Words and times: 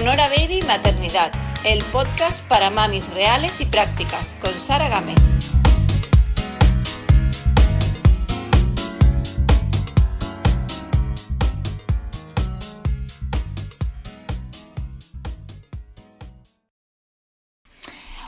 Sonora 0.00 0.30
Baby 0.30 0.62
Maternidad, 0.66 1.30
el 1.62 1.84
podcast 1.92 2.42
para 2.48 2.70
mamis 2.70 3.12
reales 3.12 3.60
y 3.60 3.66
prácticas, 3.66 4.34
con 4.40 4.58
Sara 4.58 4.88
Game. 4.88 5.14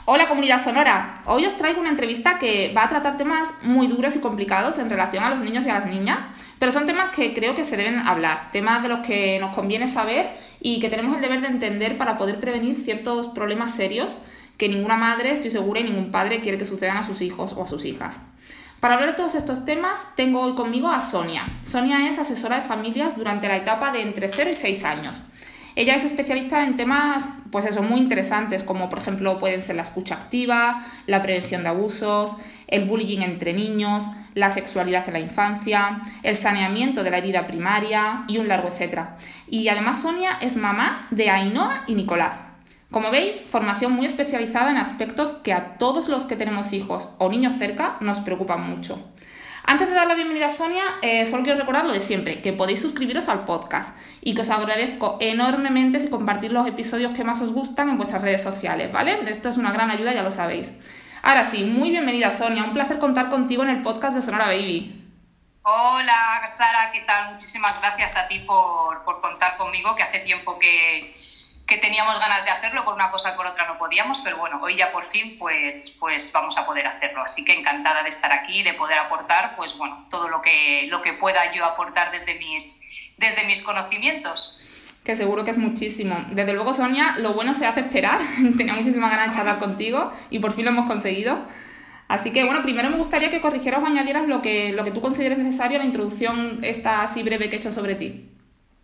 Hola 0.05 0.27
comunidad 0.27 0.63
sonora, 0.63 1.23
hoy 1.25 1.47
os 1.47 1.57
traigo 1.57 1.79
una 1.79 1.89
entrevista 1.89 2.37
que 2.37 2.71
va 2.77 2.83
a 2.83 2.89
tratar 2.89 3.17
temas 3.17 3.49
muy 3.63 3.87
duros 3.87 4.15
y 4.15 4.19
complicados 4.19 4.77
en 4.77 4.91
relación 4.91 5.23
a 5.23 5.31
los 5.31 5.39
niños 5.39 5.65
y 5.65 5.71
a 5.71 5.79
las 5.79 5.87
niñas, 5.87 6.19
pero 6.63 6.71
son 6.71 6.85
temas 6.85 7.09
que 7.09 7.33
creo 7.33 7.55
que 7.55 7.65
se 7.65 7.75
deben 7.75 7.99
hablar, 7.99 8.49
temas 8.53 8.83
de 8.83 8.87
los 8.87 9.05
que 9.05 9.37
nos 9.37 9.53
conviene 9.53 9.89
saber 9.89 10.29
y 10.61 10.79
que 10.79 10.87
tenemos 10.87 11.13
el 11.13 11.21
deber 11.21 11.41
de 11.41 11.47
entender 11.47 11.97
para 11.97 12.17
poder 12.17 12.39
prevenir 12.39 12.77
ciertos 12.77 13.27
problemas 13.27 13.75
serios 13.75 14.15
que 14.55 14.69
ninguna 14.69 14.95
madre, 14.95 15.31
estoy 15.31 15.51
segura, 15.51 15.81
y 15.81 15.83
ningún 15.83 16.09
padre 16.09 16.39
quiere 16.39 16.57
que 16.57 16.63
sucedan 16.63 16.95
a 16.95 17.03
sus 17.03 17.21
hijos 17.21 17.51
o 17.51 17.63
a 17.63 17.67
sus 17.67 17.83
hijas. 17.83 18.15
Para 18.79 18.93
hablar 18.93 19.09
de 19.09 19.17
todos 19.17 19.35
estos 19.35 19.65
temas, 19.65 20.07
tengo 20.15 20.39
hoy 20.39 20.55
conmigo 20.55 20.87
a 20.87 21.01
Sonia. 21.01 21.51
Sonia 21.65 22.07
es 22.07 22.17
asesora 22.17 22.55
de 22.55 22.61
familias 22.61 23.17
durante 23.17 23.49
la 23.49 23.57
etapa 23.57 23.91
de 23.91 24.01
entre 24.01 24.29
0 24.29 24.51
y 24.53 24.55
6 24.55 24.85
años. 24.85 25.21
Ella 25.75 25.95
es 25.95 26.05
especialista 26.05 26.63
en 26.63 26.77
temas, 26.77 27.27
pues 27.51 27.65
eso, 27.65 27.81
muy 27.81 27.99
interesantes, 27.99 28.63
como 28.63 28.87
por 28.87 28.99
ejemplo 28.99 29.37
pueden 29.37 29.63
ser 29.63 29.75
la 29.75 29.81
escucha 29.81 30.15
activa, 30.15 30.85
la 31.07 31.21
prevención 31.21 31.63
de 31.63 31.69
abusos, 31.69 32.31
el 32.73 32.85
bullying 32.85 33.21
entre 33.21 33.53
niños, 33.53 34.03
la 34.33 34.49
sexualidad 34.49 35.07
en 35.07 35.13
la 35.13 35.19
infancia, 35.19 36.01
el 36.23 36.35
saneamiento 36.35 37.03
de 37.03 37.11
la 37.11 37.19
herida 37.19 37.45
primaria 37.45 38.23
y 38.27 38.39
un 38.39 38.47
largo 38.47 38.67
etcétera. 38.67 39.15
Y 39.47 39.67
además 39.69 40.01
Sonia 40.01 40.37
es 40.41 40.55
mamá 40.55 41.05
de 41.11 41.29
Ainhoa 41.29 41.83
y 41.85 41.93
Nicolás. 41.93 42.43
Como 42.89 43.11
veis, 43.11 43.39
formación 43.47 43.91
muy 43.91 44.07
especializada 44.07 44.71
en 44.71 44.77
aspectos 44.77 45.33
que 45.33 45.53
a 45.53 45.77
todos 45.77 46.09
los 46.09 46.25
que 46.25 46.35
tenemos 46.35 46.73
hijos 46.73 47.09
o 47.19 47.29
niños 47.29 47.53
cerca 47.57 47.95
nos 48.01 48.19
preocupan 48.19 48.67
mucho. 48.67 48.99
Antes 49.65 49.87
de 49.87 49.93
dar 49.93 50.07
la 50.07 50.15
bienvenida 50.15 50.47
a 50.47 50.49
Sonia, 50.49 50.83
eh, 51.01 51.25
solo 51.25 51.43
quiero 51.43 51.59
recordar 51.59 51.85
lo 51.85 51.93
de 51.93 52.01
siempre, 52.01 52.41
que 52.41 52.53
podéis 52.53 52.81
suscribiros 52.81 53.29
al 53.29 53.45
podcast 53.45 53.95
y 54.21 54.33
que 54.33 54.41
os 54.41 54.49
agradezco 54.49 55.17
enormemente 55.21 55.99
si 55.99 56.09
compartís 56.09 56.51
los 56.51 56.67
episodios 56.67 57.13
que 57.13 57.23
más 57.23 57.39
os 57.39 57.53
gustan 57.53 57.89
en 57.89 57.97
vuestras 57.97 58.21
redes 58.23 58.43
sociales, 58.43 58.91
¿vale? 58.91 59.15
Esto 59.27 59.49
es 59.49 59.57
una 59.57 59.71
gran 59.71 59.89
ayuda, 59.89 60.13
ya 60.13 60.21
lo 60.21 60.31
sabéis. 60.31 60.73
Ahora 61.25 61.49
sí, 61.49 61.63
muy 61.63 61.89
bienvenida 61.89 62.31
Sonia, 62.31 62.65
un 62.65 62.73
placer 62.73 62.99
contar 62.99 63.29
contigo 63.29 63.63
en 63.63 63.69
el 63.69 63.81
podcast 63.81 64.13
de 64.13 64.21
Sonora 64.21 64.47
Baby. 64.47 65.09
Hola 65.61 66.45
Sara, 66.49 66.91
¿qué 66.91 66.99
tal? 66.99 67.31
Muchísimas 67.31 67.79
gracias 67.79 68.17
a 68.17 68.27
ti 68.27 68.39
por, 68.39 69.05
por 69.05 69.21
contar 69.21 69.55
conmigo, 69.55 69.95
que 69.95 70.03
hace 70.03 70.19
tiempo 70.19 70.59
que, 70.59 71.15
que, 71.65 71.77
teníamos 71.77 72.19
ganas 72.19 72.43
de 72.43 72.51
hacerlo, 72.51 72.83
por 72.83 72.95
una 72.95 73.09
cosa 73.09 73.31
y 73.33 73.37
por 73.37 73.47
otra 73.47 73.65
no 73.67 73.77
podíamos, 73.77 74.19
pero 74.19 74.35
bueno, 74.35 74.59
hoy 74.61 74.75
ya 74.75 74.91
por 74.91 75.05
fin 75.05 75.37
pues, 75.39 75.95
pues 75.97 76.33
vamos 76.33 76.57
a 76.57 76.65
poder 76.65 76.85
hacerlo. 76.87 77.23
Así 77.23 77.45
que 77.45 77.57
encantada 77.57 78.03
de 78.03 78.09
estar 78.09 78.33
aquí, 78.33 78.61
de 78.61 78.73
poder 78.73 78.99
aportar 78.99 79.55
pues 79.55 79.77
bueno, 79.77 80.05
todo 80.09 80.27
lo 80.27 80.41
que, 80.41 80.87
lo 80.89 81.01
que 81.01 81.13
pueda 81.13 81.53
yo 81.53 81.63
aportar 81.63 82.11
desde 82.11 82.37
mis, 82.37 83.13
desde 83.15 83.45
mis 83.45 83.63
conocimientos 83.63 84.59
que 85.03 85.15
seguro 85.17 85.43
que 85.43 85.51
es 85.51 85.57
muchísimo. 85.57 86.25
Desde 86.29 86.53
luego, 86.53 86.73
Sonia, 86.73 87.15
lo 87.17 87.33
bueno 87.33 87.53
se 87.53 87.65
hace 87.65 87.81
esperar. 87.81 88.19
Tenía 88.57 88.73
muchísimas 88.73 89.11
ganas 89.11 89.29
de 89.29 89.35
charlar 89.35 89.59
contigo 89.59 90.11
y 90.29 90.39
por 90.39 90.53
fin 90.53 90.65
lo 90.65 90.71
hemos 90.71 90.87
conseguido. 90.87 91.45
Así 92.07 92.31
que, 92.31 92.43
bueno, 92.43 92.61
primero 92.61 92.89
me 92.89 92.97
gustaría 92.97 93.29
que 93.29 93.41
corrigieras 93.41 93.81
o 93.81 93.85
añadieras 93.85 94.27
lo 94.27 94.41
que, 94.41 94.71
lo 94.71 94.83
que 94.83 94.91
tú 94.91 95.01
consideres 95.01 95.37
necesario 95.37 95.77
a 95.77 95.79
la 95.79 95.85
introducción 95.85 96.59
esta 96.61 97.01
así 97.01 97.23
breve 97.23 97.49
que 97.49 97.55
he 97.55 97.59
hecho 97.59 97.71
sobre 97.71 97.95
ti. 97.95 98.29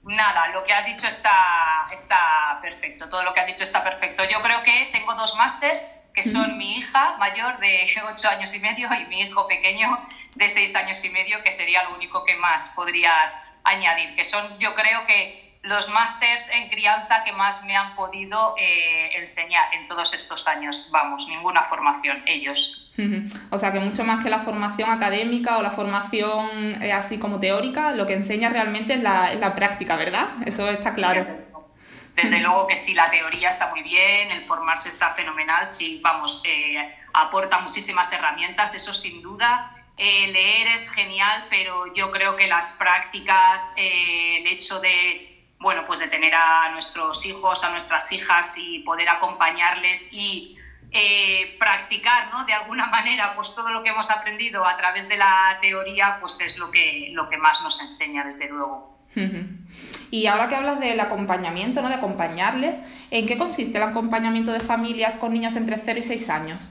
Nada, 0.04 0.48
lo 0.48 0.64
que 0.64 0.74
has 0.74 0.86
dicho 0.86 1.08
está, 1.08 1.88
está 1.92 2.60
perfecto, 2.62 3.10
todo 3.10 3.24
lo 3.24 3.34
que 3.34 3.42
has 3.42 3.48
dicho 3.48 3.64
está 3.64 3.84
perfecto. 3.84 4.24
Yo 4.24 4.42
creo 4.42 4.64
que 4.64 4.90
tengo 4.92 5.14
dos 5.16 5.36
másters, 5.36 6.08
que 6.14 6.24
son 6.24 6.58
mi 6.58 6.78
hija 6.78 7.18
mayor 7.18 7.60
de 7.60 7.88
8 8.12 8.30
años 8.30 8.56
y 8.56 8.60
medio 8.60 8.90
y 8.94 9.06
mi 9.06 9.22
hijo 9.22 9.48
pequeño 9.48 10.00
de 10.36 10.50
6 10.50 10.76
años 10.78 11.04
y 11.06 11.10
medio, 11.10 11.44
que 11.44 11.52
sería 11.52 11.84
lo 11.84 11.96
único 11.96 12.24
que 12.24 12.36
más 12.38 12.74
podrías 12.76 13.60
añadir, 13.64 14.16
que 14.16 14.26
son, 14.26 14.44
yo 14.58 14.74
creo 14.74 15.06
que 15.06 15.49
los 15.64 15.90
másters 15.90 16.52
en 16.54 16.70
crianza 16.70 17.24
que 17.24 17.34
más 17.34 17.66
me 17.66 17.76
han 17.76 17.96
podido 17.96 18.56
eh, 18.58 19.18
enseñar 19.18 19.74
en 19.74 19.86
todos 19.88 20.14
estos 20.14 20.48
años. 20.48 20.90
Vamos, 20.92 21.28
ninguna 21.28 21.64
formación, 21.64 22.24
ellos. 22.26 22.86
O 23.50 23.58
sea 23.58 23.72
que 23.72 23.80
mucho 23.80 24.04
más 24.04 24.22
que 24.22 24.30
la 24.30 24.40
formación 24.40 24.90
académica 24.90 25.58
o 25.58 25.62
la 25.62 25.72
formación 25.72 26.84
eh, 26.84 26.92
así 26.92 27.18
como 27.18 27.40
teórica, 27.40 27.94
lo 27.94 28.06
que 28.06 28.14
enseña 28.14 28.50
realmente 28.50 28.96
es 28.96 29.02
la, 29.02 29.56
práctica, 29.56 29.96
¿verdad? 29.96 30.28
Eso 30.46 30.68
está 30.68 30.94
claro. 30.94 31.26
Desde 32.14 32.42
luego 32.42 32.68
que 32.68 32.76
sí, 32.76 32.94
la 32.96 33.10
teoría 33.10 33.48
está 33.48 33.70
muy 33.70 33.84
bien, 33.84 34.32
el 34.32 34.44
formarse 34.44 34.90
está 34.90 35.12
fenomenal, 35.12 35.66
sí, 35.66 36.02
vamos, 36.04 36.44
eh, 36.46 36.94
aporta 37.14 37.60
muchísimas 37.60 38.12
herramientas, 38.12 38.76
eso 38.76 38.94
sin 38.94 39.22
duda. 39.22 39.72
leer 39.98 40.68
es 40.68 40.92
genial, 40.92 41.46
pero 41.50 41.94
yo 41.94 42.12
creo 42.12 42.36
que 42.36 42.48
las 42.48 42.76
prácticas, 42.78 43.76
el 43.78 44.46
hecho 44.46 44.82
de 44.82 45.29
bueno, 45.60 45.84
pues 45.86 46.00
de 46.00 46.08
tener 46.08 46.34
a 46.34 46.70
nuestros 46.72 47.26
hijos, 47.26 47.64
a 47.64 47.72
nuestras 47.72 48.12
hijas 48.14 48.58
y 48.58 48.80
poder 48.80 49.10
acompañarles 49.10 50.14
y 50.14 50.58
eh, 50.92 51.56
practicar, 51.60 52.32
¿no? 52.32 52.46
De 52.46 52.54
alguna 52.54 52.86
manera, 52.92 53.34
pues 53.36 53.54
todo 53.56 53.70
lo 53.70 53.84
que 53.84 53.90
hemos 53.90 54.10
aprendido 54.10 54.66
a 54.66 54.78
través 54.78 55.10
de 55.10 55.18
la 55.18 55.58
teoría, 55.62 56.18
pues 56.22 56.40
es 56.42 56.58
lo 56.58 56.72
que, 56.72 57.10
lo 57.14 57.28
que 57.28 57.38
más 57.38 57.62
nos 57.64 57.82
enseña, 57.82 58.24
desde 58.24 58.50
luego. 58.50 58.98
Y 60.12 60.28
ahora 60.28 60.48
que 60.48 60.56
hablas 60.56 60.80
del 60.80 61.00
acompañamiento, 61.00 61.82
¿no? 61.82 61.90
De 61.90 61.96
acompañarles, 61.96 62.78
¿en 63.12 63.26
qué 63.26 63.38
consiste 63.38 63.78
el 63.78 63.84
acompañamiento 63.84 64.54
de 64.54 64.62
familias 64.62 65.16
con 65.16 65.34
niños 65.34 65.58
entre 65.58 65.78
0 65.78 66.00
y 66.00 66.04
6 66.04 66.30
años? 66.30 66.70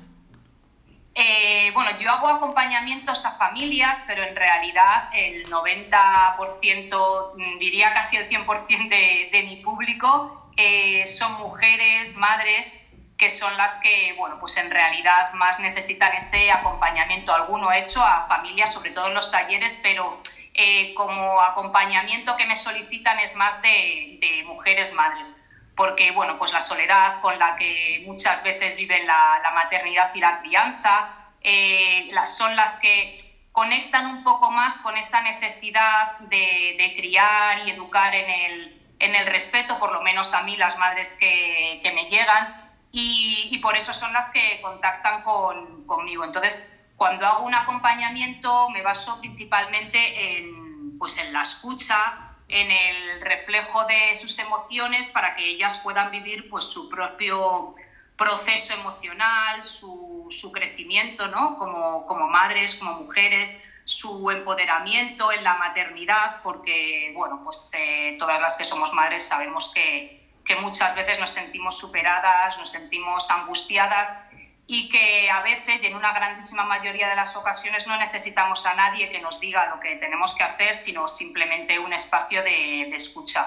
Eh, 1.21 1.73
bueno, 1.75 1.91
yo 1.99 2.13
hago 2.13 2.29
acompañamientos 2.29 3.27
a 3.27 3.33
familias, 3.33 4.05
pero 4.07 4.23
en 4.23 4.37
realidad 4.37 5.03
el 5.13 5.51
90%, 5.51 7.33
mm, 7.35 7.59
diría 7.59 7.93
casi 7.93 8.19
el 8.19 8.29
100% 8.29 8.89
de, 8.89 9.29
de, 9.33 9.43
mi 9.43 9.57
público 9.57 10.49
eh, 10.57 11.05
son 11.09 11.33
mujeres, 11.41 12.19
madres, 12.19 12.95
que 13.17 13.31
son 13.31 13.57
las 13.57 13.81
que, 13.81 14.15
bueno, 14.17 14.39
pues 14.39 14.59
en 14.59 14.71
realidad 14.71 15.33
más 15.33 15.59
necesitan 15.59 16.15
ese 16.15 16.53
acompañamiento. 16.53 17.35
Alguno 17.35 17.73
hecho 17.73 18.01
a 18.01 18.29
familias, 18.29 18.73
sobre 18.73 18.93
todo 18.93 19.09
en 19.09 19.15
los 19.15 19.33
talleres, 19.33 19.81
pero 19.83 20.23
eh, 20.55 20.95
como 20.95 21.41
acompañamiento 21.41 22.37
que 22.37 22.47
me 22.47 22.55
solicitan 22.55 23.19
es 23.19 23.35
más 23.35 23.61
de, 23.61 24.19
de 24.21 24.45
mujeres 24.45 24.95
madres 24.95 25.48
porque 25.79 26.11
bueno, 26.11 26.37
pues 26.39 26.53
la 26.53 26.61
soledad 26.61 27.21
con 27.21 27.39
la 27.39 27.55
que 27.55 28.03
muchas 28.05 28.43
veces 28.43 28.77
viven 28.77 29.07
la, 29.07 29.41
maternidad 29.55 30.13
y 30.13 30.19
la 30.19 30.41
crianza 30.41 31.09
eh, 31.41 32.11
son 32.27 32.57
las 32.57 32.81
que 32.81 33.17
conectan 33.53 34.07
un 34.07 34.25
poco 34.25 34.51
más 34.51 34.79
con 34.79 34.97
esa 34.97 35.21
necesidad 35.23 36.19
de, 36.19 36.95
criar 36.97 37.67
y 37.67 37.71
educar 37.71 38.13
en 38.13 38.29
el, 38.29 38.95
en 38.99 39.15
el, 39.15 39.27
respeto, 39.27 39.79
por 39.79 39.93
lo 39.93 40.03
menos 40.03 40.35
a 40.35 40.43
mí, 40.43 40.57
las 40.57 40.79
madres 40.79 41.17
que, 41.19 41.79
que 41.81 41.93
me 41.93 42.07
llegan, 42.11 42.57
y, 42.91 43.49
y, 43.53 43.59
por 43.59 43.77
eso 43.77 43.93
son 43.93 44.13
las 44.13 44.33
que 44.33 44.61
contactan 44.61 45.23
con, 45.23 45.87
conmigo. 45.87 46.25
Entonces, 46.25 46.91
cuando 46.97 47.27
hago 47.27 47.45
un 47.45 47.55
acompañamiento, 47.55 48.69
me 48.71 48.83
baso 48.83 49.21
principalmente 49.21 50.39
en, 50.39 50.99
pues 50.99 51.19
en 51.19 51.33
la 51.33 51.43
escucha, 51.43 52.28
en 52.49 52.71
el 52.71 53.21
reflejo 53.21 53.85
de 53.85 54.15
sus 54.17 54.39
emociones 54.39 55.11
para 55.13 55.35
que 55.35 55.49
ellas 55.49 55.81
puedan 55.83 56.11
vivir 56.11 56.49
pues, 56.49 56.65
su 56.65 56.89
propio 56.89 57.75
proceso 58.17 58.75
emocional, 58.75 59.63
su, 59.63 60.27
su 60.31 60.51
crecimiento 60.51 61.29
¿no? 61.29 61.57
como, 61.59 62.07
como, 62.07 62.27
madres, 62.27 62.79
como 62.79 62.95
mujeres, 62.95 63.81
su 63.85 64.31
empoderamiento 64.31 65.31
en 65.31 65.45
la 65.45 65.57
maternidad, 65.57 66.41
porque 66.43 67.13
bueno, 67.15 67.41
pues, 67.45 67.73
eh, 67.79 68.17
todas 68.19 68.41
las 68.41 68.57
que 68.57 68.65
somos 68.65 68.93
madres 68.93 69.29
sabemos 69.29 69.73
que, 69.73 70.21
que 70.45 70.57
muchas 70.57 70.97
veces 70.97 71.21
nos 71.21 71.31
sentimos 71.31 71.79
superadas, 71.79 72.59
nos 72.59 72.71
sentimos 72.71 73.31
angustiadas 73.31 74.33
y 74.71 74.91
que 74.91 75.31
a 75.31 75.41
veces 75.41 75.83
y 75.83 75.87
en 75.87 75.97
una 75.97 76.13
grandísima 76.13 76.63
mayoría 76.65 77.09
de 77.09 77.17
las 77.17 77.35
ocasiones 77.37 77.87
no 77.87 77.99
necesitamos 77.99 78.67
a 78.67 78.75
nadie 78.75 79.11
que 79.11 79.19
nos 79.19 79.41
diga 79.41 79.67
lo 79.71 79.81
que 79.81 79.97
tenemos 79.97 80.37
que 80.37 80.45
hacer, 80.45 80.75
sino 80.75 81.09
simplemente 81.09 81.79
un 81.79 81.95
espacio 81.95 82.43
de, 82.43 82.83
escucha. 82.95 83.47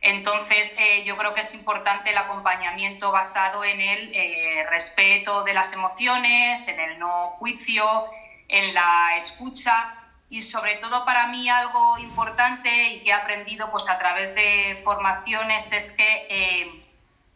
Entonces, 0.00 0.78
eh, 0.78 1.04
yo 1.04 1.18
creo 1.18 1.34
que 1.34 1.42
es 1.42 1.54
importante 1.54 2.10
el 2.10 2.18
acompañamiento 2.18 3.12
basado 3.12 3.62
en 3.62 3.78
el 3.78 4.10
eh, 4.14 4.64
respeto 4.70 5.44
de 5.44 5.52
las 5.52 5.74
emociones, 5.74 6.66
en 6.68 6.80
el 6.80 6.98
no 6.98 7.28
juicio, 7.28 8.06
en 8.48 8.72
la 8.72 9.16
escucha 9.16 9.94
y 10.30 10.40
sobre 10.40 10.76
todo 10.76 11.04
para 11.04 11.26
mí 11.26 11.50
algo 11.50 11.98
importante 11.98 12.88
y 12.88 13.02
que 13.02 13.10
he 13.10 13.12
aprendido 13.12 13.70
pues, 13.70 13.90
a 13.90 13.98
través 13.98 14.34
de 14.34 14.80
formaciones 14.82 15.72
es 15.72 15.94
que 15.94 16.26
eh, 16.30 16.80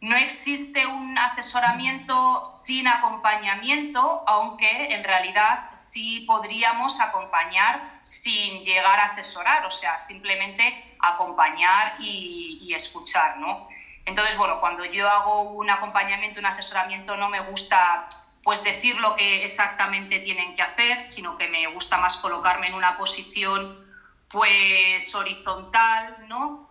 no 0.01 0.15
existe 0.15 0.87
un 0.87 1.17
asesoramiento 1.17 2.43
sin 2.45 2.87
acompañamiento, 2.87 4.23
aunque 4.27 4.93
en 4.93 5.03
realidad 5.03 5.59
sí 5.73 6.21
podríamos 6.21 7.01
acompañar 7.01 7.99
sin 8.03 8.63
llegar 8.63 8.99
a 8.99 9.03
asesorar, 9.03 9.65
o 9.65 9.71
sea, 9.71 9.99
simplemente 9.99 10.95
acompañar 10.99 11.95
y, 11.99 12.73
escuchar, 12.73 13.39
¿no? 13.39 13.67
Entonces, 14.05 14.37
bueno, 14.37 14.59
cuando 14.61 14.85
yo 14.85 15.09
hago 15.09 15.41
un 15.41 15.69
acompañamiento, 15.69 16.39
un 16.39 16.45
asesoramiento, 16.45 17.17
no 17.17 17.27
me 17.29 17.41
gusta 17.41 18.07
pues 18.41 18.63
decir 18.63 18.97
lo 18.99 19.15
que 19.15 19.43
exactamente 19.43 20.19
tienen 20.19 20.55
que 20.55 20.61
hacer, 20.61 21.03
sino 21.03 21.37
que 21.37 21.49
me 21.49 21.67
gusta 21.67 21.97
más 21.97 22.17
colocarme 22.17 22.67
en 22.67 22.75
una 22.75 22.95
posición 22.95 23.77
pues 24.29 25.13
horizontal, 25.13 26.27
¿no? 26.27 26.68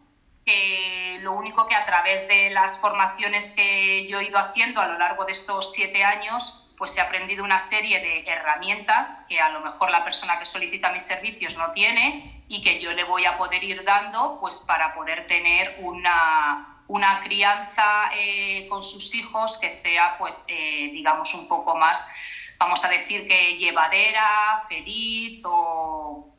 Lo 1.20 1.32
único 1.32 1.66
que 1.66 1.74
a 1.74 1.84
través 1.84 2.28
de 2.28 2.50
las 2.50 2.80
formaciones 2.80 3.54
que 3.54 4.06
yo 4.08 4.20
he 4.20 4.28
ido 4.28 4.38
haciendo 4.38 4.80
a 4.80 4.86
lo 4.86 4.98
largo 4.98 5.24
de 5.24 5.32
estos 5.32 5.72
siete 5.72 6.04
años, 6.04 6.68
pues 6.78 6.96
he 6.96 7.00
aprendido 7.00 7.44
una 7.44 7.58
serie 7.58 8.00
de 8.00 8.24
herramientas 8.30 9.26
que 9.28 9.40
a 9.40 9.48
lo 9.50 9.60
mejor 9.60 9.90
la 9.90 10.04
persona 10.04 10.38
que 10.38 10.46
solicita 10.46 10.92
mis 10.92 11.02
servicios 11.02 11.58
no 11.58 11.72
tiene 11.72 12.44
y 12.48 12.62
que 12.62 12.80
yo 12.80 12.92
le 12.92 13.04
voy 13.04 13.26
a 13.26 13.36
poder 13.36 13.62
ir 13.64 13.84
dando 13.84 14.38
pues 14.40 14.64
para 14.66 14.94
poder 14.94 15.26
tener 15.26 15.76
una, 15.80 16.78
una 16.86 17.20
crianza 17.20 18.10
eh, 18.14 18.66
con 18.68 18.82
sus 18.82 19.14
hijos 19.14 19.58
que 19.58 19.70
sea, 19.70 20.16
pues, 20.18 20.46
eh, 20.48 20.90
digamos, 20.92 21.34
un 21.34 21.48
poco 21.48 21.76
más, 21.76 22.14
vamos 22.58 22.84
a 22.84 22.88
decir 22.88 23.26
que 23.26 23.56
llevadera, 23.56 24.62
feliz 24.68 25.42
o, 25.44 26.34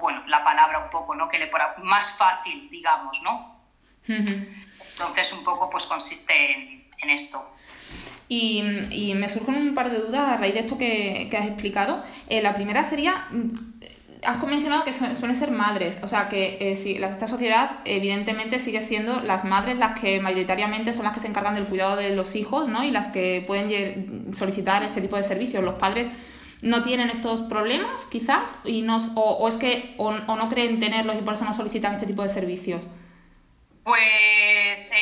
bueno, 0.00 0.22
la 0.26 0.42
palabra 0.42 0.78
un 0.78 0.90
poco, 0.90 1.14
¿no? 1.14 1.28
Que 1.28 1.38
le 1.38 1.50
más 1.78 2.16
fácil, 2.16 2.70
digamos, 2.70 3.20
¿no? 3.22 3.51
Entonces, 4.08 5.32
un 5.32 5.44
poco, 5.44 5.70
pues, 5.70 5.86
consiste 5.86 6.32
en, 7.02 7.10
esto. 7.10 7.38
Y, 8.28 8.62
me 9.14 9.28
surgen 9.28 9.56
un 9.56 9.74
par 9.74 9.90
de 9.90 9.98
dudas 9.98 10.28
a 10.28 10.36
raíz 10.36 10.54
de 10.54 10.60
esto 10.60 10.78
que, 10.78 11.30
has 11.38 11.46
explicado. 11.46 12.02
Eh, 12.28 12.42
la 12.42 12.54
primera 12.54 12.88
sería, 12.88 13.28
has 14.24 14.42
mencionado 14.44 14.84
que 14.84 14.92
suelen 14.92 15.36
ser 15.36 15.50
madres, 15.50 15.98
o 16.02 16.08
sea 16.08 16.28
que 16.28 16.58
eh, 16.60 17.00
esta 17.04 17.26
sociedad 17.26 17.78
evidentemente 17.84 18.60
sigue 18.60 18.80
siendo 18.80 19.20
las 19.20 19.44
madres 19.44 19.76
las 19.76 19.98
que 19.98 20.20
mayoritariamente 20.20 20.92
son 20.92 21.04
las 21.04 21.12
que 21.12 21.20
se 21.20 21.26
encargan 21.26 21.56
del 21.56 21.64
cuidado 21.64 21.96
de 21.96 22.14
los 22.14 22.36
hijos, 22.36 22.68
¿no? 22.68 22.84
Y 22.84 22.90
las 22.90 23.08
que 23.08 23.42
pueden 23.46 24.32
solicitar 24.34 24.82
este 24.84 25.00
tipo 25.00 25.16
de 25.16 25.24
servicios. 25.24 25.62
Los 25.64 25.74
padres 25.74 26.06
no 26.62 26.84
tienen 26.84 27.10
estos 27.10 27.42
problemas, 27.42 28.06
quizás, 28.10 28.54
y 28.64 28.82
nos, 28.82 29.12
o, 29.16 29.48
es 29.48 29.56
que 29.56 29.94
o, 29.98 30.12
no 30.12 30.48
creen 30.48 30.78
tenerlos 30.78 31.16
y 31.16 31.22
por 31.22 31.34
eso 31.34 31.44
no 31.44 31.52
solicitan 31.52 31.94
este 31.94 32.06
tipo 32.06 32.22
de 32.22 32.28
servicios. 32.28 32.88
Pues 33.84 34.92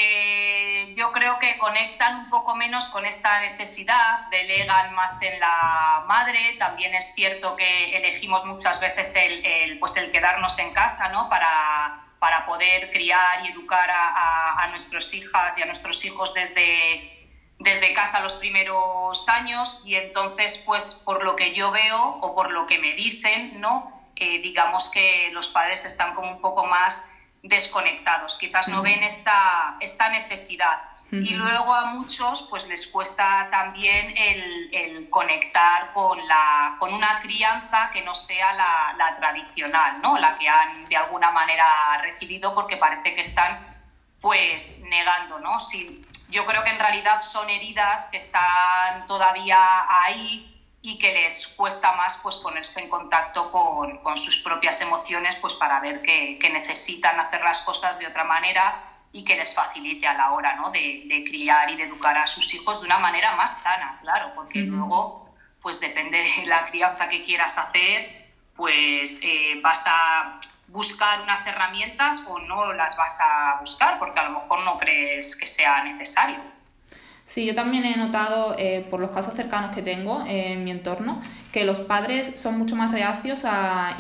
yo 0.95 1.13
creo 1.13 1.39
que 1.39 1.59
conectan 1.59 2.25
un 2.25 2.31
poco 2.31 2.55
menos 2.57 2.89
con 2.91 3.07
esta 3.07 3.41
necesidad, 3.41 4.27
delegan 4.31 4.95
más 4.95 5.23
en 5.23 5.39
la 5.41 6.05
madre. 6.07 6.57
También 6.59 6.95
es 6.95 7.15
cierto 7.15 7.57
que 7.57 7.97
elegimos 7.97 8.45
muchas 8.47 8.81
veces 8.81 9.15
el, 9.17 9.79
pues 9.79 9.97
el 9.97 10.11
quedarnos 10.11 10.59
en 10.59 10.73
casa 10.73 11.09
¿no? 11.11 11.29
para, 11.29 11.99
para 12.19 12.45
poder 12.45 12.91
criar 12.91 13.45
y 13.45 13.49
educar 13.49 13.91
a, 13.91 14.63
a, 14.63 14.69
nuestras 14.69 15.13
hijas 15.15 15.59
y 15.59 15.63
a 15.63 15.67
nuestros 15.67 16.05
hijos 16.05 16.35
desde, 16.35 17.11
desde 17.59 17.93
casa 17.95 18.21
los 18.21 18.35
primeros 18.35 19.29
años. 19.29 19.83
Y 19.85 19.95
entonces, 19.95 20.63
pues 20.67 21.03
por 21.05 21.25
lo 21.25 21.37
que 21.37 21.55
yo 21.55 21.71
veo 21.71 21.99
o 21.99 22.35
por 22.35 22.53
lo 22.53 22.67
que 22.67 22.79
me 22.79 22.95
dicen, 22.95 23.61
¿no? 23.61 23.91
Eh, 24.17 24.41
digamos 24.43 24.91
que 24.91 25.31
los 25.33 25.49
padres 25.49 25.87
están 25.87 26.15
como 26.15 26.31
un 26.31 26.41
poco 26.43 26.67
más 26.67 27.20
desconectados, 27.43 28.39
quizás 28.39 28.69
no 28.69 28.83
ven 28.83 29.03
esta, 29.03 29.77
esta 29.81 30.09
necesidad. 30.11 30.77
Y 31.13 31.35
luego 31.35 31.75
a 31.75 31.87
muchos 31.87 32.47
pues 32.51 32.69
les 32.69 32.87
cuesta 32.87 33.49
también 33.51 34.17
el, 34.17 35.11
conectar 35.11 35.93
con, 35.93 36.25
la, 36.29 36.77
con 36.79 36.95
una 36.95 37.19
crianza 37.19 37.91
que 37.93 38.03
no 38.03 38.15
sea 38.15 38.55
la, 38.55 39.17
tradicional, 39.19 40.01
¿no? 40.01 40.19
la 40.19 40.37
que 40.37 40.49
han 40.49 40.89
de 40.89 40.97
alguna 40.97 41.33
manera 41.33 41.67
recibido 42.01 42.55
porque 42.55 42.77
parece 42.77 43.13
que 43.13 43.23
están 43.23 43.59
pues 44.21 44.85
negando. 44.89 45.41
¿no? 45.41 45.59
Si, 45.59 46.07
yo 46.31 46.47
creo 46.47 46.63
que 46.63 46.71
en 46.71 46.79
realidad 46.79 47.19
son 47.21 47.51
heridas 47.51 48.11
que 48.13 48.19
están 48.19 49.05
todavía 49.09 49.59
ahí 49.89 50.60
y 50.83 50.99
que 50.99 51.13
les 51.13 51.49
cuesta 51.57 51.93
más 51.97 52.21
pues 52.23 52.37
ponerse 52.37 52.83
en 52.83 52.89
contacto 52.89 53.51
con, 53.53 53.99
con 53.99 54.17
sus 54.17 54.39
propias 54.39 54.81
emociones 54.81 55.37
pues 55.37 55.55
para 55.55 55.81
ver 55.81 56.01
que, 56.03 56.39
que 56.39 56.51
necesitan 56.51 57.21
hacer 57.21 57.43
las 57.43 57.63
cosas 57.63 57.99
de 57.99 58.07
otra 58.07 58.25
manera 58.25 58.83
y 59.13 59.25
que 59.25 59.37
les 59.37 59.55
facilite 59.55 60.07
a 60.07 60.15
la 60.15 60.33
hora 60.33 60.57
¿no? 60.57 60.71
de, 60.71 61.03
de, 61.07 61.25
criar 61.25 61.71
y 61.71 61.77
de 61.77 61.85
educar 61.85 62.17
a 62.17 62.27
sus 62.27 62.55
hijos 62.55 62.81
de 62.81 62.87
una 62.87 62.99
manera 62.99 63.35
más 63.35 63.63
sana, 63.63 63.99
claro, 64.01 64.33
porque 64.35 64.61
luego, 64.61 65.35
pues 65.61 65.81
depende 65.81 66.19
de 66.19 66.47
la 66.47 66.65
crianza 66.67 67.09
que 67.09 67.23
quieras 67.23 67.59
hacer, 67.59 68.15
pues 68.55 69.21
eh, 69.25 69.61
vas 69.63 69.85
a 69.87 70.39
buscar 70.69 71.23
unas 71.23 71.47
herramientas 71.47 72.25
o 72.29 72.39
no 72.39 72.73
las 72.73 72.97
vas 72.97 73.21
a 73.21 73.57
buscar, 73.61 73.99
porque 73.99 74.21
a 74.21 74.25
lo 74.25 74.41
mejor 74.41 74.61
no 74.61 74.79
crees 74.79 75.37
que 75.37 75.47
sea 75.47 75.83
necesario. 75.83 76.39
Sí, 77.33 77.47
yo 77.47 77.55
también 77.55 77.85
he 77.85 77.97
notado 77.97 78.57
eh, 78.59 78.85
por 78.91 78.99
los 78.99 79.11
casos 79.11 79.35
cercanos 79.35 79.73
que 79.73 79.83
tengo 79.83 80.25
en 80.27 80.65
mi 80.65 80.73
entorno 80.73 81.23
que 81.53 81.65
los 81.65 81.79
padres 81.79 82.41
son 82.41 82.59
mucho 82.59 82.75
más 82.75 82.91
reacios 82.91 83.43
a, 83.45 83.97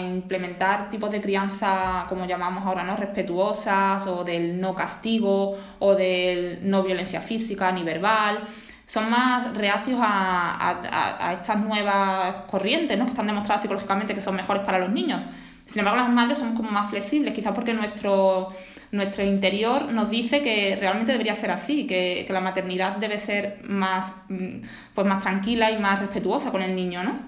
implementar 0.00 0.88
tipos 0.88 1.10
de 1.10 1.20
crianza, 1.20 2.06
como 2.08 2.24
llamamos 2.26 2.64
ahora, 2.64 2.84
¿no? 2.84 2.96
respetuosas 2.96 4.06
o 4.06 4.22
del 4.22 4.60
no 4.60 4.76
castigo 4.76 5.58
o 5.80 5.96
del 5.96 6.70
no 6.70 6.84
violencia 6.84 7.20
física 7.20 7.72
ni 7.72 7.82
verbal. 7.82 8.38
Son 8.86 9.10
más 9.10 9.56
reacios 9.56 9.98
a, 10.00 11.32
estas 11.32 11.58
nuevas 11.58 12.44
corrientes 12.48 12.96
¿no? 12.96 13.06
que 13.06 13.10
están 13.10 13.26
demostradas 13.26 13.62
psicológicamente 13.62 14.14
que 14.14 14.20
son 14.20 14.36
mejores 14.36 14.64
para 14.64 14.78
los 14.78 14.90
niños. 14.90 15.20
Sin 15.66 15.80
embargo, 15.80 15.98
las 15.98 16.10
madres 16.10 16.38
son 16.38 16.54
como 16.54 16.70
más 16.70 16.90
flexibles, 16.90 17.34
quizás 17.34 17.52
porque 17.52 17.74
nuestro 17.74 18.50
nuestro 18.90 19.22
interior 19.22 19.92
nos 19.92 20.10
dice 20.10 20.42
que 20.42 20.76
realmente 20.76 21.12
debería 21.12 21.34
ser 21.34 21.50
así, 21.50 21.86
que, 21.86 22.26
la 22.28 22.40
maternidad 22.40 22.96
debe 22.96 23.18
ser 23.18 23.60
más, 23.64 24.14
mm, 24.28 24.62
pues 24.94 25.06
más 25.06 25.22
tranquila 25.22 25.70
y 25.70 25.78
más 25.78 26.00
respetuosa 26.00 26.50
con 26.50 26.62
el 26.62 26.74
niño, 26.74 27.02
¿no? 27.02 27.20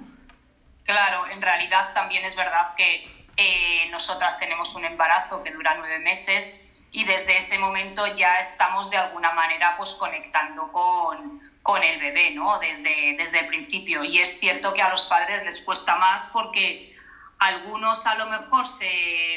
Claro, 0.84 1.26
en 1.28 1.40
realidad 1.40 1.92
también 1.94 2.24
es 2.24 2.36
verdad 2.36 2.74
que 2.76 3.06
eh, 3.36 3.88
nosotras 3.90 4.38
tenemos 4.38 4.74
un 4.74 4.84
embarazo 4.84 5.42
que 5.42 5.52
dura 5.52 5.74
nueve 5.78 5.98
meses 5.98 6.70
y 6.92 7.04
desde 7.04 7.36
ese 7.36 7.58
momento 7.58 8.06
ya 8.14 8.38
estamos 8.38 8.90
de 8.90 8.96
alguna 8.96 9.32
manera 9.32 9.74
pues 9.76 9.94
conectando 9.94 10.72
con, 10.72 11.40
con 11.62 11.82
el 11.82 12.00
bebé, 12.00 12.32
¿no? 12.32 12.58
Desde, 12.58 13.14
desde 13.16 13.40
el 13.40 13.46
principio. 13.46 14.02
Y 14.02 14.18
es 14.18 14.40
cierto 14.40 14.74
que 14.74 14.82
a 14.82 14.90
los 14.90 15.02
padres 15.02 15.44
les 15.44 15.64
cuesta 15.64 15.96
más 15.96 16.30
porque 16.32 16.96
algunos 17.38 18.06
a 18.06 18.16
lo 18.16 18.26
mejor 18.26 18.66
se 18.66 19.29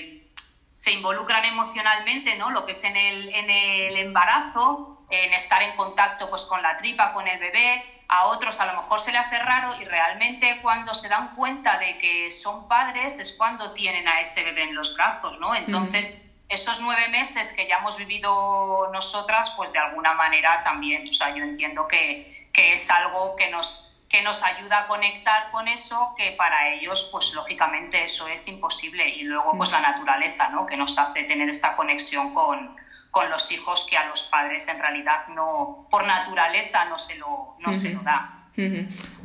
se 0.83 0.91
involucran 0.91 1.45
emocionalmente, 1.45 2.35
¿no? 2.35 2.49
Lo 2.49 2.65
que 2.65 2.73
es 2.73 2.83
en 2.83 2.97
el, 2.97 3.33
en 3.33 3.49
el 3.49 3.95
embarazo, 3.95 4.97
en 5.09 5.31
estar 5.31 5.61
en 5.61 5.73
contacto 5.77 6.29
pues, 6.29 6.41
con 6.43 6.61
la 6.61 6.75
tripa, 6.75 7.13
con 7.13 7.25
el 7.25 7.39
bebé, 7.39 8.03
a 8.09 8.25
otros 8.25 8.59
a 8.59 8.65
lo 8.65 8.81
mejor 8.81 8.99
se 8.99 9.13
le 9.13 9.17
hace 9.17 9.39
raro 9.39 9.73
y 9.79 9.85
realmente 9.85 10.59
cuando 10.61 10.93
se 10.93 11.07
dan 11.07 11.35
cuenta 11.35 11.77
de 11.77 11.97
que 11.97 12.29
son 12.29 12.67
padres 12.67 13.17
es 13.19 13.37
cuando 13.37 13.73
tienen 13.73 14.09
a 14.09 14.19
ese 14.19 14.43
bebé 14.43 14.63
en 14.63 14.75
los 14.75 14.97
brazos, 14.97 15.39
¿no? 15.39 15.55
Entonces, 15.55 16.43
esos 16.49 16.81
nueve 16.81 17.07
meses 17.07 17.53
que 17.55 17.65
ya 17.65 17.77
hemos 17.77 17.95
vivido 17.95 18.89
nosotras, 18.91 19.53
pues 19.55 19.71
de 19.71 19.79
alguna 19.79 20.13
manera 20.15 20.63
también, 20.63 21.07
o 21.07 21.13
sea, 21.13 21.33
yo 21.33 21.45
entiendo 21.45 21.87
que, 21.87 22.27
que 22.51 22.73
es 22.73 22.89
algo 22.89 23.37
que 23.37 23.49
nos 23.49 23.92
que 24.13 24.21
nos 24.21 24.43
ayuda 24.43 24.81
a 24.81 24.87
conectar 24.87 25.49
con 25.51 25.67
eso, 25.67 26.13
que 26.15 26.35
para 26.37 26.71
ellos, 26.75 27.09
pues 27.11 27.33
lógicamente 27.33 28.03
eso 28.03 28.27
es 28.27 28.47
imposible. 28.47 29.09
Y 29.09 29.23
luego, 29.23 29.57
pues 29.57 29.71
la 29.71 29.81
naturaleza, 29.81 30.49
¿no? 30.49 30.67
Que 30.67 30.77
nos 30.77 30.99
hace 30.99 31.23
tener 31.23 31.49
esta 31.49 31.75
conexión 31.75 32.31
con, 32.35 32.75
con 33.09 33.31
los 33.31 33.51
hijos 33.51 33.87
que 33.89 33.97
a 33.97 34.07
los 34.09 34.21
padres 34.25 34.69
en 34.69 34.79
realidad 34.79 35.17
no, 35.35 35.87
por 35.89 36.05
naturaleza 36.05 36.85
no 36.89 36.99
se 36.99 37.17
lo, 37.17 37.55
no 37.57 37.73
se 37.73 37.95
lo 37.95 38.03
da. 38.03 38.51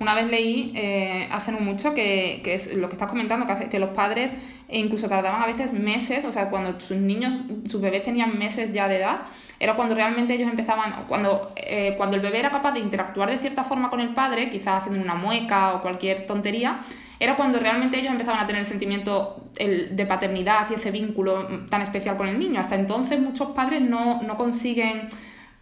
Una 0.00 0.14
vez 0.14 0.26
leí 0.28 0.72
eh, 0.74 1.28
hace 1.30 1.52
no 1.52 1.60
mucho 1.60 1.92
que, 1.92 2.40
que, 2.42 2.54
es 2.54 2.72
lo 2.74 2.88
que 2.88 2.94
estás 2.94 3.10
comentando, 3.10 3.46
que, 3.46 3.68
que 3.68 3.78
los 3.78 3.90
padres 3.90 4.32
incluso 4.70 5.06
tardaban 5.06 5.42
a 5.42 5.46
veces 5.46 5.74
meses, 5.74 6.24
o 6.24 6.32
sea, 6.32 6.48
cuando 6.48 6.80
sus 6.80 6.96
niños, 6.96 7.34
sus 7.70 7.82
bebés 7.82 8.04
tenían 8.04 8.38
meses 8.38 8.72
ya 8.72 8.88
de 8.88 8.96
edad, 8.96 9.20
era 9.60 9.74
cuando 9.74 9.94
realmente 9.94 10.34
ellos 10.34 10.48
empezaban, 10.48 11.04
cuando, 11.08 11.52
eh, 11.56 11.94
cuando 11.96 12.16
el 12.16 12.22
bebé 12.22 12.38
era 12.38 12.50
capaz 12.50 12.72
de 12.72 12.80
interactuar 12.80 13.30
de 13.30 13.38
cierta 13.38 13.64
forma 13.64 13.90
con 13.90 14.00
el 14.00 14.10
padre, 14.10 14.50
quizás 14.50 14.82
haciendo 14.82 15.02
una 15.02 15.14
mueca 15.14 15.74
o 15.74 15.82
cualquier 15.82 16.26
tontería, 16.26 16.80
era 17.20 17.34
cuando 17.34 17.58
realmente 17.58 17.98
ellos 17.98 18.12
empezaban 18.12 18.40
a 18.40 18.46
tener 18.46 18.60
el 18.60 18.66
sentimiento 18.66 19.48
de 19.56 20.06
paternidad 20.06 20.70
y 20.70 20.74
ese 20.74 20.92
vínculo 20.92 21.48
tan 21.68 21.82
especial 21.82 22.16
con 22.16 22.28
el 22.28 22.38
niño. 22.38 22.60
Hasta 22.60 22.76
entonces 22.76 23.18
muchos 23.18 23.48
padres 23.48 23.82
no, 23.82 24.20
consiguen 24.36 25.08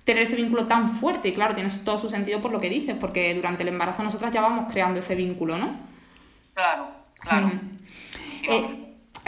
tener 0.04 0.24
ese 0.24 0.36
vínculo 0.36 0.66
tan 0.66 0.88
fuerte 0.88 1.28
y 1.28 1.32
claro, 1.32 1.54
tiene 1.54 1.70
todo 1.82 1.98
su 1.98 2.10
sentido 2.10 2.42
por 2.42 2.52
lo 2.52 2.60
que 2.60 2.68
dices, 2.68 2.94
porque 3.00 3.34
durante 3.34 3.62
el 3.62 3.70
embarazo 3.70 4.02
nosotras 4.02 4.30
ya 4.32 4.42
vamos 4.42 4.70
creando 4.70 4.98
ese 4.98 5.14
vínculo, 5.14 5.56
¿no? 5.56 5.74
Claro, 6.52 6.88
claro. 7.20 7.50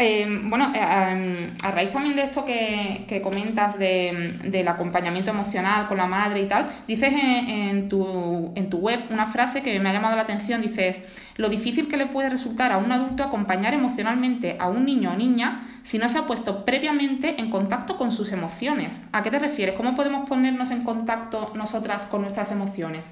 Em, 0.00 0.48
bueno, 0.48 0.70
eh, 0.76 0.78
em, 0.78 1.56
a 1.60 1.72
raíz 1.72 1.90
también 1.90 2.14
de 2.14 2.22
esto 2.22 2.44
que, 2.44 3.20
comentas 3.20 3.76
del 3.78 4.68
acompañamiento 4.68 5.32
emocional 5.32 5.88
con 5.88 5.96
la 5.96 6.06
madre 6.06 6.42
y 6.42 6.46
tal, 6.46 6.68
dices 6.86 7.12
en, 7.12 7.88
tu, 7.88 8.52
en 8.54 8.70
tu 8.70 8.78
web 8.78 9.00
una 9.10 9.26
frase 9.26 9.60
que 9.60 9.80
me 9.80 9.88
ha 9.88 9.92
llamado 9.92 10.14
la 10.14 10.22
atención, 10.22 10.62
dices, 10.62 11.02
lo 11.36 11.48
difícil 11.48 11.88
que 11.88 11.96
le 11.96 12.06
puede 12.06 12.28
resultar 12.28 12.70
a 12.70 12.78
un 12.78 12.92
adulto 12.92 13.24
acompañar 13.24 13.74
emocionalmente 13.74 14.56
a 14.60 14.68
un 14.68 14.84
niño 14.84 15.10
o 15.14 15.16
niña 15.16 15.62
si 15.82 15.98
no 15.98 16.08
se 16.08 16.18
ha 16.18 16.26
puesto 16.26 16.64
previamente 16.64 17.40
en 17.40 17.50
contacto 17.50 17.96
con 17.96 18.12
sus 18.12 18.30
emociones. 18.30 19.02
¿A 19.10 19.24
qué 19.24 19.32
te 19.32 19.40
refieres? 19.40 19.74
¿Cómo 19.74 19.96
podemos 19.96 20.28
ponernos 20.28 20.70
en 20.70 20.84
contacto 20.84 21.50
nosotras 21.56 22.04
con 22.04 22.20
nuestras 22.20 22.52
emociones? 22.52 23.02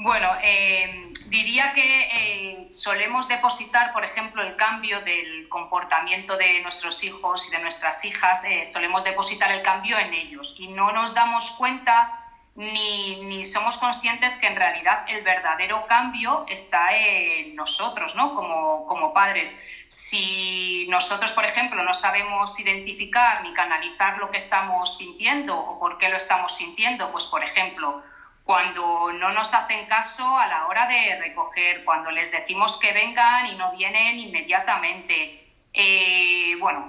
Bueno, 0.00 0.32
eh, 0.40 1.12
diría 1.26 1.72
que 1.72 1.82
eh, 1.82 2.66
solemos 2.70 3.26
depositar, 3.26 3.92
por 3.92 4.04
ejemplo, 4.04 4.44
el 4.44 4.54
cambio 4.54 5.00
del 5.00 5.48
comportamiento 5.48 6.36
de 6.36 6.60
nuestros 6.60 7.02
hijos 7.02 7.48
y 7.48 7.50
de 7.50 7.60
nuestras 7.62 8.04
hijas, 8.04 8.44
eh, 8.44 8.64
solemos 8.64 9.02
depositar 9.02 9.50
el 9.50 9.60
cambio 9.60 9.98
en 9.98 10.14
ellos 10.14 10.54
y 10.60 10.68
no 10.68 10.92
nos 10.92 11.14
damos 11.14 11.50
cuenta 11.58 12.14
ni, 12.54 13.42
somos 13.44 13.78
conscientes 13.78 14.38
que 14.38 14.46
en 14.46 14.54
realidad 14.54 15.04
el 15.08 15.24
verdadero 15.24 15.84
cambio 15.88 16.44
está 16.46 16.96
en 16.96 17.56
nosotros, 17.56 18.14
¿no? 18.14 18.36
Como, 18.36 18.86
como 18.86 19.12
padres. 19.12 19.84
Si 19.88 20.86
nosotros, 20.88 21.32
por 21.32 21.44
ejemplo, 21.44 21.82
no 21.82 21.92
sabemos 21.92 22.58
identificar 22.60 23.42
ni 23.42 23.52
canalizar 23.52 24.18
lo 24.18 24.30
que 24.30 24.36
estamos 24.36 24.96
sintiendo 24.96 25.58
o 25.58 25.80
por 25.80 25.98
qué 25.98 26.08
lo 26.08 26.16
estamos 26.16 26.56
sintiendo, 26.56 27.10
pues, 27.10 27.24
por 27.24 27.42
ejemplo, 27.42 28.00
cuando 28.48 29.12
no 29.12 29.30
nos 29.34 29.52
hacen 29.52 29.84
caso 29.84 30.38
a 30.38 30.46
la 30.46 30.68
hora 30.68 30.86
de 30.86 31.20
recoger, 31.20 31.84
cuando 31.84 32.10
les 32.10 32.32
decimos 32.32 32.80
que 32.80 32.94
vengan 32.94 33.44
y 33.44 33.56
no 33.56 33.72
vienen 33.72 34.18
inmediatamente. 34.18 35.38
Eh, 35.74 36.56
bueno, 36.58 36.88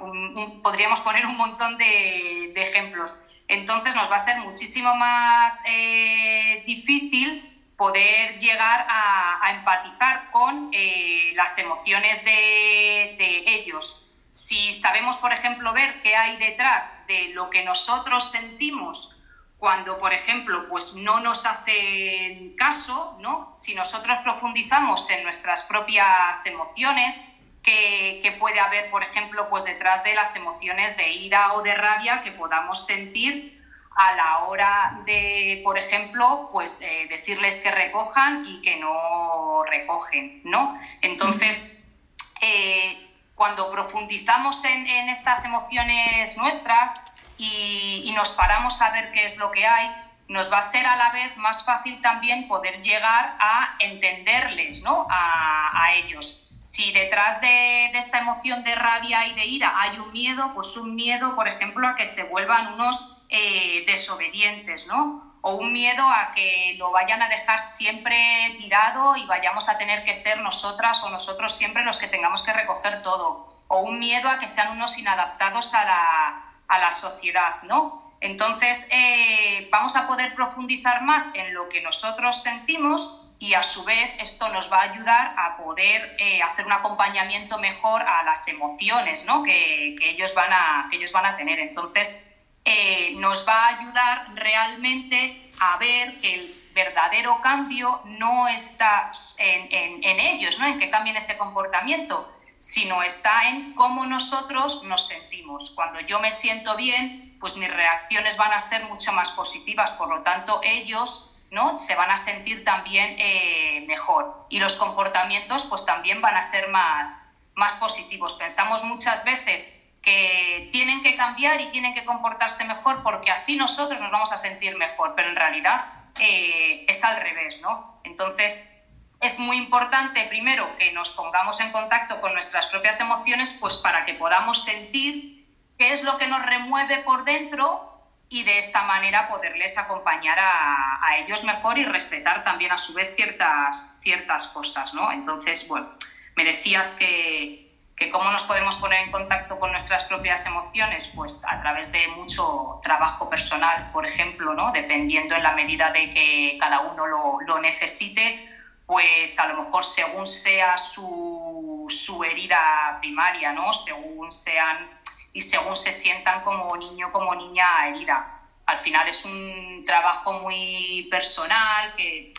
podríamos 0.64 1.02
poner 1.02 1.26
un 1.26 1.36
montón 1.36 1.78
de, 1.78 2.54
ejemplos. 2.56 3.44
Entonces 3.50 3.94
nos 3.94 4.10
va 4.10 4.16
a 4.16 4.20
ser 4.20 4.38
muchísimo 4.38 4.96
más 4.96 5.62
eh, 5.68 6.64
difícil 6.66 7.44
poder 7.76 8.40
llegar 8.40 8.86
a, 8.90 9.52
empatizar 9.58 10.32
con 10.32 10.70
eh, 10.72 11.34
las 11.36 11.58
emociones 11.58 12.24
de, 12.24 13.16
de 13.18 13.44
ellos. 13.56 14.14
Si 14.30 14.72
sabemos, 14.72 15.18
por 15.18 15.34
ejemplo, 15.34 15.74
ver 15.74 16.00
qué 16.00 16.16
hay 16.16 16.38
detrás 16.38 17.06
de 17.08 17.34
lo 17.34 17.50
que 17.50 17.66
nosotros 17.66 18.32
sentimos 18.32 19.19
cuando, 19.60 20.00
por 20.00 20.14
ejemplo, 20.14 20.68
pues 20.70 20.96
no 20.96 21.20
nos 21.20 21.46
hacen 21.46 22.56
caso, 22.56 23.18
¿no? 23.22 23.54
Si 23.54 23.76
nosotros 23.76 24.18
profundizamos 24.24 25.10
en 25.10 25.24
nuestras 25.24 25.68
propias 25.68 26.46
emociones, 26.46 27.40
que, 27.62 28.36
puede 28.40 28.60
haber, 28.60 28.90
por 28.90 29.04
ejemplo, 29.04 29.50
pues 29.50 29.64
detrás 29.66 30.04
de 30.04 30.16
las 30.16 30.36
emociones 30.36 30.98
de 30.98 31.12
ira 31.12 31.54
o 31.54 31.62
de 31.62 31.76
rabia 31.76 32.22
que 32.22 32.32
podamos 32.32 32.86
sentir 32.86 33.54
a 33.96 34.16
la 34.16 34.40
hora 34.46 35.02
de, 35.06 35.62
por 35.64 35.78
ejemplo, 35.78 36.50
pues 36.52 36.82
eh, 36.82 37.08
decirles 37.10 37.62
que 37.62 37.72
recojan 37.72 38.46
y 38.46 38.62
que 38.62 38.78
no 38.78 39.64
recogen, 39.66 40.42
¿no? 40.46 40.80
Entonces, 41.02 41.98
eh, 42.42 42.98
cuando 43.36 43.70
profundizamos 43.70 44.64
en, 44.64 44.88
en 44.88 45.10
estas 45.10 45.44
emociones 45.46 46.38
nuestras, 46.38 47.09
y, 47.40 48.12
nos 48.14 48.32
paramos 48.32 48.82
a 48.82 48.92
ver 48.92 49.12
qué 49.14 49.24
es 49.24 49.38
lo 49.38 49.50
que 49.52 49.66
hay, 49.66 49.90
nos 50.28 50.52
va 50.52 50.58
a 50.58 50.62
ser 50.62 50.86
a 50.86 50.98
la 50.98 51.12
vez 51.12 51.38
más 51.38 51.66
fácil 51.66 52.02
también 52.02 52.48
poder 52.48 52.82
llegar 52.82 53.36
a 53.40 53.76
entenderles, 53.80 54.84
¿no? 54.84 55.08
A, 55.10 55.94
ellos. 55.94 56.52
Si 56.60 56.92
detrás 56.92 57.42
de, 57.42 57.98
esta 57.98 58.20
emoción 58.20 58.64
de 58.64 58.76
rabia 58.76 59.26
y 59.26 59.34
de 59.34 59.46
ira 59.46 59.74
hay 59.82 59.98
un 59.98 60.12
miedo, 60.12 60.52
pues 60.54 60.78
un 60.78 60.94
miedo, 60.96 61.36
por 61.36 61.48
ejemplo, 61.48 61.88
a 61.88 61.96
que 61.96 62.06
se 62.06 62.30
vuelvan 62.30 62.74
unos 62.74 63.26
eh, 63.30 63.84
desobedientes, 63.88 64.88
¿no? 64.88 65.34
O 65.42 65.56
un 65.56 65.74
miedo 65.74 66.04
a 66.08 66.32
que 66.32 66.76
lo 66.78 66.92
vayan 66.92 67.22
a 67.24 67.30
dejar 67.30 67.62
siempre 67.62 68.56
tirado 68.58 69.16
y 69.16 69.26
vayamos 69.26 69.68
a 69.68 69.78
tener 69.78 70.04
que 70.04 70.14
ser 70.14 70.42
nosotras 70.42 71.02
o 71.04 71.10
nosotros 71.10 71.58
siempre 71.58 71.84
los 71.84 71.98
que 71.98 72.08
tengamos 72.08 72.44
que 72.44 72.54
recoger 72.54 73.02
todo. 73.02 73.48
O 73.68 73.80
un 73.80 74.00
miedo 74.00 74.30
a 74.30 74.38
que 74.38 74.48
sean 74.48 74.72
unos 74.72 74.98
inadaptados 75.00 75.74
a 75.74 75.86
la, 75.86 76.49
a 76.70 76.78
la 76.80 76.92
sociedad, 76.92 77.56
¿no? 77.64 78.10
Entonces, 78.22 78.90
eh, 78.92 79.68
vamos 79.72 79.96
a 79.96 80.08
poder 80.08 80.34
profundizar 80.36 81.02
más 81.04 81.34
en 81.36 81.54
lo 81.54 81.70
que 81.70 81.82
nosotros 81.82 82.42
sentimos 82.42 83.34
y 83.40 83.54
a 83.54 83.64
su 83.64 83.86
vez 83.86 84.14
esto 84.20 84.50
nos 84.50 84.72
va 84.72 84.80
a 84.80 84.92
ayudar 84.92 85.34
a 85.38 85.58
poder 85.58 86.18
eh, 86.20 86.42
hacer 86.42 86.66
un 86.66 86.74
acompañamiento 86.74 87.58
mejor 87.60 88.02
a 88.02 88.24
las 88.24 88.48
emociones 88.50 89.26
¿no? 89.26 89.44
que, 89.44 89.96
ellos 90.02 90.36
van 90.36 90.52
a, 90.52 90.88
que 90.90 90.98
ellos 90.98 91.14
van 91.14 91.26
a 91.26 91.38
tener. 91.38 91.60
Entonces, 91.60 92.52
eh, 92.66 93.14
nos 93.16 93.48
va 93.48 93.68
a 93.68 93.80
ayudar 93.80 94.28
realmente 94.36 95.52
a 95.60 95.78
ver 95.78 96.20
que 96.20 96.36
el 96.36 96.56
verdadero 96.74 97.40
cambio 97.42 98.02
no 98.06 98.50
está 98.50 99.12
en, 99.40 100.04
en 100.04 100.20
ellos, 100.20 100.60
¿no? 100.60 100.68
en 100.68 100.78
que 100.78 100.90
cambien 100.90 101.16
ese 101.16 101.38
comportamiento, 101.38 102.30
sino 102.60 103.02
está 103.04 103.50
en 103.50 103.74
cómo 103.74 104.06
nosotros 104.06 104.84
nos 104.84 105.08
sentimos. 105.08 105.72
Cuando 105.76 106.02
yo 106.02 106.20
me 106.20 106.30
siento 106.30 106.76
bien, 106.76 107.38
pues 107.40 107.58
mis 107.58 107.74
reacciones 107.74 108.38
van 108.38 108.54
a 108.54 108.60
ser 108.60 108.84
mucho 108.86 109.14
más 109.14 109.32
positivas, 109.32 109.94
por 109.94 110.10
lo 110.10 110.22
tanto 110.22 110.60
ellos 110.64 111.40
¿no? 111.52 111.78
se 111.78 111.96
van 111.96 112.12
a 112.12 112.18
sentir 112.18 112.64
también 112.64 113.16
eh, 113.18 113.86
mejor 113.88 114.46
y 114.50 114.60
los 114.60 114.76
comportamientos 114.76 115.66
pues 115.66 115.86
también 115.86 116.22
van 116.22 116.36
a 116.36 116.44
ser 116.44 116.70
más, 116.70 117.50
más 117.56 117.76
positivos. 117.78 118.34
Pensamos 118.34 118.84
muchas 118.84 119.26
veces 119.26 119.96
que 120.02 120.70
tienen 120.72 121.02
que 121.02 121.16
cambiar 121.16 121.60
y 121.62 121.72
tienen 121.72 121.94
que 121.94 122.06
comportarse 122.06 122.66
mejor 122.66 123.04
porque 123.04 123.32
así 123.32 123.56
nosotros 123.58 124.00
nos 124.00 124.12
vamos 124.12 124.32
a 124.32 124.38
sentir 124.38 124.78
mejor, 124.78 125.14
pero 125.16 125.30
en 125.30 125.36
realidad 125.36 125.82
eh, 126.20 126.86
es 126.88 127.04
al 127.04 127.22
revés, 127.22 127.62
¿no? 127.62 128.00
Entonces, 128.04 128.79
es 129.22 129.40
muy 129.40 129.58
importante 129.58 130.26
primero 130.28 130.76
que 130.76 130.92
nos 130.92 131.12
pongamos 131.12 131.60
en 131.60 131.72
contacto 131.72 132.22
con 132.22 132.34
nuestras 132.34 132.68
propias 132.68 133.00
emociones, 133.02 133.58
pues 133.60 133.76
para 133.78 134.06
que 134.06 134.14
podamos 134.14 134.64
sentir 134.64 135.46
qué 135.78 135.92
es 135.92 136.04
lo 136.04 136.18
que 136.18 136.28
nos 136.28 136.46
remueve 136.46 137.00
por 137.00 137.26
dentro 137.26 137.90
y 138.30 138.44
de 138.44 138.60
esta 138.60 138.84
manera 138.84 139.28
poderles 139.28 139.78
acompañar 139.78 140.38
a, 140.40 141.18
ellos 141.18 141.44
mejor 141.44 141.78
y 141.78 141.84
respetar 141.84 142.44
también 142.44 142.72
a 142.72 142.78
su 142.78 142.94
vez 142.94 143.14
ciertas, 143.16 144.00
ciertas 144.02 144.48
cosas, 144.50 144.94
¿no? 144.94 145.12
Entonces, 145.12 145.68
bueno, 145.68 145.88
me 146.36 146.46
decías 146.46 146.96
que, 146.98 147.70
que 147.96 148.10
cómo 148.10 148.32
nos 148.32 148.44
podemos 148.44 148.78
poner 148.78 149.02
en 149.02 149.12
contacto 149.12 149.60
con 149.60 149.72
nuestras 149.72 150.06
propias 150.06 150.46
emociones, 150.46 151.12
pues 151.16 151.46
a 151.50 151.60
través 151.62 151.92
de 151.92 152.08
mucho 152.10 152.80
trabajo 152.84 153.30
personal, 153.30 153.92
por 153.92 154.06
ejemplo, 154.06 154.54
¿no? 154.54 154.72
Dependiendo 154.72 155.36
en 155.36 155.44
la 155.44 155.52
medida 155.54 155.92
de 155.92 156.10
que 156.10 156.58
cada 156.60 156.82
uno 156.82 157.08
lo, 157.08 157.42
lo 157.42 157.60
necesite, 157.60 158.48
pues 158.90 159.38
a 159.40 159.46
lo 159.50 159.62
mejor 159.62 159.86
según 159.86 160.26
sea 160.26 160.76
su, 160.80 161.88
herida 162.26 162.98
primaria, 163.00 163.54
¿no? 163.54 163.72
Según 163.72 164.32
sean 164.32 164.90
y 165.32 165.42
según 165.42 165.78
se 165.78 165.94
sientan 165.94 166.44
como 166.44 166.76
niño, 166.76 167.12
como 167.12 167.36
niña 167.36 167.88
herida. 167.88 168.34
Al 168.66 168.80
final 168.80 169.08
es 169.08 169.26
un 169.26 169.84
trabajo 169.86 170.34
muy 170.40 171.08
personal 171.12 171.94
que 171.96 172.34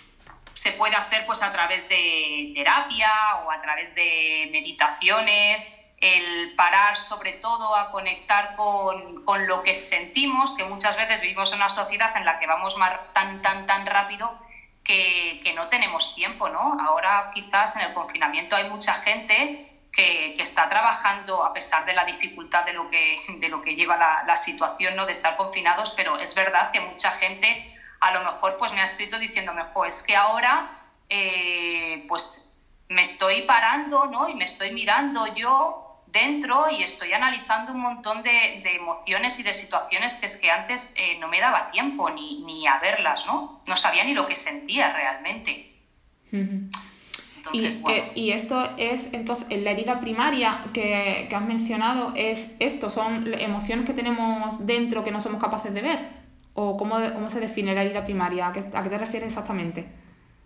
se 0.53 0.73
puede 0.73 0.97
hacer 0.97 1.25
pues 1.25 1.45
a 1.45 1.53
través 1.53 1.89
de 1.89 2.51
terapia 2.53 3.13
o 3.47 3.53
a 3.53 3.61
través 3.61 3.95
de 3.95 4.49
meditaciones, 4.51 5.95
el 6.01 6.57
parar 6.57 6.97
sobre 6.97 7.35
todo 7.35 7.77
a 7.77 7.93
conectar 7.93 8.57
con, 8.57 9.25
con, 9.25 9.47
lo 9.47 9.63
que 9.63 9.75
sentimos, 9.75 10.57
que 10.57 10.65
muchas 10.65 10.97
veces 10.97 11.23
vivimos 11.23 11.53
en 11.53 11.61
una 11.61 11.69
sociedad 11.69 12.11
en 12.17 12.25
la 12.25 12.41
que 12.41 12.49
vamos 12.49 12.77
tan, 13.15 13.41
tan, 13.41 13.67
tan 13.67 13.87
rápido 13.87 14.50
que, 14.85 15.53
no 15.55 15.69
tenemos 15.69 16.15
tiempo, 16.15 16.49
¿no? 16.49 16.77
Ahora 16.81 17.31
quizás 17.35 17.77
en 17.77 17.89
el 17.89 17.93
confinamiento 17.93 18.57
hay 18.57 18.69
mucha 18.69 18.95
gente 18.95 19.67
que, 19.93 20.35
está 20.41 20.69
trabajando 20.69 21.45
a 21.45 21.53
pesar 21.53 21.85
de 21.85 21.93
la 21.93 22.05
dificultad 22.05 22.65
de 22.65 22.73
lo 22.73 22.89
que, 22.89 23.19
de 23.39 23.49
lo 23.49 23.61
que 23.61 23.75
lleva 23.75 23.97
la, 23.97 24.37
situación 24.37 24.97
¿no? 24.97 25.07
de 25.07 25.13
estar 25.13 25.37
confinados, 25.37 25.93
pero 25.97 26.19
es 26.19 26.35
verdad 26.35 26.71
que 26.73 26.81
mucha 26.81 27.11
gente 27.11 27.75
a 28.01 28.13
lo 28.13 28.25
mejor 28.25 28.57
pues 28.57 28.73
me 28.73 28.81
ha 28.81 28.85
escrito 28.85 29.19
diciéndome, 29.19 29.63
jo, 29.65 29.85
es 29.85 30.03
que 30.03 30.17
ahora 30.17 30.83
eh, 31.09 32.07
pues 32.09 32.67
me 32.89 33.03
estoy 33.03 33.43
parando 33.43 34.07
¿no? 34.07 34.29
y 34.29 34.35
me 34.35 34.45
estoy 34.45 34.73
mirando 34.73 35.27
yo 35.35 35.90
dentro 36.13 36.67
y 36.71 36.83
estoy 36.83 37.13
analizando 37.13 37.73
un 37.73 37.81
montón 37.81 38.23
de, 38.23 38.63
emociones 38.77 39.39
y 39.41 39.43
de 39.43 39.53
situaciones 39.53 40.21
que 40.21 40.27
es 40.27 40.41
que 40.41 40.51
antes 40.51 40.97
eh, 40.99 41.19
no 41.21 41.29
me 41.29 41.41
daba 41.41 41.71
tiempo 41.71 42.11
ni, 42.11 42.43
ni, 42.45 42.67
a 42.67 42.79
verlas, 42.79 43.27
¿no? 43.27 43.63
No 43.67 43.77
sabía 43.77 44.05
ni 44.05 44.15
lo 44.15 44.27
que 44.27 44.37
sentía 44.37 44.93
realmente. 44.93 45.73
y, 48.15 48.31
esto 48.31 48.71
es, 48.77 49.09
entonces, 49.13 49.47
la 49.51 49.71
herida 49.71 50.01
primaria 50.01 50.65
que, 50.73 51.27
que, 51.29 51.35
has 51.35 51.45
mencionado, 51.45 52.13
es 52.17 52.49
esto, 52.59 52.91
son 52.91 53.33
emociones 53.35 53.87
que 53.87 53.93
tenemos 53.93 54.67
dentro 54.67 55.05
que 55.05 55.11
no 55.11 55.21
somos 55.21 55.41
capaces 55.41 55.73
de 55.75 55.83
ver. 55.83 56.21
¿O 56.55 56.77
cómo, 56.77 56.97
cómo 57.15 57.29
se 57.29 57.41
define 57.41 57.75
la 57.75 57.83
herida 57.83 58.05
primaria? 58.05 58.49
¿A 58.49 58.53
qué, 58.53 58.65
a 58.73 58.83
qué 58.83 58.89
te 58.89 58.99
refieres 58.99 59.29
exactamente? 59.29 59.87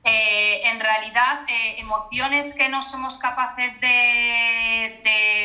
Eh, 0.06 0.60
en 0.68 0.80
realidad, 0.80 1.40
eh, 1.48 1.76
emociones 1.78 2.54
que 2.54 2.68
no 2.68 2.82
somos 2.82 3.18
capaces 3.18 3.80
de, 3.80 5.00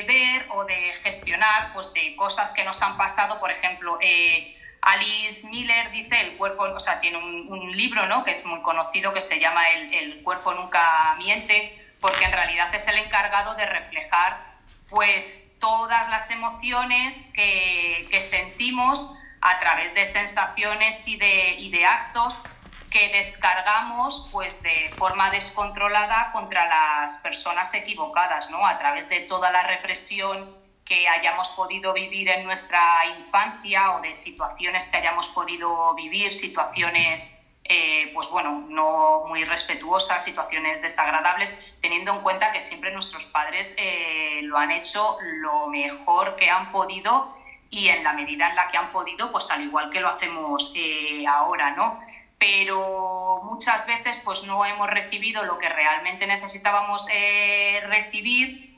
ver 0.06 0.48
o 0.50 0.66
de 0.66 0.94
gestionar, 1.02 1.72
pues 1.74 1.94
de 1.94 2.14
cosas 2.18 2.54
que 2.54 2.66
nos 2.66 2.82
han 2.82 2.98
pasado, 2.98 3.40
por 3.40 3.52
ejemplo, 3.52 3.98
eh, 4.02 4.54
Alice 4.82 5.50
Miller 5.50 5.92
dice 5.92 6.20
el 6.20 6.38
cuerpo, 6.38 6.64
o 6.64 6.80
sea, 6.80 7.00
tiene 7.00 7.18
un, 7.18 7.72
libro, 7.72 8.06
¿no? 8.08 8.26
Que 8.26 8.32
es 8.32 8.46
muy 8.46 8.62
conocido 8.62 9.14
que 9.14 9.22
se 9.22 9.40
llama 9.40 9.70
el, 9.70 10.22
cuerpo 10.24 10.54
nunca 10.54 11.16
miente, 11.18 11.74
porque 12.02 12.26
en 12.26 12.34
realidad 12.34 12.74
es 12.76 12.88
el 12.90 12.98
encargado 12.98 13.56
de 13.56 13.66
reflejar, 13.66 14.44
pues, 14.90 15.58
todas 15.62 16.10
las 16.10 16.32
emociones 16.32 17.32
que, 17.34 18.08
que 18.12 18.20
sentimos 18.20 19.18
a 19.40 19.60
través 19.60 19.94
de 19.94 20.04
sensaciones 20.04 21.08
y 21.08 21.18
de, 21.18 21.52
y 21.60 21.70
de 21.70 21.86
actos 21.86 22.44
que 22.92 23.10
descargamos 23.10 24.30
pues 24.32 24.64
de 24.64 24.90
forma 24.90 25.30
descontrolada 25.30 26.32
contra 26.32 26.68
las 26.68 27.20
personas 27.20 27.74
equivocadas, 27.76 28.50
¿no? 28.50 28.66
A 28.66 28.78
través 28.78 29.10
de 29.10 29.22
toda 29.22 29.52
la 29.52 29.64
represión 29.64 30.58
que 30.86 31.08
hayamos 31.08 31.50
podido 31.50 31.94
vivir 31.94 32.30
en 32.30 32.44
nuestra 32.46 33.06
infancia 33.18 33.92
o 33.92 34.02
de 34.02 34.14
situaciones 34.16 34.90
que 34.90 34.98
hayamos 34.98 35.28
podido 35.28 35.94
vivir, 35.94 36.34
situaciones, 36.34 37.60
eh, 37.64 38.10
pues 38.16 38.28
bueno, 38.32 38.66
no 38.68 39.26
muy 39.28 39.46
respetuosas, 39.46 40.26
situaciones 40.26 40.82
desagradables, 40.82 41.78
teniendo 41.82 42.16
en 42.16 42.22
cuenta 42.22 42.52
que 42.52 42.60
siempre 42.60 42.92
nuestros 42.92 43.26
padres 43.26 43.76
eh, 43.78 44.40
lo 44.42 44.58
han 44.58 44.72
hecho 44.72 45.18
lo 45.22 45.68
mejor 45.68 46.36
que 46.36 46.50
han 46.50 46.72
podido 46.72 47.38
y 47.70 47.90
en 47.90 48.04
la 48.04 48.14
medida 48.14 48.50
en 48.50 48.56
la 48.56 48.68
que 48.68 48.78
han 48.78 48.92
podido, 48.92 49.32
pues 49.32 49.52
al 49.52 49.62
igual 49.62 49.92
que 49.92 50.02
lo 50.02 50.10
hacemos 50.10 50.74
eh, 50.76 51.28
ahora, 51.28 51.76
¿no? 51.76 52.00
Pero 52.40 53.42
muchas 53.44 53.86
veces 53.86 54.22
pues 54.24 54.46
no 54.46 54.66
hemos 54.66 54.90
recibido 54.90 55.44
lo 55.44 55.60
que 55.60 55.68
realmente 55.68 56.26
necesitábamos 56.26 57.08
eh, 57.12 57.82
recibir 57.88 58.70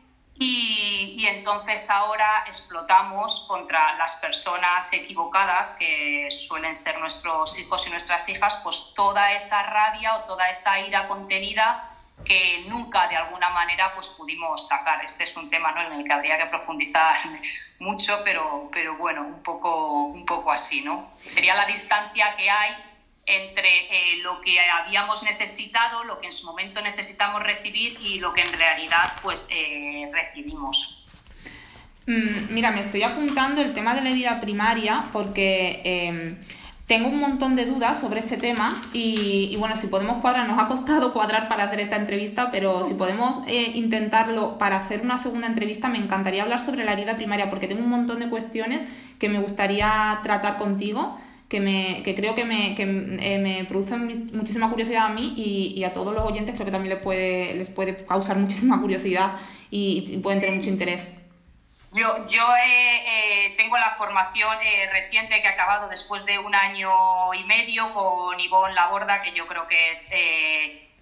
y, 0.43 1.27
entonces 1.27 1.87
ahora 1.91 2.43
explotamos 2.47 3.45
contra 3.47 3.95
las 3.97 4.15
personas 4.15 4.91
equivocadas 4.91 5.75
que 5.77 6.27
suelen 6.31 6.75
ser 6.75 6.99
nuestros 6.99 7.59
hijos 7.59 7.85
y 7.85 7.91
nuestras 7.91 8.27
hijas 8.27 8.59
pues 8.63 8.93
toda 8.95 9.33
esa 9.33 9.61
rabia 9.61 10.15
o 10.15 10.23
toda 10.23 10.49
esa 10.49 10.79
ira 10.79 11.07
contenida 11.07 11.87
que 12.25 12.65
nunca 12.67 13.07
de 13.07 13.17
alguna 13.17 13.51
manera 13.51 13.93
pues 13.93 14.07
pudimos 14.09 14.67
sacar. 14.67 15.05
Este 15.05 15.25
es 15.25 15.37
un 15.37 15.47
tema 15.51 15.71
¿no? 15.73 15.81
en 15.83 15.93
el 15.93 16.03
que 16.03 16.13
habría 16.13 16.39
que 16.39 16.47
profundizar 16.47 17.15
mucho, 17.79 18.19
pero, 18.23 18.69
pero 18.73 18.95
bueno, 18.95 19.21
un 19.21 19.43
poco, 19.43 20.05
un 20.05 20.25
poco 20.25 20.51
así, 20.51 20.83
¿no? 20.83 21.11
Sería 21.23 21.53
la 21.53 21.65
distancia 21.65 22.35
que 22.35 22.49
hay 22.49 22.90
entre 23.31 23.85
eh, 23.85 24.17
lo 24.23 24.41
que 24.41 24.59
habíamos 24.59 25.23
necesitado, 25.23 26.03
lo 26.03 26.19
que 26.19 26.27
en 26.27 26.33
su 26.33 26.45
momento 26.47 26.81
necesitamos 26.81 27.41
recibir 27.43 27.97
y 28.01 28.19
lo 28.19 28.33
que 28.33 28.41
en 28.41 28.51
realidad 28.53 29.11
pues 29.21 29.49
eh, 29.53 30.09
recibimos. 30.13 31.07
Mm, 32.07 32.53
mira, 32.53 32.71
me 32.71 32.81
estoy 32.81 33.03
apuntando 33.03 33.61
el 33.61 33.73
tema 33.73 33.93
de 33.93 34.01
la 34.01 34.09
herida 34.09 34.41
primaria 34.41 35.05
porque 35.13 35.81
em, 35.85 36.37
tengo 36.87 37.07
un 37.07 37.19
montón 37.19 37.55
de 37.55 37.65
dudas 37.65 38.01
sobre 38.01 38.19
este 38.19 38.35
tema 38.35 38.81
y, 38.91 39.55
bueno, 39.57 39.77
si 39.77 39.87
podemos 39.87 40.19
cuadrar, 40.19 40.45
nos 40.45 40.59
ha 40.59 40.67
costado 40.67 41.13
cuadrar 41.13 41.47
para 41.47 41.63
hacer 41.63 41.79
esta 41.79 41.95
entrevista, 41.95 42.51
pero 42.51 42.83
si 42.83 42.95
podemos 42.95 43.47
eh, 43.47 43.71
intentarlo 43.75 44.57
para 44.57 44.75
hacer 44.75 45.01
una 45.01 45.17
segunda 45.17 45.47
entrevista, 45.47 45.87
me 45.87 45.99
encantaría 45.99 46.43
hablar 46.43 46.59
sobre 46.59 46.83
la 46.83 46.91
herida 46.91 47.15
primaria 47.15 47.49
porque 47.49 47.67
tengo 47.67 47.81
un 47.81 47.89
montón 47.89 48.19
de 48.19 48.27
cuestiones 48.27 48.81
que 49.19 49.29
me 49.29 49.39
gustaría 49.39 50.19
tratar 50.23 50.57
contigo 50.57 51.17
que, 51.51 51.59
me, 51.59 52.01
que 52.01 52.15
creo 52.15 52.33
que, 52.33 52.45
me, 52.45 52.75
que 52.75 52.83
eh, 52.83 53.37
me 53.37 53.65
producen 53.65 54.31
muchísima 54.31 54.69
curiosidad 54.69 55.07
a 55.07 55.09
mí 55.09 55.33
y, 55.35 55.73
y, 55.77 55.83
a 55.83 55.91
todos 55.91 56.13
los 56.13 56.23
oyentes 56.23 56.55
creo 56.55 56.65
que 56.65 56.71
también 56.71 56.93
les 56.95 57.03
puede, 57.03 57.53
les 57.55 57.69
puede 57.69 58.05
causar 58.05 58.37
muchísima 58.45 58.79
curiosidad 58.79 59.33
y, 59.69 60.17
pueden 60.23 60.39
tener 60.39 60.55
mucho 60.55 60.69
interés. 60.69 61.05
Yo, 61.91 62.07
yo 62.29 62.41
eh, 62.55 63.53
tengo 63.57 63.77
la 63.77 63.95
formación 63.95 64.55
eh, 64.63 64.89
reciente 64.93 65.41
que 65.41 65.47
he 65.47 65.51
acabado 65.51 65.89
después 65.89 66.25
de 66.25 66.39
un 66.39 66.55
año 66.55 67.33
y 67.33 67.43
medio 67.43 67.91
con 67.93 68.39
Ivonne 68.39 68.73
Laborda, 68.73 69.19
que 69.19 69.33
yo 69.33 69.45
creo 69.45 69.67
que 69.67 69.91
es... 69.91 70.13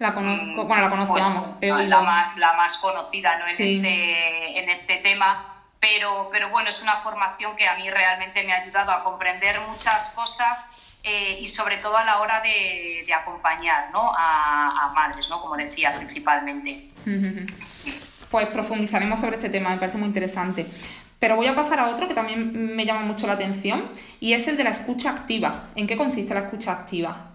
la 0.00 0.12
conozco, 0.12 0.64
bueno, 0.64 0.82
la 0.82 0.90
conozco, 0.90 1.12
pues, 1.12 1.24
vamos. 1.24 1.88
La, 1.88 2.00
más, 2.00 2.38
la 2.38 2.54
más 2.54 2.78
conocida 2.78 3.38
¿no? 3.38 3.44
en, 3.44 3.52
este, 3.52 4.58
en 4.58 4.68
este 4.68 4.96
tema 4.96 5.59
pero, 5.80 6.28
pero 6.30 6.50
bueno, 6.50 6.68
es 6.68 6.82
una 6.82 6.96
formación 6.96 7.56
que 7.56 7.66
a 7.66 7.76
mí 7.76 7.90
realmente 7.90 8.44
me 8.44 8.52
ha 8.52 8.62
ayudado 8.62 8.92
a 8.92 9.02
comprender 9.02 9.60
muchas 9.62 10.14
cosas 10.14 10.76
eh, 11.02 11.38
y 11.40 11.46
sobre 11.46 11.78
todo 11.78 11.96
a 11.96 12.04
la 12.04 12.20
hora 12.20 12.42
de, 12.42 13.06
acompañar 13.14 13.90
¿no? 13.90 14.12
a, 14.16 14.92
madres, 14.94 15.30
¿no? 15.30 15.40
como 15.40 15.56
decía, 15.56 15.94
principalmente. 15.94 16.88
Pues 18.30 18.46
profundizaremos 18.46 19.18
sobre 19.18 19.34
este 19.34 19.50
tema, 19.50 19.70
me 19.70 19.78
parece 19.78 19.98
muy 19.98 20.06
interesante. 20.06 20.64
Pero 21.18 21.34
voy 21.34 21.48
a 21.48 21.54
pasar 21.56 21.80
a 21.80 21.88
otro 21.88 22.06
que 22.06 22.14
también 22.14 22.76
me 22.76 22.86
llama 22.86 23.00
mucho 23.00 23.26
la 23.26 23.32
atención 23.32 23.90
y 24.20 24.34
es 24.34 24.46
el 24.46 24.56
de 24.56 24.62
la 24.62 24.70
escucha 24.70 25.10
activa. 25.10 25.70
¿En 25.74 25.88
qué 25.88 25.96
consiste 25.96 26.32
la 26.32 26.42
escucha 26.42 26.70
activa? 26.70 27.29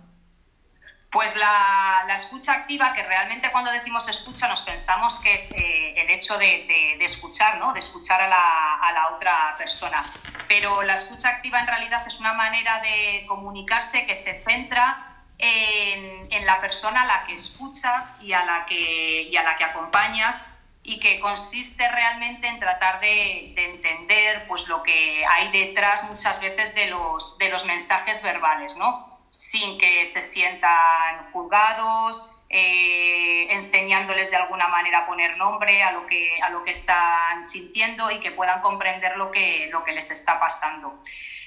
Pues 1.11 1.37
la, 1.37 2.05
escucha 2.13 2.53
activa, 2.53 2.93
que 2.93 3.03
realmente 3.03 3.51
cuando 3.51 3.71
decimos 3.71 4.07
escucha 4.09 4.47
nos 4.47 4.61
pensamos 4.61 5.19
que 5.19 5.33
es 5.35 5.51
eh, 5.51 5.93
el 5.95 6.09
hecho 6.09 6.37
de, 6.37 6.97
escuchar, 6.99 7.57
¿no? 7.59 7.73
de 7.73 7.79
escuchar 7.79 8.21
a 8.21 8.27
la, 8.27 9.09
otra 9.15 9.55
persona. 9.57 10.03
Pero 10.47 10.81
la 10.83 10.93
escucha 10.93 11.29
activa 11.29 11.59
en 11.59 11.67
realidad 11.67 12.05
es 12.05 12.19
una 12.19 12.33
manera 12.33 12.81
de 12.81 13.25
comunicarse 13.27 14.05
que 14.05 14.15
se 14.15 14.33
centra 14.33 15.23
en, 15.37 16.45
la 16.45 16.61
persona 16.61 17.03
a 17.03 17.05
la 17.05 17.23
que 17.23 17.33
escuchas 17.33 18.21
y 18.23 18.33
a 18.33 18.45
la 18.45 18.65
que, 18.65 19.31
acompañas 19.65 20.59
y 20.83 20.99
que 20.99 21.19
consiste 21.19 21.89
realmente 21.89 22.47
en 22.47 22.59
tratar 22.59 22.99
de, 22.99 23.53
entender 23.55 24.47
pues, 24.47 24.67
lo 24.67 24.83
que 24.83 25.25
hay 25.25 25.51
detrás 25.51 26.03
muchas 26.11 26.41
veces 26.41 26.75
de 26.75 26.89
los 26.89 27.65
mensajes 27.65 28.21
verbales, 28.21 28.77
¿no? 28.77 29.14
Sin 29.35 29.77
que 29.77 30.05
se 30.05 30.23
sientan 30.23 31.29
juzgados, 31.31 32.37
eh, 32.49 33.47
enseñándoles 33.51 34.31
de 34.31 34.37
alguna 34.37 34.69
manera 34.69 34.99
a 34.99 35.05
poner 35.05 35.35
nombre 35.37 35.83
a 35.83 35.91
lo, 35.91 36.05
que, 36.05 36.39
a 36.41 36.49
lo 36.49 36.63
que 36.63 36.71
están 36.71 37.43
sintiendo 37.43 38.11
y 38.11 38.19
que 38.19 38.31
puedan 38.31 38.61
comprender 38.61 39.17
lo 39.17 39.31
que, 39.31 39.67
lo 39.71 39.83
que 39.83 39.91
les 39.91 40.09
está 40.11 40.39
pasando. 40.39 41.01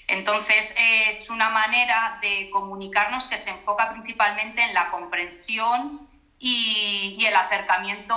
Entonces, 0.07 0.74
es 0.79 1.31
una 1.31 1.51
manera 1.51 2.18
de 2.20 2.51
comunicarnos 2.51 3.29
que 3.29 3.38
se 3.38 3.51
enfoca 3.51 3.90
principalmente 3.90 4.62
en 4.62 4.74
la 4.74 4.90
comprensión 4.90 6.09
y, 6.38 7.24
el 7.27 7.37
acercamiento 7.37 8.14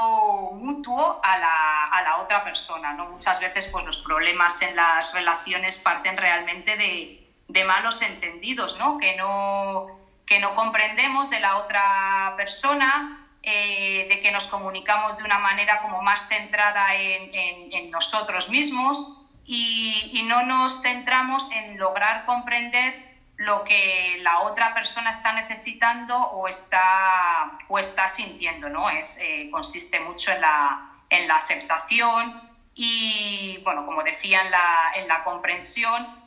mutuo 0.53 1.19
a 1.23 1.37
la, 1.37 1.85
a 1.91 2.03
la, 2.03 2.17
otra 2.17 2.43
persona. 2.43 2.93
¿no? 2.93 3.09
Muchas 3.09 3.39
veces 3.39 3.69
pues, 3.71 3.85
los 3.85 4.01
problemas 4.03 4.61
en 4.61 4.75
las 4.75 5.13
relaciones 5.13 5.81
parten 5.81 6.15
realmente 6.15 6.77
de, 6.77 7.20
de 7.51 7.63
malos 7.65 8.01
entendidos, 8.01 8.79
¿no? 8.79 8.97
Que, 8.97 9.15
no, 9.17 9.87
que 10.25 10.39
no 10.39 10.55
comprendemos 10.55 11.29
de 11.29 11.39
la 11.39 11.57
otra 11.57 12.33
persona, 12.37 13.27
eh, 13.43 14.05
de 14.07 14.19
que 14.21 14.31
nos 14.31 14.47
comunicamos 14.47 15.17
de 15.17 15.23
una 15.23 15.39
manera 15.39 15.81
como 15.81 16.01
más 16.01 16.27
centrada 16.29 16.95
en, 16.95 17.91
nosotros 17.91 18.49
mismos 18.49 19.27
y, 19.45 20.23
no 20.27 20.43
nos 20.43 20.81
centramos 20.81 21.51
en 21.51 21.77
lograr 21.77 22.25
comprender 22.25 22.93
lo 23.35 23.65
que 23.65 24.19
la 24.21 24.41
otra 24.41 24.73
persona 24.73 25.11
está 25.11 25.33
necesitando 25.33 26.15
o 26.15 26.47
está, 26.47 27.51
o 27.67 27.79
está 27.79 28.07
sintiendo, 28.07 28.69
¿no? 28.69 28.89
Es, 28.89 29.19
eh, 29.19 29.49
consiste 29.51 29.99
mucho 29.99 30.31
en 30.31 30.41
la, 30.41 30.91
en 31.09 31.27
la 31.27 31.35
aceptación 31.35 32.49
y, 32.75 33.57
bueno, 33.63 33.85
como 33.85 34.03
decía, 34.03 34.41
en 34.41 34.51
la, 34.51 34.91
en 34.95 35.07
la 35.09 35.23
comprensión 35.25 36.21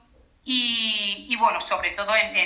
y, 0.46 1.37
bueno, 1.37 1.59
sobre 1.61 1.92
todo 1.92 2.14
en, 2.14 2.37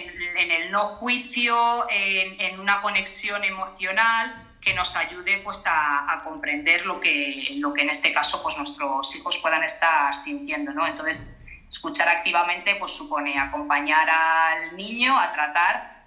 el 0.51 0.71
no 0.71 0.85
juicio, 0.85 1.87
en, 1.91 2.61
una 2.61 2.81
conexión 2.81 3.43
emocional 3.45 4.45
que 4.61 4.73
nos 4.75 4.97
ayude 4.97 5.39
pues, 5.39 5.65
a, 5.67 6.19
comprender 6.23 6.87
lo 6.87 7.01
que, 7.01 7.55
lo 7.57 7.73
que 7.73 7.83
en 7.83 7.91
este 7.91 8.13
caso 8.13 8.43
pues, 8.43 8.57
nuestros 8.59 9.17
hijos 9.17 9.39
puedan 9.43 9.65
estar 9.65 10.15
sintiendo. 10.15 10.73
¿no? 10.73 10.87
Entonces, 10.87 11.49
escuchar 11.69 12.09
activamente 12.09 12.77
pues, 12.77 12.93
supone 12.93 13.39
acompañar 13.39 14.09
al 14.09 14.77
niño 14.77 15.19
a 15.19 15.33
tratar 15.33 15.98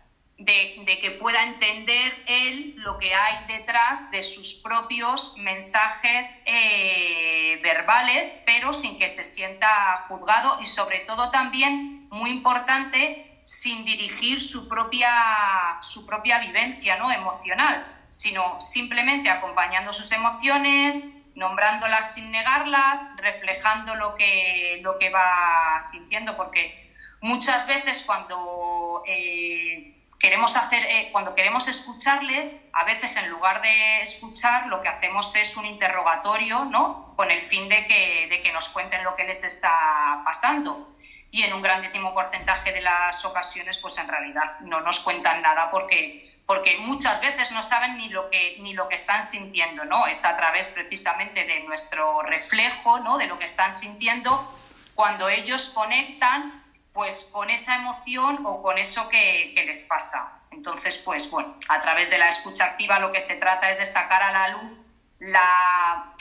de, 0.45 0.97
que 0.99 1.11
pueda 1.11 1.43
entender 1.43 2.13
él 2.27 2.75
lo 2.77 2.97
que 2.97 3.13
hay 3.13 3.45
detrás 3.47 4.11
de 4.11 4.23
sus 4.23 4.55
propios 4.63 5.37
mensajes 5.37 6.43
eh, 6.45 7.59
verbales, 7.61 8.43
pero 8.45 8.73
sin 8.73 8.97
que 8.97 9.09
se 9.09 9.23
sienta 9.23 10.05
juzgado 10.07 10.59
y 10.61 10.65
sobre 10.65 10.99
todo 10.99 11.31
también, 11.31 12.07
muy 12.09 12.31
importante, 12.31 13.27
sin 13.45 13.85
dirigir 13.85 14.41
su 14.41 14.67
propia, 14.67 15.77
su 15.81 16.05
propia 16.05 16.39
vivencia 16.39 16.97
¿no? 16.97 17.11
emocional, 17.11 17.85
sino 18.07 18.59
simplemente 18.61 19.29
acompañando 19.29 19.93
sus 19.93 20.11
emociones, 20.11 21.31
nombrándolas 21.35 22.15
sin 22.15 22.31
negarlas, 22.31 23.15
reflejando 23.17 23.95
lo 23.95 24.15
que, 24.15 24.79
lo 24.81 24.97
que 24.97 25.09
va 25.09 25.79
sintiendo, 25.79 26.35
porque 26.35 26.89
muchas 27.21 27.67
veces 27.67 28.03
cuando... 28.05 29.03
Eh, 29.07 29.97
queremos 30.21 30.55
hacer, 30.55 30.83
eh, 30.85 31.09
cuando 31.11 31.33
queremos 31.33 31.67
escucharles, 31.67 32.69
a 32.73 32.83
veces 32.83 33.17
en 33.17 33.29
lugar 33.31 33.61
de 33.63 34.01
escuchar, 34.01 34.67
lo 34.67 34.79
que 34.79 34.87
hacemos 34.87 35.35
es 35.35 35.57
un 35.57 35.65
interrogatorio, 35.65 36.65
¿no? 36.65 37.13
Con 37.15 37.31
el 37.31 37.41
fin 37.41 37.67
de 37.67 37.85
que, 37.85 38.27
de 38.29 38.39
que 38.39 38.53
nos 38.53 38.69
cuenten 38.69 39.03
lo 39.03 39.15
que 39.15 39.23
les 39.23 39.43
está 39.43 40.21
pasando. 40.23 40.95
Y 41.31 41.41
en 41.41 41.53
un 41.53 41.61
grandísimo 41.61 42.13
porcentaje 42.13 42.71
de 42.71 42.81
las 42.81 43.25
ocasiones, 43.25 43.79
pues 43.79 43.97
en 43.97 44.07
realidad 44.07 44.45
no 44.65 44.81
nos 44.81 44.99
cuentan 44.99 45.41
nada 45.41 45.71
porque, 45.71 46.23
porque 46.45 46.77
muchas 46.77 47.19
veces 47.19 47.51
no 47.53 47.63
saben 47.63 47.97
ni 47.97 48.09
lo, 48.09 48.29
que, 48.29 48.57
ni 48.59 48.73
lo 48.73 48.87
que 48.89 48.95
están 48.95 49.23
sintiendo, 49.23 49.85
¿no? 49.85 50.05
Es 50.05 50.23
a 50.23 50.37
través 50.37 50.71
precisamente 50.71 51.45
de 51.45 51.61
nuestro 51.61 52.21
reflejo, 52.21 52.99
¿no? 52.99 53.17
De 53.17 53.25
lo 53.25 53.39
que 53.39 53.45
están 53.45 53.73
sintiendo 53.73 54.55
cuando 54.93 55.29
ellos 55.29 55.71
conectan 55.73 56.60
pues 56.93 57.31
con 57.33 57.49
esa 57.49 57.75
emoción 57.75 58.45
o 58.45 58.61
con 58.61 58.77
eso 58.77 59.07
que, 59.09 59.53
les 59.65 59.83
pasa. 59.87 60.41
Entonces, 60.51 61.01
pues 61.05 61.31
bueno, 61.31 61.55
a 61.69 61.79
través 61.79 62.09
de 62.09 62.17
la 62.17 62.27
escucha 62.27 62.65
activa 62.65 62.99
lo 62.99 63.11
que 63.11 63.19
se 63.19 63.37
trata 63.37 63.71
es 63.71 63.79
de 63.79 63.85
sacar 63.85 64.21
a 64.21 64.31
la 64.31 64.47
luz 64.49 64.87
la, 65.19 66.13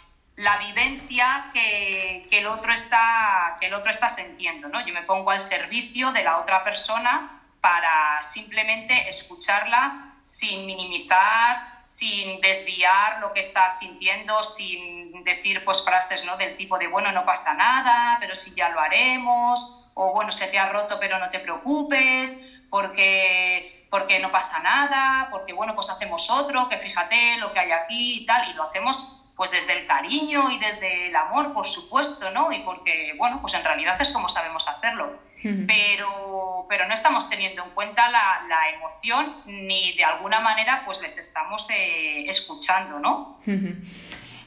vivencia 0.60 1.50
que, 1.52 2.28
el 2.30 2.46
otro 2.46 2.72
está, 2.72 3.56
que 3.58 3.66
el 3.66 3.74
otro 3.74 3.90
está 3.90 4.08
sintiendo. 4.08 4.68
¿no? 4.68 4.84
Yo 4.86 4.94
me 4.94 5.02
pongo 5.02 5.30
al 5.30 5.40
servicio 5.40 6.12
de 6.12 6.22
la 6.22 6.38
otra 6.38 6.62
persona 6.62 7.42
para 7.60 8.22
simplemente 8.22 9.08
escucharla 9.08 10.06
sin 10.22 10.66
minimizar, 10.66 11.80
sin 11.82 12.40
desviar 12.40 13.20
lo 13.20 13.32
que 13.32 13.40
está 13.40 13.68
sintiendo, 13.70 14.42
sin 14.42 15.24
decir 15.24 15.64
pues 15.64 15.84
frases 15.84 16.24
¿no? 16.24 16.36
del 16.36 16.56
tipo 16.56 16.78
de 16.78 16.86
bueno, 16.86 17.10
no 17.12 17.24
pasa 17.24 17.54
nada, 17.54 18.18
pero 18.20 18.34
si 18.36 18.54
ya 18.54 18.68
lo 18.68 18.80
haremos, 18.80 19.89
o 20.00 20.14
bueno, 20.14 20.32
se 20.32 20.46
te 20.46 20.58
ha 20.58 20.70
roto 20.70 20.98
pero 20.98 21.18
no 21.18 21.28
te 21.28 21.40
preocupes, 21.40 22.64
porque, 22.70 23.70
porque 23.90 24.18
no 24.18 24.32
pasa 24.32 24.62
nada, 24.62 25.28
porque 25.30 25.52
bueno, 25.52 25.74
pues 25.74 25.90
hacemos 25.90 26.30
otro, 26.30 26.68
que 26.68 26.78
fíjate 26.78 27.36
lo 27.38 27.52
que 27.52 27.60
hay 27.60 27.72
aquí 27.72 28.22
y 28.22 28.26
tal, 28.26 28.48
y 28.50 28.54
lo 28.54 28.62
hacemos 28.62 29.16
pues 29.36 29.50
desde 29.50 29.78
el 29.78 29.86
cariño 29.86 30.50
y 30.50 30.58
desde 30.58 31.08
el 31.08 31.16
amor, 31.16 31.52
por 31.52 31.66
supuesto, 31.66 32.30
¿no? 32.30 32.52
Y 32.52 32.60
porque, 32.60 33.14
bueno, 33.16 33.40
pues 33.40 33.54
en 33.54 33.64
realidad 33.64 34.00
es 34.00 34.10
como 34.10 34.28
sabemos 34.28 34.68
hacerlo. 34.68 35.18
Pero, 35.42 36.66
pero 36.68 36.86
no 36.86 36.92
estamos 36.92 37.30
teniendo 37.30 37.64
en 37.64 37.70
cuenta 37.70 38.10
la, 38.10 38.60
emoción 38.76 39.36
ni 39.46 39.96
de 39.96 40.04
alguna 40.04 40.40
manera 40.40 40.82
pues 40.84 41.00
les 41.00 41.16
estamos 41.16 41.70
eh, 41.70 42.28
escuchando, 42.28 42.98
¿no? 42.98 43.38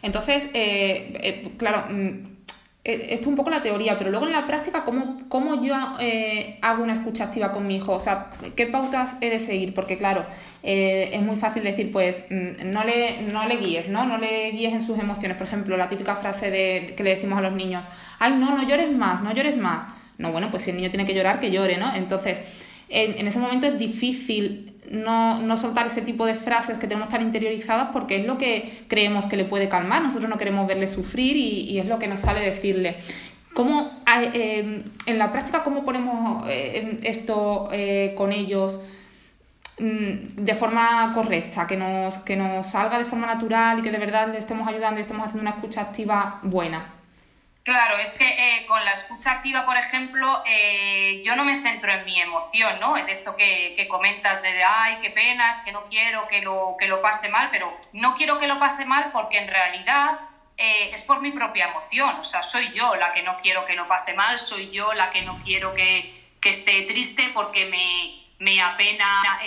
Entonces, 0.04 0.44
eh, 0.54 1.18
eh, 1.24 1.56
claro, 1.58 1.86
mm, 1.90 2.33
esto 2.84 3.22
es 3.22 3.28
un 3.28 3.36
poco 3.38 3.50
la 3.50 3.64
teoría, 3.64 3.98
pero 3.98 4.10
luego 4.10 4.26
en 4.26 4.34
la 4.34 4.46
práctica, 4.46 4.84
¿cómo, 4.84 5.22
cómo 5.30 5.64
yo 5.64 5.74
eh, 6.02 6.60
hago 6.62 6.84
una 6.84 6.92
escucha 6.92 7.26
activa 7.26 7.54
con 7.54 7.66
mi 7.66 7.78
hijo? 7.78 7.94
O 7.94 8.00
sea, 8.02 8.30
¿qué 8.58 8.68
pautas 8.68 9.16
he 9.22 9.30
de 9.30 9.40
seguir? 9.40 9.74
Porque 9.74 9.98
claro, 9.98 10.26
eh, 10.64 11.10
es 11.14 11.22
muy 11.22 11.38
fácil 11.38 11.64
decir, 11.64 11.94
pues, 11.94 12.26
mm, 12.30 12.72
no 12.74 12.84
le, 12.84 13.22
no 13.32 13.48
le 13.48 13.56
guíes, 13.56 13.88
¿no? 13.88 14.06
No 14.06 14.18
le 14.18 14.52
guíes 14.52 14.74
en 14.74 14.82
sus 14.82 15.00
emociones. 15.00 15.38
Por 15.38 15.48
ejemplo, 15.48 15.78
la 15.78 15.88
típica 15.88 16.18
frase 16.18 16.52
de, 16.52 16.94
que 16.98 17.04
le 17.04 17.12
decimos 17.16 17.40
a 17.40 17.42
los 17.42 17.54
niños, 17.54 17.86
ay, 18.20 18.34
no, 18.34 18.58
no 18.58 18.68
llores 18.68 18.92
más, 18.92 19.24
no 19.24 19.34
llores 19.34 19.56
más. 19.56 19.88
No, 20.18 20.34
bueno, 20.34 20.52
pues 20.52 20.64
si 20.64 20.72
el 20.72 20.76
niño 20.76 20.90
tiene 20.90 21.06
que 21.06 21.14
llorar, 21.14 21.40
que 21.40 21.52
llore, 21.52 21.78
¿no? 21.78 21.96
Entonces, 21.96 22.40
en, 22.90 23.18
en 23.18 23.28
ese 23.28 23.40
momento 23.40 23.66
es 23.66 23.80
difícil 23.80 24.73
no, 24.92 25.40
no, 25.40 25.58
soltar 25.58 25.88
ese 25.88 26.02
tipo 26.02 26.26
de 26.26 26.36
frases 26.36 26.78
que 26.78 26.88
tenemos 26.88 27.10
tan 27.10 27.22
interiorizadas 27.22 27.90
porque 27.92 28.18
es 28.18 28.26
lo 28.26 28.38
que 28.38 28.86
creemos 28.88 29.26
que 29.26 29.38
le 29.38 29.46
puede 29.46 29.70
calmar. 29.70 30.02
Nosotros 30.02 30.30
no 30.30 30.38
queremos 30.38 30.68
verle 30.68 30.88
sufrir 30.88 31.38
y, 31.38 31.80
es 31.80 31.88
lo 31.88 32.00
que 32.00 32.08
nos 32.08 32.20
sale 32.20 32.42
decirle. 32.42 32.98
¿Cómo, 33.54 33.92
eh, 34.34 34.84
en 35.06 35.18
la 35.18 35.32
práctica, 35.32 35.64
cómo 35.64 35.86
ponemos 35.86 36.46
eh, 36.50 37.00
esto 37.04 37.70
eh, 37.72 38.14
con 38.18 38.32
ellos 38.32 38.82
mm, 39.80 40.44
de 40.44 40.56
forma 40.56 41.12
correcta, 41.14 41.68
que 41.68 41.78
nos, 41.78 42.16
que 42.20 42.36
nos 42.36 42.66
salga 42.66 42.98
de 42.98 43.06
forma 43.06 43.28
natural 43.28 43.80
y 43.80 43.82
que 43.84 43.92
de 43.92 44.00
verdad 44.00 44.30
le 44.32 44.40
estemos 44.40 44.68
ayudando 44.68 45.00
y 45.00 45.02
estemos 45.02 45.28
haciendo 45.28 45.42
una 45.42 45.58
escucha 45.58 45.82
activa 45.82 46.40
buena? 46.42 47.03
Claro, 47.64 47.98
es 47.98 48.18
que 48.18 48.28
eh, 48.28 48.66
con 48.66 48.84
la 48.84 48.92
escucha 48.92 49.32
activa, 49.32 49.66
por 49.66 49.78
ejemplo, 49.78 50.44
eh, 50.46 51.22
yo 51.24 51.38
no 51.38 51.46
me 51.46 51.58
centro 51.58 51.94
en 51.94 52.04
mi 52.04 52.20
emoción, 52.20 52.78
¿no? 52.82 52.98
En 52.98 53.08
esto 53.08 53.38
que, 53.38 53.88
comentas 53.88 54.42
de, 54.42 54.62
ay, 54.62 54.98
qué 55.02 55.12
penas, 55.12 55.64
que 55.64 55.72
no 55.72 55.86
quiero 55.86 56.28
que 56.28 56.42
lo, 56.42 56.76
que 56.78 56.88
lo 56.88 57.02
pase 57.02 57.30
mal, 57.30 57.48
pero 57.52 57.74
no 57.94 58.16
quiero 58.16 58.38
que 58.38 58.48
lo 58.48 58.60
pase 58.60 58.84
mal 58.84 59.12
porque 59.14 59.38
en 59.38 59.48
realidad 59.48 60.12
eh, 60.58 60.90
es 60.92 61.06
por 61.06 61.22
mi 61.22 61.32
propia 61.32 61.70
emoción, 61.70 62.20
o 62.20 62.24
sea, 62.26 62.44
soy 62.44 62.70
yo 62.74 62.96
la 62.96 63.14
que 63.14 63.24
no 63.24 63.38
quiero 63.38 63.64
que 63.64 63.76
lo 63.76 63.88
pase 63.88 64.14
mal, 64.14 64.38
soy 64.40 64.70
yo 64.70 64.94
la 64.94 65.10
que 65.10 65.22
no 65.22 65.40
quiero 65.44 65.74
que, 65.74 66.12
esté 66.44 66.82
triste 66.82 67.32
porque 67.34 67.68
me, 67.68 68.22
me 68.40 68.62
apena 68.62 69.40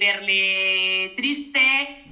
verle 0.00 1.12
triste, 1.14 2.02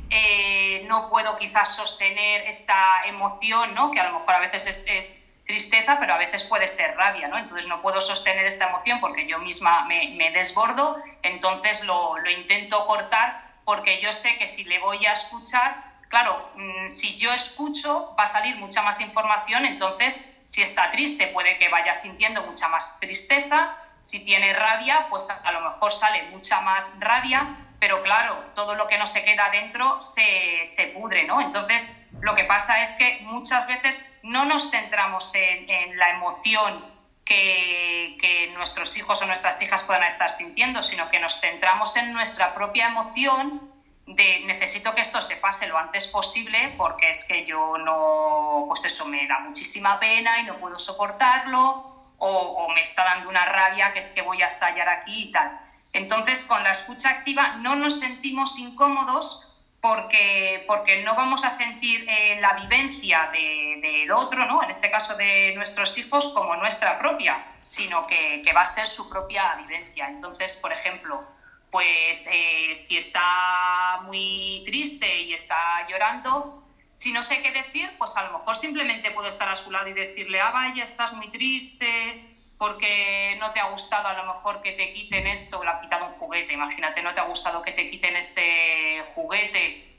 no 0.84 1.10
puedo 1.10 1.36
quizás 1.36 1.74
sostener 1.74 2.46
esta 2.46 3.02
emoción, 3.06 3.74
¿no? 3.74 3.90
Que 3.90 3.98
a 3.98 4.08
lo 4.08 4.20
mejor 4.20 4.34
a 4.34 4.38
veces 4.38 4.86
es 4.86 5.23
tristeza, 5.46 5.98
pero 6.00 6.14
a 6.14 6.18
veces 6.18 6.44
puede 6.44 6.66
ser 6.66 6.96
rabia, 6.96 7.28
¿no? 7.28 7.38
Entonces 7.38 7.68
no 7.68 7.80
puedo 7.80 8.00
sostener 8.00 8.46
esta 8.46 8.68
emoción 8.68 9.00
porque 9.00 9.26
yo 9.26 9.38
misma 9.38 9.84
me, 9.86 10.30
desbordo, 10.30 10.96
entonces 11.22 11.84
lo, 11.84 12.14
intento 12.30 12.86
cortar 12.86 13.36
porque 13.64 14.00
yo 14.00 14.12
sé 14.12 14.36
que 14.38 14.46
si 14.46 14.64
le 14.64 14.78
voy 14.78 15.06
a 15.06 15.12
escuchar, 15.12 15.74
claro, 16.08 16.50
mm, 16.54 16.88
si 16.88 17.16
yo 17.18 17.32
escucho 17.32 18.14
va 18.18 18.24
a 18.24 18.26
salir 18.26 18.56
mucha 18.56 18.82
más 18.82 19.00
información, 19.00 19.64
entonces 19.64 20.42
si 20.44 20.62
está 20.62 20.90
triste 20.90 21.28
puede 21.28 21.56
que 21.56 21.68
vaya 21.68 21.94
sintiendo 21.94 22.42
mucha 22.42 22.68
más 22.68 22.98
tristeza, 23.00 23.74
si 23.98 24.24
tiene 24.24 24.52
rabia, 24.52 25.06
pues 25.08 25.28
a 25.30 25.52
lo 25.52 25.60
mejor 25.62 25.92
sale 25.92 26.24
mucha 26.24 26.60
más 26.60 27.00
rabia, 27.00 27.56
pero 27.84 28.00
claro, 28.00 28.42
todo 28.54 28.74
lo 28.76 28.86
que 28.86 28.96
no 28.96 29.06
se 29.06 29.22
queda 29.26 29.50
dentro 29.50 30.00
se, 30.00 30.64
se, 30.64 30.86
pudre, 30.86 31.24
¿no? 31.24 31.42
Entonces, 31.42 32.12
lo 32.22 32.34
que 32.34 32.44
pasa 32.44 32.80
es 32.80 32.92
que 32.92 33.18
muchas 33.24 33.66
veces 33.66 34.20
no 34.22 34.46
nos 34.46 34.70
centramos 34.70 35.34
en, 35.34 35.98
la 35.98 36.08
emoción 36.08 36.82
que, 37.26 38.16
que, 38.18 38.46
nuestros 38.54 38.96
hijos 38.96 39.20
o 39.20 39.26
nuestras 39.26 39.60
hijas 39.60 39.82
puedan 39.82 40.04
estar 40.04 40.30
sintiendo, 40.30 40.82
sino 40.82 41.10
que 41.10 41.20
nos 41.20 41.38
centramos 41.42 41.94
en 41.98 42.14
nuestra 42.14 42.54
propia 42.54 42.86
emoción 42.86 43.70
de 44.06 44.40
necesito 44.46 44.94
que 44.94 45.02
esto 45.02 45.20
se 45.20 45.36
pase 45.36 45.66
lo 45.66 45.76
antes 45.76 46.06
posible 46.06 46.72
porque 46.78 47.10
es 47.10 47.28
que 47.28 47.44
yo 47.44 47.76
no, 47.76 48.62
pues 48.66 48.86
eso 48.86 49.04
me 49.04 49.26
da 49.26 49.40
muchísima 49.40 50.00
pena 50.00 50.40
y 50.40 50.44
no 50.44 50.56
puedo 50.56 50.78
soportarlo 50.78 51.84
o, 52.16 52.28
o 52.28 52.68
me 52.70 52.80
está 52.80 53.04
dando 53.04 53.28
una 53.28 53.44
rabia 53.44 53.92
que 53.92 53.98
es 53.98 54.12
que 54.12 54.22
voy 54.22 54.40
a 54.40 54.46
estallar 54.46 54.88
aquí 54.88 55.24
y 55.24 55.32
tal. 55.32 55.54
Entonces, 55.94 56.44
con 56.46 56.62
la 56.64 56.72
escucha 56.72 57.08
activa 57.08 57.56
no 57.58 57.76
nos 57.76 58.00
sentimos 58.00 58.58
incómodos 58.58 59.54
porque, 59.80 60.64
porque 60.66 61.02
no 61.02 61.14
vamos 61.14 61.44
a 61.44 61.50
sentir 61.50 62.04
eh, 62.08 62.40
la 62.40 62.54
vivencia 62.54 63.30
del 63.30 64.10
otro, 64.10 64.44
¿no? 64.46 64.62
en 64.62 64.70
este 64.70 64.90
caso 64.90 65.16
de 65.16 65.52
nuestros 65.54 65.96
hijos, 65.98 66.32
como 66.34 66.56
nuestra 66.56 66.98
propia, 66.98 67.46
sino 67.62 68.06
que, 68.06 68.42
va 68.54 68.62
a 68.62 68.66
ser 68.66 68.86
su 68.86 69.08
propia 69.08 69.54
vivencia. 69.56 70.08
Entonces, 70.08 70.58
por 70.60 70.72
ejemplo, 70.72 71.22
pues 71.70 72.28
eh, 72.32 72.74
si 72.74 72.98
está 72.98 74.00
muy 74.04 74.62
triste 74.64 75.22
y 75.22 75.32
está 75.32 75.86
llorando, 75.88 76.64
si 76.90 77.12
no 77.12 77.22
sé 77.22 77.40
qué 77.40 77.52
decir, 77.52 77.88
pues 77.98 78.16
a 78.16 78.30
lo 78.30 78.38
mejor 78.38 78.56
simplemente 78.56 79.12
puedo 79.12 79.28
estar 79.28 79.48
a 79.48 79.54
su 79.54 79.70
lado 79.70 79.88
y 79.88 79.92
decirle, 79.92 80.40
ah, 80.40 80.50
vaya, 80.50 80.82
estás 80.82 81.12
muy 81.12 81.28
triste, 81.28 82.33
porque 82.58 83.36
no 83.40 83.52
te 83.52 83.60
ha 83.60 83.70
gustado 83.70 84.08
a 84.08 84.14
lo 84.14 84.24
mejor 84.26 84.60
que 84.60 84.72
te 84.72 84.90
quiten 84.90 85.26
esto, 85.26 85.62
le 85.62 85.70
ha 85.70 85.80
quitado 85.80 86.06
un 86.06 86.12
juguete, 86.12 86.52
imagínate, 86.52 87.02
no 87.02 87.12
te 87.14 87.20
ha 87.20 87.24
gustado 87.24 87.62
que 87.62 87.72
te 87.72 87.88
quiten 87.88 88.16
este 88.16 89.02
juguete 89.14 89.94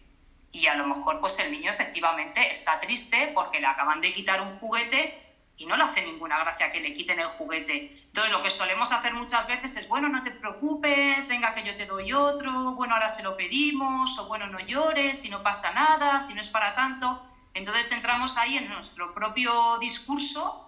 y 0.52 0.68
a 0.68 0.76
lo 0.76 0.88
mejor 0.88 1.20
pues 1.20 1.38
el 1.40 1.52
niño 1.52 1.70
efectivamente 1.70 2.50
está 2.50 2.80
triste 2.80 3.32
porque 3.34 3.60
le 3.60 3.68
acaban 3.68 4.00
de 4.00 4.14
quitar 4.14 4.42
un 4.42 4.52
juguete 4.52 5.22
y 5.58 5.66
no 5.66 5.76
le 5.78 5.84
hace 5.84 6.02
ninguna 6.02 6.38
gracia 6.40 6.72
que 6.72 6.82
le 6.82 6.94
quiten 6.94 7.20
el 7.20 7.28
juguete. 7.28 7.90
Entonces 8.08 8.32
lo 8.32 8.42
que 8.42 8.50
solemos 8.50 8.92
hacer 8.92 9.14
muchas 9.14 9.48
veces 9.48 9.76
es, 9.78 9.90
bueno, 9.90 10.10
no 10.10 10.24
te 10.24 10.32
preocupes, 10.32 11.28
venga 11.28 11.54
que 11.54 11.64
yo 11.64 11.76
te 11.78 11.86
doy 11.86 12.12
otro, 12.14 12.74
bueno, 12.74 12.94
ahora 12.94 13.10
se 13.10 13.24
lo 13.24 13.38
pedimos, 13.38 14.18
o 14.20 14.28
bueno, 14.28 14.48
no 14.48 14.60
llores, 14.60 15.22
si 15.22 15.30
no 15.30 15.44
pasa 15.44 15.74
nada, 15.74 16.20
si 16.22 16.34
no 16.34 16.42
es 16.42 16.50
para 16.50 16.76
tanto. 16.76 17.22
Entonces 17.54 17.92
entramos 17.94 18.38
ahí 18.38 18.58
en 18.58 18.70
nuestro 18.70 19.14
propio 19.14 19.78
discurso 19.80 20.65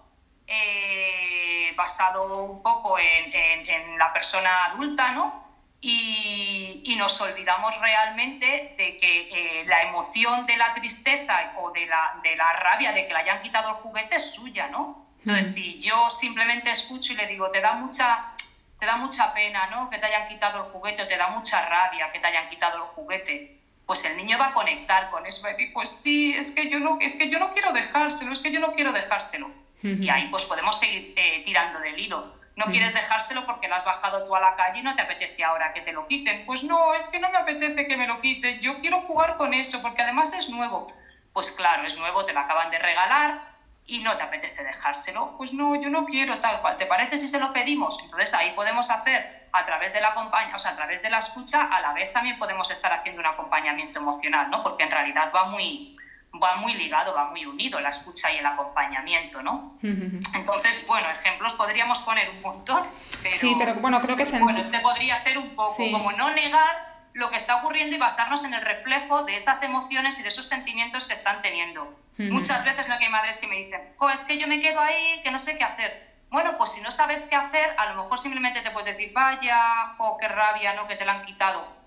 eh, 0.48 1.72
basado 1.76 2.44
un 2.44 2.62
poco 2.62 2.98
en, 2.98 3.98
la 3.98 4.12
persona 4.12 4.66
adulta, 4.66 5.12
¿no? 5.12 5.46
Y, 5.80 6.94
nos 6.98 7.20
olvidamos 7.20 7.80
realmente 7.80 8.74
de 8.76 8.96
que 8.96 9.60
eh, 9.60 9.64
la 9.66 9.82
emoción 9.82 10.46
de 10.46 10.56
la 10.56 10.74
tristeza 10.74 11.54
o 11.58 11.70
de 11.70 11.86
la, 11.86 12.18
de 12.24 12.34
la 12.34 12.52
rabia 12.54 12.90
de 12.90 13.06
que 13.06 13.12
le 13.12 13.20
hayan 13.20 13.40
quitado 13.40 13.68
el 13.68 13.74
juguete 13.76 14.16
es 14.16 14.34
suya, 14.34 14.66
¿no? 14.66 15.06
Entonces, 15.20 15.54
si 15.54 15.80
yo 15.80 16.10
simplemente 16.10 16.72
escucho 16.72 17.12
y 17.12 17.16
le 17.16 17.26
digo, 17.28 17.50
te 17.50 17.60
da 17.60 17.74
mucha, 17.74 18.32
te 18.80 18.86
da 18.86 18.96
mucha 18.96 19.32
pena, 19.32 19.68
¿no? 19.68 19.90
Que 19.90 19.98
te 19.98 20.06
hayan 20.06 20.26
quitado 20.26 20.58
el 20.58 20.64
juguete, 20.64 21.02
o 21.02 21.06
te 21.06 21.16
da 21.16 21.28
mucha 21.28 21.68
rabia 21.68 22.10
que 22.10 22.18
te 22.18 22.26
hayan 22.26 22.48
quitado 22.48 22.78
el 22.78 22.88
juguete, 22.88 23.60
pues 23.86 24.04
el 24.06 24.16
niño 24.16 24.38
va 24.38 24.48
a 24.48 24.54
conectar 24.54 25.10
con 25.10 25.24
eso, 25.24 25.42
va 25.44 25.50
a 25.50 25.52
decir, 25.52 25.72
pues 25.72 25.88
sí, 25.88 26.34
es 26.34 26.54
que 26.54 26.68
yo 26.68 26.80
no, 26.80 26.98
es 27.00 27.16
que 27.16 27.30
yo 27.30 27.38
no 27.38 27.52
quiero 27.52 27.72
dejárselo, 27.72 28.32
es 28.32 28.40
que 28.40 28.50
yo 28.50 28.58
no 28.58 28.72
quiero 28.72 28.92
dejárselo. 28.92 29.46
Y 29.82 30.08
ahí 30.08 30.28
pues 30.28 30.44
podemos 30.44 30.78
seguir 30.78 31.14
eh, 31.16 31.42
tirando 31.44 31.78
del 31.80 31.98
hilo. 31.98 32.32
No 32.56 32.66
quieres 32.66 32.92
dejárselo 32.92 33.46
porque 33.46 33.68
lo 33.68 33.76
has 33.76 33.84
bajado 33.84 34.26
tú 34.26 34.34
a 34.34 34.40
la 34.40 34.56
calle 34.56 34.80
y 34.80 34.82
no 34.82 34.96
te 34.96 35.02
apetece 35.02 35.44
ahora 35.44 35.72
que 35.72 35.82
te 35.82 35.92
lo 35.92 36.08
quiten. 36.08 36.44
Pues 36.44 36.64
no, 36.64 36.92
es 36.94 37.08
que 37.08 37.20
no 37.20 37.30
me 37.30 37.38
apetece 37.38 37.86
que 37.86 37.96
me 37.96 38.08
lo 38.08 38.20
quiten. 38.20 38.60
Yo 38.60 38.78
quiero 38.80 39.00
jugar 39.02 39.36
con 39.36 39.54
eso 39.54 39.80
porque 39.80 40.02
además 40.02 40.32
es 40.34 40.50
nuevo. 40.50 40.88
Pues 41.32 41.52
claro, 41.52 41.84
es 41.86 41.96
nuevo, 41.98 42.24
te 42.24 42.32
lo 42.32 42.40
acaban 42.40 42.72
de 42.72 42.78
regalar 42.80 43.40
y 43.86 44.00
no 44.00 44.16
te 44.16 44.24
apetece 44.24 44.64
dejárselo. 44.64 45.36
Pues 45.38 45.54
no, 45.54 45.80
yo 45.80 45.88
no 45.88 46.04
quiero 46.04 46.40
tal 46.40 46.60
cual. 46.60 46.76
¿Te 46.76 46.86
parece 46.86 47.16
si 47.16 47.28
se 47.28 47.38
lo 47.38 47.52
pedimos? 47.52 47.96
Entonces 48.02 48.34
ahí 48.34 48.50
podemos 48.56 48.90
hacer 48.90 49.48
a 49.52 49.64
través 49.64 49.92
de 49.92 50.00
la 50.00 50.14
o 50.54 50.58
sea, 50.58 50.72
a 50.72 50.76
través 50.76 51.02
de 51.02 51.10
la 51.10 51.18
escucha, 51.18 51.74
a 51.74 51.80
la 51.80 51.92
vez 51.92 52.12
también 52.12 52.38
podemos 52.38 52.70
estar 52.70 52.92
haciendo 52.92 53.20
un 53.20 53.26
acompañamiento 53.26 53.98
emocional, 54.00 54.50
¿no? 54.50 54.62
Porque 54.62 54.84
en 54.84 54.90
realidad 54.90 55.30
va 55.34 55.44
muy, 55.44 55.94
va 56.34 56.56
muy 56.56 56.74
ligado, 56.74 57.14
va 57.14 57.30
muy 57.30 57.46
unido 57.46 57.80
la 57.80 57.88
escucha 57.88 58.32
y 58.32 58.38
el 58.38 58.46
acompañamiento, 58.46 59.42
¿no? 59.42 59.78
Entonces, 59.82 60.86
bueno, 60.86 61.10
ejemplos 61.10 61.54
podríamos 61.54 62.00
poner 62.00 62.30
un 62.30 62.42
montón, 62.42 62.82
pero, 63.22 63.38
sí, 63.38 63.54
pero 63.58 63.74
bueno, 63.76 64.00
creo 64.00 64.16
que 64.16 64.26
se... 64.26 64.38
Bueno, 64.38 64.60
este 64.60 64.78
podría 64.80 65.16
ser 65.16 65.38
un 65.38 65.54
poco 65.56 65.76
como 65.76 66.12
no 66.12 66.30
negar 66.34 66.88
lo 67.14 67.30
que 67.30 67.36
está 67.36 67.56
ocurriendo 67.56 67.96
y 67.96 67.98
basarnos 67.98 68.44
en 68.44 68.54
el 68.54 68.60
reflejo 68.60 69.24
de 69.24 69.36
esas 69.36 69.62
emociones 69.62 70.20
y 70.20 70.22
de 70.22 70.28
esos 70.28 70.48
sentimientos 70.48 71.08
que 71.08 71.14
están 71.14 71.42
teniendo. 71.42 71.98
Muchas 72.18 72.64
veces 72.64 72.88
no 72.88 72.94
hay 72.94 73.08
madres 73.08 73.40
que 73.40 73.46
me 73.46 73.56
dicen, 73.56 73.80
jo, 73.96 74.10
es 74.10 74.24
que 74.24 74.38
yo 74.38 74.48
me 74.48 74.60
quedo 74.60 74.80
ahí, 74.80 75.20
que 75.22 75.30
no 75.30 75.38
sé 75.38 75.56
qué 75.56 75.64
hacer. 75.64 76.08
Bueno, 76.30 76.58
pues 76.58 76.72
si 76.72 76.82
no 76.82 76.90
sabes 76.90 77.28
qué 77.30 77.36
hacer, 77.36 77.74
a 77.78 77.92
lo 77.92 78.02
mejor 78.02 78.18
simplemente 78.18 78.60
te 78.60 78.70
puedes 78.70 78.96
decir, 78.96 79.12
vaya, 79.14 79.94
jo, 79.96 80.18
qué 80.18 80.28
rabia, 80.28 80.74
¿no? 80.74 80.86
Que 80.86 80.96
te 80.96 81.04
la 81.04 81.12
han 81.12 81.24
quitado. 81.24 81.77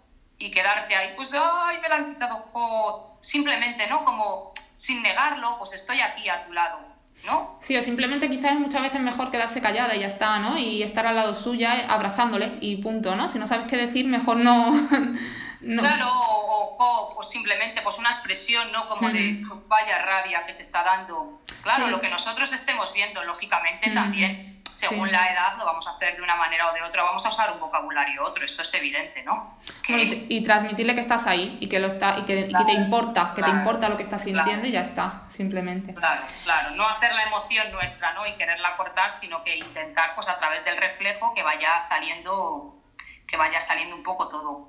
Y 0.41 0.49
quedarte 0.49 0.95
ahí, 0.95 1.13
pues, 1.15 1.33
ay, 1.35 1.77
me 1.81 1.87
la 1.87 1.97
han 1.97 2.13
quitado, 2.13 2.35
jo, 2.35 3.19
simplemente, 3.21 3.85
¿no? 3.87 4.03
Como 4.03 4.53
sin 4.77 5.03
negarlo, 5.03 5.55
pues 5.59 5.73
estoy 5.73 6.01
aquí 6.01 6.27
a 6.29 6.43
tu 6.43 6.53
lado, 6.53 6.79
¿no? 7.25 7.59
Sí, 7.61 7.77
o 7.77 7.83
simplemente 7.83 8.27
quizás 8.27 8.53
es 8.53 8.59
muchas 8.59 8.81
veces 8.81 8.99
mejor 9.01 9.29
quedarse 9.29 9.61
callada 9.61 9.95
y 9.95 9.99
ya 9.99 10.07
está, 10.07 10.39
¿no? 10.39 10.57
Y 10.57 10.81
estar 10.81 11.05
al 11.05 11.15
lado 11.15 11.35
suya 11.35 11.85
abrazándole 11.87 12.57
y 12.59 12.77
punto, 12.77 13.15
¿no? 13.15 13.29
Si 13.29 13.37
no 13.37 13.45
sabes 13.45 13.67
qué 13.67 13.77
decir, 13.77 14.07
mejor 14.07 14.37
no... 14.37 14.89
Claro, 15.63 16.09
o, 16.09 17.17
o, 17.19 17.23
simplemente 17.23 17.83
pues 17.83 17.99
una 17.99 18.09
expresión, 18.09 18.71
¿no? 18.71 18.89
Como 18.89 19.11
de 19.11 19.43
vaya 19.67 20.03
rabia 20.03 20.43
que 20.47 20.53
te 20.53 20.63
está 20.63 20.83
dando. 20.83 21.39
Claro, 21.61 21.89
lo 21.89 22.01
que 22.01 22.09
nosotros 22.09 22.51
estemos 22.51 22.91
viendo, 22.93 23.23
lógicamente 23.25 23.91
también 23.91 24.50
según 24.69 25.11
la 25.11 25.31
edad 25.31 25.57
lo 25.57 25.65
vamos 25.65 25.87
a 25.87 25.91
hacer 25.91 26.15
de 26.15 26.21
una 26.21 26.35
manera 26.35 26.69
o 26.69 26.73
de 26.73 26.81
otra, 26.81 27.03
vamos 27.03 27.25
a 27.25 27.29
usar 27.29 27.51
un 27.51 27.59
vocabulario 27.59 28.23
otro, 28.23 28.45
esto 28.45 28.61
es 28.61 28.73
evidente, 28.73 29.23
¿no? 29.23 29.57
y, 29.87 30.43
transmitirle 30.43 30.95
que 30.95 31.01
estás 31.01 31.27
ahí 31.27 31.57
y 31.59 31.67
que 31.67 31.79
lo 31.79 31.87
está 31.87 32.19
y 32.19 32.23
que, 32.23 32.49
te 32.65 32.71
importa, 32.71 33.33
que 33.35 33.43
te 33.43 33.49
importa 33.49 33.89
lo 33.89 33.97
que 33.97 34.03
estás 34.03 34.23
sintiendo 34.23 34.67
y 34.67 34.71
ya 34.71 34.81
está, 34.81 35.23
simplemente. 35.29 35.93
Claro, 35.93 36.21
claro, 36.43 36.71
no 36.71 36.87
hacer 36.87 37.13
la 37.13 37.23
emoción 37.23 37.71
nuestra, 37.71 38.13
¿no? 38.13 38.25
Y 38.25 38.33
quererla 38.33 38.75
cortar, 38.77 39.11
sino 39.11 39.43
que 39.43 39.57
intentar, 39.57 40.15
pues 40.15 40.29
a 40.29 40.39
través 40.39 40.63
del 40.63 40.77
reflejo, 40.77 41.33
que 41.33 41.43
vaya 41.43 41.79
saliendo 41.79 42.77
que 43.27 43.37
vaya 43.37 43.61
saliendo 43.61 43.95
un 43.95 44.03
poco 44.03 44.27
todo. 44.27 44.67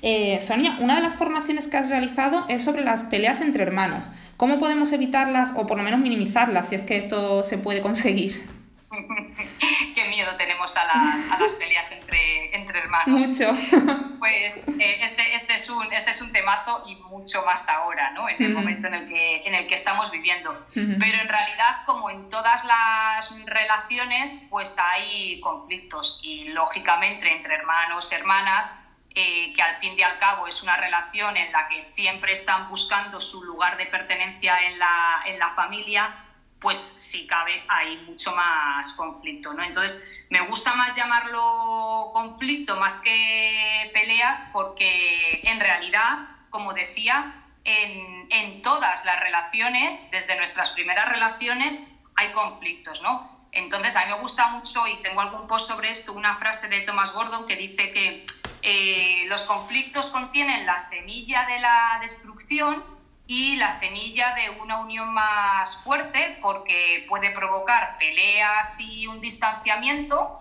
Eh, 0.00 0.40
Sonia, 0.40 0.78
una 0.80 0.96
de 0.96 1.02
las 1.02 1.14
formaciones 1.14 1.68
que 1.68 1.76
has 1.76 1.90
realizado 1.90 2.46
es 2.48 2.64
sobre 2.64 2.82
las 2.82 3.02
peleas 3.02 3.42
entre 3.42 3.62
hermanos. 3.62 4.06
¿Cómo 4.38 4.58
podemos 4.58 4.90
evitarlas 4.92 5.52
o 5.54 5.66
por 5.66 5.76
lo 5.76 5.84
menos 5.84 6.00
minimizarlas 6.00 6.70
si 6.70 6.76
es 6.76 6.80
que 6.80 6.96
esto 6.96 7.44
se 7.44 7.58
puede 7.58 7.82
conseguir? 7.82 8.61
Qué 9.94 10.04
miedo 10.08 10.36
tenemos 10.36 10.76
a 10.76 10.84
las, 10.84 11.30
a 11.30 11.38
las 11.38 11.54
peleas 11.54 11.92
entre, 11.92 12.54
entre, 12.54 12.78
hermanos. 12.80 13.28
Mucho. 13.28 13.56
Pues 14.22 14.68
eh, 14.68 14.98
este, 15.02 15.34
este, 15.34 15.54
es 15.54 15.68
un, 15.68 15.92
este 15.92 16.12
es 16.12 16.22
un 16.22 16.30
temazo 16.30 16.84
y 16.86 16.94
mucho 16.94 17.44
más 17.44 17.68
ahora, 17.68 18.12
¿no? 18.12 18.28
En 18.28 18.40
el 18.40 18.54
momento 18.54 18.86
en 18.86 18.94
el, 18.94 19.08
que, 19.08 19.42
en 19.44 19.56
el 19.56 19.66
que 19.66 19.74
estamos 19.74 20.12
viviendo. 20.12 20.64
Pero 20.72 21.20
en 21.20 21.28
realidad, 21.28 21.84
como 21.86 22.08
en 22.08 22.30
todas 22.30 22.64
las 22.64 23.34
relaciones, 23.46 24.46
pues 24.48 24.78
hay 24.78 25.40
conflictos 25.40 26.20
y 26.22 26.44
lógicamente 26.50 27.32
entre 27.32 27.56
hermanos, 27.56 28.12
hermanas, 28.12 28.92
eh, 29.14 29.52
que 29.54 29.60
al 29.60 29.74
fin 29.74 29.98
y 29.98 30.02
al 30.02 30.16
cabo 30.18 30.46
es 30.46 30.62
una 30.62 30.76
relación 30.76 31.36
en 31.36 31.50
la 31.50 31.66
que 31.66 31.82
siempre 31.82 32.32
están 32.32 32.68
buscando 32.68 33.20
su 33.20 33.42
lugar 33.42 33.76
de 33.76 33.86
pertenencia 33.86 34.56
en 34.68 34.78
la, 34.78 35.22
en 35.26 35.38
la 35.40 35.48
familia, 35.48 36.14
pues 36.62 36.78
si 36.78 37.26
cabe 37.26 37.62
hay 37.68 37.98
mucho 38.06 38.34
más 38.36 38.94
conflicto, 38.94 39.52
¿no? 39.52 39.62
Entonces, 39.62 40.26
me 40.30 40.40
gusta 40.46 40.74
más 40.76 40.96
llamarlo 40.96 42.10
conflicto 42.12 42.76
más 42.76 43.00
que 43.00 43.90
peleas 43.92 44.50
porque 44.52 45.40
en 45.42 45.60
realidad, 45.60 46.18
como 46.50 46.72
decía, 46.72 47.34
en, 47.64 48.62
todas 48.62 49.04
las 49.04 49.20
relaciones, 49.20 50.10
desde 50.12 50.36
nuestras 50.36 50.70
primeras 50.70 51.08
relaciones, 51.08 52.00
hay 52.14 52.32
conflictos, 52.32 53.02
¿no? 53.02 53.28
Entonces, 53.50 53.96
a 53.96 54.06
mí 54.06 54.12
me 54.12 54.18
gusta 54.20 54.48
mucho, 54.48 54.86
y 54.86 54.94
tengo 55.02 55.20
algún 55.20 55.48
post 55.48 55.68
sobre 55.68 55.90
esto, 55.90 56.12
una 56.12 56.34
frase 56.34 56.68
de 56.68 56.80
Thomas 56.82 57.12
Gordon 57.12 57.46
que 57.46 57.56
dice 57.56 57.90
que 57.90 58.24
eh, 58.62 59.24
los 59.26 59.44
conflictos 59.44 60.10
contienen 60.10 60.64
la 60.64 60.78
semilla 60.78 61.44
de 61.46 61.58
la 61.58 61.98
destrucción 62.00 63.01
y 63.34 63.56
la 63.56 63.70
semilla 63.70 64.34
de 64.34 64.50
una 64.60 64.76
unión 64.76 65.08
más 65.08 65.84
fuerte 65.84 66.36
porque 66.42 67.06
puede 67.08 67.30
provocar 67.30 67.96
peleas 67.96 68.78
y 68.78 69.06
un 69.06 69.22
distanciamiento 69.22 70.38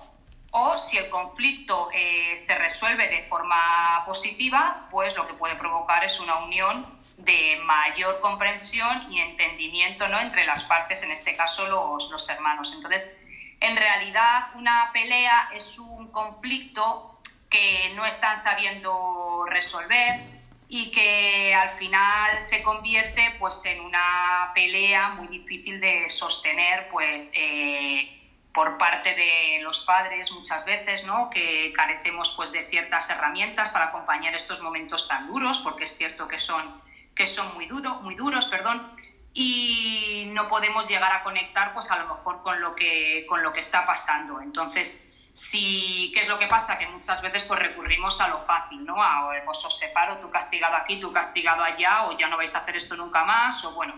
o 0.51 0.77
si 0.77 0.97
el 0.97 1.09
conflicto 1.09 1.87
eh, 1.93 2.35
se 2.35 2.57
resuelve 2.57 3.07
de 3.07 3.21
forma 3.21 4.03
positiva, 4.05 4.89
pues 4.91 5.15
lo 5.15 5.25
que 5.25 5.35
puede 5.35 5.55
provocar 5.55 6.03
es 6.03 6.19
una 6.19 6.39
unión 6.39 6.85
de 7.15 7.61
mayor 7.63 8.19
comprensión 8.19 9.09
y 9.09 9.21
entendimiento 9.21 10.09
¿no? 10.09 10.19
entre 10.19 10.45
las 10.45 10.65
partes, 10.65 11.01
en 11.03 11.11
este 11.11 11.37
caso 11.37 11.69
los, 11.69 12.11
los 12.11 12.29
hermanos. 12.29 12.73
Entonces, 12.75 13.25
en 13.61 13.77
realidad 13.77 14.47
una 14.55 14.89
pelea 14.91 15.49
es 15.53 15.79
un 15.79 16.11
conflicto 16.11 17.21
que 17.49 17.93
no 17.95 18.05
están 18.05 18.37
sabiendo 18.37 19.45
resolver, 19.47 20.40
y 20.73 20.89
que 20.89 21.53
al 21.53 21.69
final 21.69 22.41
se 22.41 22.63
convierte 22.63 23.35
pues 23.39 23.65
en 23.65 23.81
una 23.81 24.51
pelea 24.55 25.09
muy 25.09 25.27
difícil 25.27 25.81
de 25.81 26.07
sostener 26.07 26.87
pues 26.89 27.33
eh, 27.35 28.09
por 28.53 28.77
parte 28.77 29.13
de 29.13 29.59
los 29.63 29.81
padres 29.81 30.31
muchas 30.31 30.65
veces 30.65 31.05
¿no? 31.05 31.29
que 31.29 31.73
carecemos 31.75 32.33
pues 32.37 32.53
de 32.53 32.63
ciertas 32.63 33.09
herramientas 33.09 33.71
para 33.71 33.87
acompañar 33.87 34.33
estos 34.33 34.61
momentos 34.61 35.09
tan 35.09 35.27
duros 35.27 35.59
porque 35.59 35.83
es 35.83 35.97
cierto 35.97 36.29
que 36.29 36.39
son 36.39 36.63
que 37.15 37.27
son 37.27 37.53
muy 37.53 37.67
muy 38.01 38.15
duros 38.15 38.45
perdón 38.45 38.87
y 39.33 40.23
no 40.27 40.47
podemos 40.47 40.87
llegar 40.87 41.11
a 41.11 41.21
conectar 41.23 41.73
pues 41.73 41.91
a 41.91 41.97
lo 41.97 42.15
mejor 42.15 42.43
con 42.43 42.61
lo 42.61 42.75
que 42.75 43.25
con 43.27 43.43
lo 43.43 43.51
que 43.51 43.59
está 43.59 43.85
pasando 43.85 44.39
entonces 44.39 45.10
si, 45.33 46.11
¿Qué 46.13 46.19
es 46.19 46.27
lo 46.27 46.37
que 46.37 46.47
pasa? 46.47 46.77
Que 46.77 46.87
muchas 46.87 47.21
veces 47.21 47.43
pues 47.45 47.59
recurrimos 47.59 48.19
a 48.21 48.27
lo 48.27 48.39
fácil, 48.39 48.85
¿no? 48.85 49.01
A, 49.01 49.29
pues 49.45 49.63
os 49.63 49.77
separo, 49.77 50.17
tú 50.17 50.29
castigado 50.29 50.75
aquí, 50.75 50.99
tú 50.99 51.11
castigado 51.11 51.63
allá, 51.63 52.03
o 52.03 52.17
ya 52.17 52.27
no 52.27 52.37
vais 52.37 52.53
a 52.55 52.59
hacer 52.59 52.75
esto 52.75 52.95
nunca 52.95 53.23
más, 53.23 53.63
o 53.65 53.73
bueno, 53.73 53.95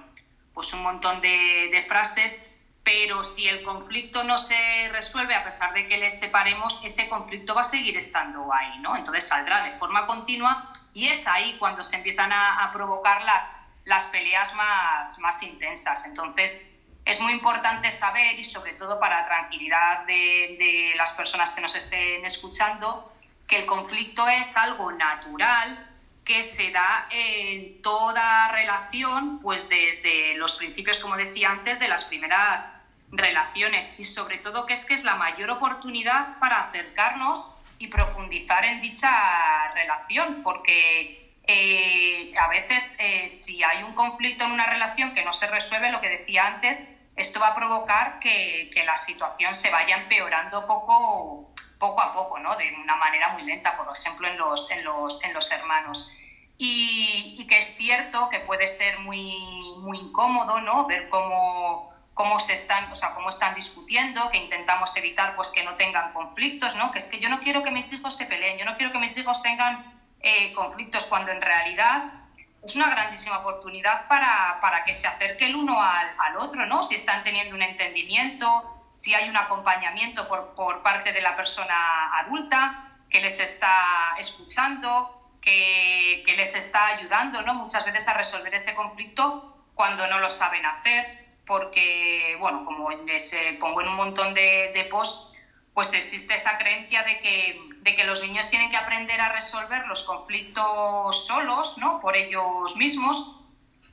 pues 0.53 0.73
un 0.73 0.83
montón 0.83 1.21
de, 1.21 1.83
frases, 1.87 2.61
pero 2.83 3.23
si 3.23 3.47
el 3.47 3.63
conflicto 3.63 4.23
no 4.23 4.37
se 4.37 4.89
resuelve 4.91 5.35
a 5.35 5.43
pesar 5.43 5.73
de 5.73 5.87
que 5.87 5.97
les 5.97 6.19
separemos, 6.19 6.83
ese 6.83 7.09
conflicto 7.09 7.55
va 7.55 7.61
a 7.61 7.65
seguir 7.65 7.97
estando 7.97 8.53
ahí, 8.53 8.77
¿no? 8.79 8.95
Entonces 8.95 9.27
saldrá 9.27 9.63
de 9.63 9.71
forma 9.71 10.05
continua 10.05 10.71
y 10.93 11.07
es 11.07 11.27
ahí 11.27 11.57
cuando 11.57 11.83
se 11.83 11.97
empiezan 11.97 12.31
a, 12.31 12.63
a 12.63 12.71
provocar 12.71 13.23
las, 13.23 13.63
las 13.85 14.07
peleas 14.07 14.53
más, 14.55 15.17
más 15.19 15.41
intensas. 15.43 16.05
Entonces, 16.07 16.72
es 17.05 17.19
muy 17.19 17.33
importante 17.33 17.91
saber 17.91 18.39
y 18.39 18.43
sobre 18.43 18.73
todo 18.73 18.99
para 18.99 19.25
tranquilidad 19.25 20.05
de, 20.05 20.93
las 20.95 21.13
personas 21.13 21.53
que 21.53 21.61
nos 21.61 21.75
estén 21.75 22.23
escuchando 22.25 23.11
que 23.47 23.59
el 23.59 23.65
conflicto 23.65 24.27
es 24.27 24.55
algo 24.55 24.91
natural 24.91 25.89
que 26.23 26.43
se 26.43 26.71
da 26.71 27.07
en 27.11 27.81
toda 27.81 28.47
relación, 28.49 29.39
pues 29.41 29.67
desde 29.67 30.35
los 30.35 30.55
principios, 30.55 31.01
como 31.01 31.17
decía 31.17 31.51
antes, 31.51 31.79
de 31.79 31.89
las 31.89 32.05
primeras 32.05 32.89
relaciones. 33.11 33.99
Y 33.99 34.05
sobre 34.05 34.37
todo 34.37 34.65
que 34.65 34.73
es 34.73 34.85
que 34.85 34.93
es 34.93 35.03
la 35.03 35.15
mayor 35.15 35.49
oportunidad 35.49 36.39
para 36.39 36.61
acercarnos 36.61 37.65
y 37.77 37.87
profundizar 37.87 38.63
en 38.63 38.79
dicha 38.79 39.73
relación, 39.73 40.41
porque 40.43 41.22
eh, 41.45 42.33
a 42.39 42.47
veces 42.47 42.97
eh, 42.99 43.27
si 43.27 43.63
hay 43.63 43.83
un 43.83 43.93
conflicto 43.93 44.45
en 44.45 44.51
una 44.51 44.65
relación 44.65 45.13
que 45.13 45.25
no 45.25 45.33
se 45.33 45.47
resuelve, 45.47 45.91
lo 45.91 45.99
que 45.99 46.09
decía 46.09 46.47
antes, 46.47 47.11
esto 47.15 47.39
va 47.39 47.49
a 47.49 47.55
provocar 47.55 48.19
que, 48.19 48.71
la 48.85 48.97
situación 48.97 49.53
se 49.55 49.69
vaya 49.71 49.97
empeorando 49.97 50.65
poco, 50.65 51.53
poco 51.79 52.01
a 52.01 52.13
poco, 52.13 52.39
¿no? 52.39 52.55
de 52.57 52.73
una 52.81 52.95
manera 52.95 53.29
muy 53.29 53.43
lenta, 53.43 53.77
por 53.77 53.95
ejemplo, 53.95 54.27
en 54.27 54.37
los, 54.37 54.71
en 54.71 54.83
los, 54.83 55.23
en 55.23 55.33
los 55.33 55.51
hermanos. 55.51 56.17
Y, 56.57 57.45
que 57.47 57.57
es 57.57 57.75
cierto 57.75 58.29
que 58.29 58.39
puede 58.39 58.67
ser 58.67 58.99
muy, 58.99 59.75
muy 59.79 59.99
incómodo 59.99 60.61
¿no? 60.61 60.85
ver 60.87 61.09
cómo, 61.09 61.93
cómo, 62.13 62.39
se 62.39 62.53
están, 62.53 62.91
o 62.91 62.95
sea, 62.95 63.13
cómo 63.13 63.29
están 63.29 63.53
discutiendo, 63.53 64.29
que 64.29 64.37
intentamos 64.37 64.95
evitar 64.97 65.35
pues, 65.35 65.51
que 65.51 65.63
no 65.63 65.73
tengan 65.75 66.13
conflictos, 66.13 66.75
¿no? 66.77 66.91
que 66.91 66.99
es 66.99 67.09
que 67.09 67.19
yo 67.19 67.29
no 67.29 67.39
quiero 67.39 67.63
que 67.63 67.71
mis 67.71 67.91
hijos 67.93 68.15
se 68.15 68.25
peleen, 68.25 68.57
yo 68.57 68.65
no 68.65 68.75
quiero 68.75 68.91
que 68.91 68.99
mis 68.99 69.17
hijos 69.17 69.41
tengan 69.43 69.92
eh, 70.23 70.53
conflictos, 70.53 71.05
cuando 71.07 71.31
en 71.31 71.41
realidad 71.41 72.05
es 72.63 72.75
una 72.77 72.89
grandísima 72.89 73.39
oportunidad 73.39 74.07
para, 74.07 74.57
para, 74.61 74.85
que 74.85 74.93
se 74.93 75.05
acerque 75.05 75.47
el 75.47 75.55
uno 75.55 75.83
al, 75.83 76.15
al, 76.17 76.37
otro, 76.37 76.65
¿no? 76.65 76.81
Si 76.81 76.95
están 76.95 77.23
teniendo 77.23 77.53
un 77.55 77.61
entendimiento, 77.61 78.47
si 78.89 79.13
hay 79.13 79.29
un 79.29 79.35
acompañamiento 79.35 80.27
por, 80.29 80.55
por 80.55 80.81
parte 80.81 81.11
de 81.11 81.21
la 81.21 81.35
persona 81.35 82.17
adulta 82.19 82.89
que 83.09 83.19
les 83.19 83.39
está 83.41 84.15
escuchando, 84.17 85.35
que, 85.41 86.23
que, 86.25 86.37
les 86.37 86.55
está 86.55 86.87
ayudando 86.87 87.41
¿no? 87.41 87.53
muchas 87.55 87.85
veces 87.85 88.07
a 88.07 88.13
resolver 88.13 88.55
ese 88.55 88.73
conflicto 88.75 89.57
cuando 89.75 90.07
no 90.07 90.19
lo 90.19 90.29
saben 90.29 90.65
hacer, 90.65 91.35
porque, 91.45 92.37
bueno, 92.39 92.63
como 92.63 92.89
les 92.91 93.35
pongo 93.59 93.81
en 93.81 93.89
un 93.89 93.95
montón 93.95 94.33
de, 94.33 94.71
de 94.73 94.85
posts, 94.85 95.32
pues 95.73 95.93
existe 95.93 96.35
esa 96.35 96.57
creencia 96.57 97.03
de 97.03 97.19
que, 97.19 97.59
de 97.81 97.95
que, 97.95 98.03
los 98.03 98.21
niños 98.21 98.49
tienen 98.49 98.69
que 98.69 98.77
aprender 98.77 99.19
a 99.19 99.29
resolver 99.29 99.87
los 99.87 100.03
conflictos 100.03 101.25
solos, 101.25 101.77
¿no? 101.79 101.99
Por 101.99 102.15
ellos 102.15 102.75
mismos, 102.75 103.41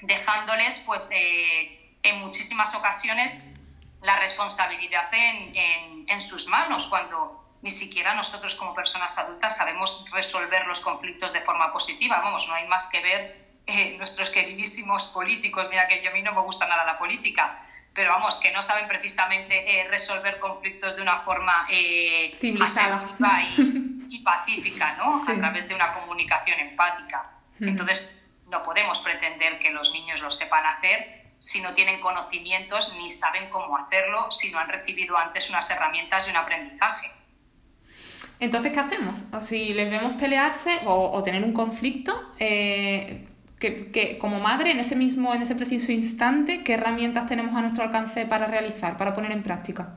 dejándoles, 0.02 0.82
pues, 0.86 1.10
eh, 1.12 1.96
en 2.02 2.20
muchísimas 2.20 2.74
ocasiones 2.74 3.54
la 4.02 4.18
responsabilidad 4.18 5.12
en, 5.12 6.06
en, 6.08 6.20
sus 6.20 6.48
manos, 6.48 6.86
cuando 6.86 7.44
ni 7.62 7.70
siquiera 7.70 8.14
nosotros 8.14 8.54
como 8.54 8.74
personas 8.74 9.18
adultas 9.18 9.56
sabemos 9.56 10.06
resolver 10.10 10.66
los 10.66 10.80
conflictos 10.80 11.32
de 11.32 11.42
forma 11.42 11.72
positiva. 11.72 12.20
Vamos, 12.20 12.48
no 12.48 12.54
hay 12.54 12.66
más 12.68 12.90
que 12.90 13.00
ver 13.02 13.50
eh, 13.66 13.96
nuestros 13.98 14.30
queridísimos 14.30 15.08
políticos, 15.08 15.66
mira 15.70 15.86
que 15.86 16.02
yo 16.02 16.10
a 16.10 16.14
mí 16.14 16.22
no 16.22 16.32
me 16.32 16.40
gusta 16.40 16.66
nada 16.66 16.84
la 16.84 16.98
política, 16.98 17.62
pero 17.94 18.12
vamos, 18.12 18.36
que 18.36 18.52
no 18.52 18.62
saben 18.62 18.86
precisamente 18.88 19.80
eh, 19.80 19.88
resolver 19.88 20.38
conflictos 20.38 20.96
de 20.96 21.02
una 21.02 21.16
forma 21.16 21.66
eh, 21.70 22.32
asertiva 22.60 23.42
y, 23.56 24.06
y, 24.10 24.22
pacífica, 24.22 24.96
¿no? 24.96 25.24
Sí. 25.24 25.32
A 25.32 25.36
través 25.36 25.68
de 25.68 25.74
una 25.74 25.92
comunicación 25.94 26.58
empática. 26.60 27.30
Entonces, 27.60 28.38
no 28.48 28.62
podemos 28.62 29.00
pretender 29.00 29.58
que 29.58 29.70
los 29.70 29.92
niños 29.92 30.22
lo 30.22 30.30
sepan 30.30 30.64
hacer 30.64 31.20
si 31.40 31.62
no 31.62 31.72
tienen 31.72 32.00
conocimientos 32.00 32.96
ni 32.98 33.10
saben 33.10 33.48
cómo 33.50 33.76
hacerlo, 33.76 34.30
si 34.30 34.52
no 34.52 34.58
han 34.58 34.68
recibido 34.68 35.16
antes 35.16 35.48
unas 35.50 35.70
herramientas 35.70 36.26
de 36.26 36.32
un 36.32 36.36
aprendizaje. 36.36 37.10
Entonces, 38.38 38.72
¿qué 38.72 38.80
hacemos? 38.80 39.22
O 39.32 39.40
si 39.40 39.74
les 39.74 39.90
vemos 39.90 40.14
pelearse 40.14 40.80
o, 40.86 41.10
o 41.12 41.22
tener 41.22 41.42
un 41.42 41.52
conflicto, 41.52 42.34
eh, 42.38 43.26
que, 43.60 43.92
que, 43.92 44.18
como 44.18 44.40
madre, 44.40 44.70
en 44.72 44.80
ese 44.80 44.96
mismo, 44.96 45.34
en 45.34 45.42
ese 45.42 45.54
preciso 45.54 45.92
instante, 45.92 46.64
¿qué 46.64 46.74
herramientas 46.74 47.26
tenemos 47.26 47.54
a 47.54 47.60
nuestro 47.60 47.84
alcance 47.84 48.24
para 48.24 48.46
realizar, 48.46 48.96
para 48.96 49.14
poner 49.14 49.32
en 49.32 49.42
práctica? 49.42 49.94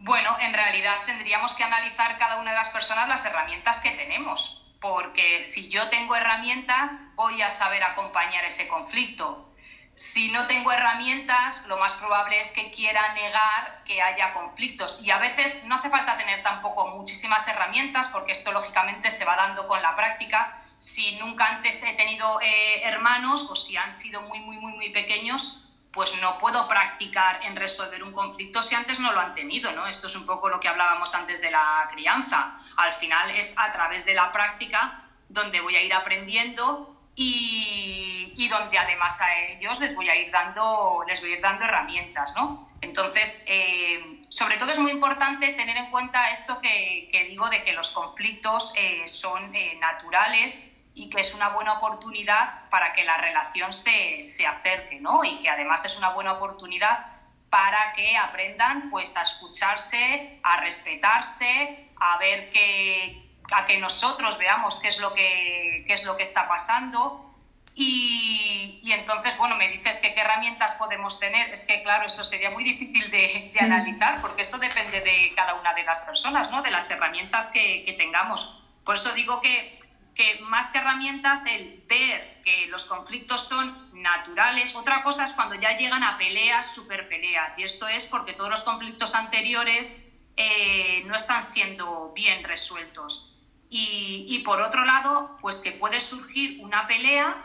Bueno, 0.00 0.36
en 0.40 0.52
realidad 0.52 0.96
tendríamos 1.06 1.54
que 1.54 1.62
analizar 1.62 2.18
cada 2.18 2.40
una 2.40 2.50
de 2.50 2.56
las 2.56 2.70
personas 2.70 3.08
las 3.08 3.24
herramientas 3.24 3.80
que 3.80 3.90
tenemos, 3.90 4.74
porque 4.80 5.42
si 5.44 5.70
yo 5.70 5.88
tengo 5.88 6.16
herramientas, 6.16 7.12
voy 7.14 7.40
a 7.40 7.50
saber 7.50 7.82
acompañar 7.84 8.44
ese 8.44 8.66
conflicto. 8.66 9.50
Si 9.94 10.32
no 10.32 10.48
tengo 10.48 10.72
herramientas, 10.72 11.66
lo 11.68 11.78
más 11.78 11.94
probable 11.94 12.40
es 12.40 12.52
que 12.52 12.72
quiera 12.72 13.14
negar 13.14 13.84
que 13.86 14.02
haya 14.02 14.34
conflictos. 14.34 15.00
Y 15.06 15.12
a 15.12 15.18
veces 15.18 15.66
no 15.68 15.76
hace 15.76 15.88
falta 15.88 16.18
tener 16.18 16.42
tampoco 16.42 16.88
muchísimas 16.88 17.46
herramientas, 17.46 18.08
porque 18.08 18.32
esto 18.32 18.50
lógicamente 18.50 19.12
se 19.12 19.24
va 19.24 19.36
dando 19.36 19.68
con 19.68 19.80
la 19.80 19.94
práctica 19.94 20.58
si 20.84 21.16
nunca 21.16 21.46
antes 21.46 21.82
he 21.82 21.94
tenido 21.94 22.38
eh, 22.42 22.82
hermanos 22.82 23.50
o 23.50 23.56
si 23.56 23.74
han 23.74 23.90
sido 23.90 24.20
muy, 24.20 24.40
muy, 24.40 24.58
muy, 24.58 24.74
muy 24.74 24.90
pequeños, 24.90 25.70
pues 25.90 26.20
no 26.20 26.38
puedo 26.38 26.68
practicar 26.68 27.42
en 27.42 27.56
resolver 27.56 28.02
un 28.02 28.12
conflicto 28.12 28.62
si 28.62 28.74
antes 28.74 29.00
no 29.00 29.12
lo 29.12 29.20
han 29.20 29.32
tenido, 29.32 29.72
¿no? 29.72 29.86
Esto 29.86 30.08
es 30.08 30.16
un 30.16 30.26
poco 30.26 30.50
lo 30.50 30.60
que 30.60 30.68
hablábamos 30.68 31.14
antes 31.14 31.40
de 31.40 31.50
la 31.50 31.88
crianza. 31.90 32.60
Al 32.76 32.92
final 32.92 33.30
es 33.30 33.58
a 33.58 33.72
través 33.72 34.04
de 34.04 34.12
la 34.12 34.30
práctica 34.30 35.02
donde 35.30 35.62
voy 35.62 35.74
a 35.74 35.82
ir 35.82 35.94
aprendiendo 35.94 37.00
y, 37.16 38.46
donde 38.50 38.76
además 38.76 39.20
a 39.22 39.40
ellos 39.40 39.80
les 39.80 39.96
voy 39.96 40.08
a 40.10 40.16
ir 40.16 40.30
dando, 40.30 41.02
les 41.08 41.20
voy 41.22 41.32
a 41.32 41.36
ir 41.36 41.40
dando 41.40 41.64
herramientas, 41.64 42.34
¿no? 42.36 42.68
Entonces, 42.82 43.46
eh, 43.48 44.20
sobre 44.28 44.58
todo 44.58 44.70
es 44.70 44.78
muy 44.78 44.92
importante 44.92 45.54
tener 45.54 45.76
en 45.78 45.90
cuenta 45.90 46.28
esto 46.28 46.60
que, 46.60 47.08
digo 47.26 47.48
de 47.48 47.62
que 47.62 47.72
los 47.72 47.90
conflictos 47.92 48.74
eh, 48.76 49.08
son 49.08 49.50
naturales 49.80 50.73
y 50.94 51.10
que 51.10 51.20
es 51.20 51.34
una 51.34 51.48
buena 51.50 51.74
oportunidad 51.74 52.68
para 52.70 52.92
que 52.92 53.04
la 53.04 53.16
relación 53.16 53.72
se, 53.72 54.22
se, 54.22 54.46
acerque, 54.46 55.00
¿no? 55.00 55.24
Y 55.24 55.40
que 55.40 55.50
además 55.50 55.84
es 55.84 55.98
una 55.98 56.10
buena 56.10 56.34
oportunidad 56.34 57.06
para 57.50 57.92
que 57.92 58.16
aprendan 58.16 58.90
pues, 58.90 59.16
a 59.16 59.22
escucharse, 59.22 60.38
a 60.42 60.60
respetarse, 60.60 61.90
a 62.00 62.18
ver 62.18 62.50
que, 62.50 63.28
a 63.52 63.64
que 63.64 63.78
nosotros 63.78 64.38
veamos 64.38 64.78
qué 64.80 64.88
es 64.88 65.00
lo 65.00 65.12
que, 65.14 65.84
qué 65.86 65.92
es 65.92 66.04
lo 66.04 66.16
que 66.16 66.22
está 66.22 66.48
pasando 66.48 67.34
y, 67.76 68.80
y, 68.84 68.92
entonces, 68.92 69.36
bueno, 69.36 69.56
me 69.56 69.68
dices 69.68 70.00
que 70.00 70.14
qué 70.14 70.20
herramientas 70.20 70.76
podemos 70.76 71.18
tener. 71.18 71.50
Es 71.50 71.66
que, 71.66 71.82
claro, 71.82 72.06
esto 72.06 72.22
sería 72.22 72.50
muy 72.50 72.62
difícil 72.62 73.10
de, 73.10 73.50
de 73.52 73.60
analizar 73.60 74.20
porque 74.20 74.42
esto 74.42 74.58
depende 74.58 75.00
de 75.00 75.32
cada 75.34 75.54
una 75.54 75.74
de 75.74 75.82
las 75.82 76.02
personas, 76.02 76.52
¿no? 76.52 76.62
De 76.62 76.70
las 76.70 76.88
herramientas 76.92 77.50
que, 77.50 77.84
que 77.84 77.94
tengamos. 77.94 78.62
Por 78.84 78.94
eso 78.94 79.12
digo 79.14 79.40
que, 79.40 79.78
que, 80.14 80.40
más 80.40 80.70
que 80.70 80.78
herramientas, 80.78 81.46
el 81.46 81.82
ver 81.88 82.40
que 82.42 82.66
los 82.66 82.86
conflictos 82.86 83.48
son 83.48 83.90
naturales. 83.92 84.76
Otra 84.76 85.02
cosa 85.02 85.24
es 85.24 85.32
cuando 85.32 85.54
ya 85.54 85.76
llegan 85.76 86.02
a 86.02 86.16
peleas, 86.16 86.74
super 86.74 87.08
peleas. 87.08 87.58
Y 87.58 87.64
esto 87.64 87.88
es 87.88 88.06
porque 88.06 88.32
todos 88.32 88.50
los 88.50 88.62
conflictos 88.62 89.14
anteriores 89.14 90.20
eh, 90.36 91.02
no 91.06 91.16
están 91.16 91.42
siendo 91.42 92.12
bien 92.14 92.44
resueltos. 92.44 93.36
Y, 93.70 94.26
y 94.28 94.38
por 94.40 94.60
otro 94.60 94.84
lado, 94.84 95.36
pues 95.40 95.60
que 95.60 95.72
puede 95.72 96.00
surgir 96.00 96.62
una 96.62 96.86
pelea 96.86 97.36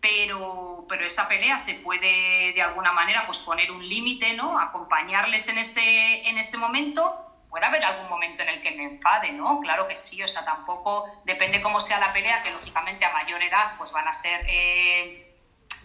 pero, 0.00 0.86
pero 0.88 1.04
esa 1.04 1.28
pelea 1.28 1.58
se 1.58 1.74
puede 1.76 2.52
de 2.52 2.62
alguna 2.62 2.92
manera 2.92 3.26
pues 3.26 3.38
poner 3.40 3.70
un 3.70 3.86
límite, 3.86 4.34
¿no? 4.34 4.58
Acompañarles 4.58 5.48
en 5.48 5.58
ese, 5.58 6.28
en 6.28 6.38
ese 6.38 6.56
momento. 6.58 7.27
Puede 7.50 7.64
haber 7.64 7.84
algún 7.84 8.08
momento 8.08 8.42
en 8.42 8.50
el 8.50 8.60
que 8.60 8.72
me 8.72 8.84
enfade, 8.84 9.32
¿no? 9.32 9.60
Claro 9.60 9.86
que 9.86 9.96
sí, 9.96 10.22
o 10.22 10.28
sea, 10.28 10.44
tampoco 10.44 11.06
depende 11.24 11.62
cómo 11.62 11.80
sea 11.80 11.98
la 11.98 12.12
pelea, 12.12 12.42
que 12.42 12.50
lógicamente 12.50 13.04
a 13.04 13.12
mayor 13.12 13.42
edad 13.42 13.72
pues 13.78 13.92
van 13.92 14.06
a 14.06 14.12
ser 14.12 14.44
eh, 14.48 15.34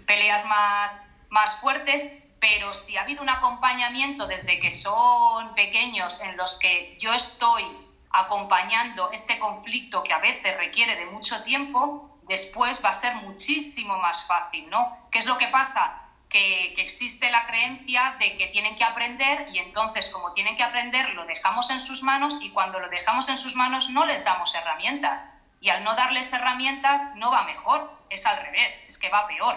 peleas 0.05 0.45
más, 0.45 1.15
más 1.29 1.61
fuertes, 1.61 2.33
pero 2.39 2.73
si 2.73 2.97
ha 2.97 3.03
habido 3.03 3.21
un 3.21 3.29
acompañamiento 3.29 4.27
desde 4.27 4.59
que 4.59 4.71
son 4.71 5.55
pequeños 5.55 6.21
en 6.21 6.35
los 6.35 6.59
que 6.59 6.97
yo 6.99 7.13
estoy 7.13 7.63
acompañando 8.11 9.11
este 9.11 9.39
conflicto 9.39 10.03
que 10.03 10.13
a 10.13 10.19
veces 10.19 10.57
requiere 10.57 10.97
de 10.97 11.05
mucho 11.07 11.41
tiempo, 11.43 12.19
después 12.23 12.83
va 12.83 12.89
a 12.89 12.93
ser 12.93 13.15
muchísimo 13.15 13.97
más 13.97 14.27
fácil, 14.27 14.69
¿no? 14.69 15.07
¿Qué 15.11 15.19
es 15.19 15.25
lo 15.25 15.37
que 15.37 15.47
pasa? 15.47 16.02
Que, 16.33 16.73
que, 16.75 16.81
existe 16.81 17.29
la 17.29 17.45
creencia 17.45 18.15
de 18.19 18.35
que 18.37 18.47
tienen 18.47 18.75
que 18.75 18.83
aprender 18.83 19.47
y 19.53 19.59
entonces 19.59 20.11
como 20.11 20.33
tienen 20.33 20.57
que 20.57 20.63
aprender 20.63 21.09
lo 21.13 21.25
dejamos 21.25 21.69
en 21.69 21.79
sus 21.79 22.01
manos 22.01 22.39
y 22.41 22.49
cuando 22.49 22.79
lo 22.79 22.89
dejamos 22.89 23.29
en 23.29 23.37
sus 23.37 23.55
manos 23.55 23.91
no 23.91 24.05
les 24.05 24.25
damos 24.25 24.53
herramientas 24.55 25.51
y 25.61 25.69
al 25.69 25.83
no 25.83 25.95
darles 25.95 26.33
herramientas 26.33 27.15
no 27.17 27.31
va 27.31 27.43
mejor, 27.43 27.89
es 28.09 28.25
al 28.25 28.43
revés, 28.45 28.89
es 28.89 28.99
que 28.99 29.09
va 29.09 29.27
peor. 29.27 29.55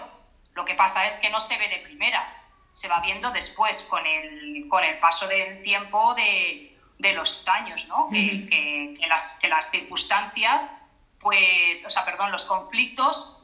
Lo 0.53 0.63
que 0.65 0.75
pasa 0.75 1.05
es 1.05 1.19
que 1.19 1.31
no 1.31 1.41
se 1.41 1.57
ve 1.57 1.67
de 1.67 1.79
primeras, 1.79 2.59
se 2.73 2.87
va 2.87 2.99
viendo 3.01 3.31
después 3.31 3.87
con 3.89 4.05
el, 4.05 4.67
con 4.69 4.83
el 4.83 4.99
paso 4.99 5.27
del 5.27 5.63
tiempo 5.63 6.13
de, 6.13 6.77
de 6.99 7.13
los 7.13 7.47
años, 7.49 7.87
¿no? 7.89 8.05
Uh 8.05 8.11
-huh. 8.11 8.13
que, 8.13 8.47
que, 8.47 8.95
que, 8.99 9.07
las, 9.07 9.39
que 9.41 9.47
las 9.49 9.71
circunstancias 9.71 10.87
pues, 11.19 11.85
o 11.85 11.91
sea, 11.91 12.05
perdón, 12.05 12.31
los 12.31 12.45
conflictos 12.45 13.36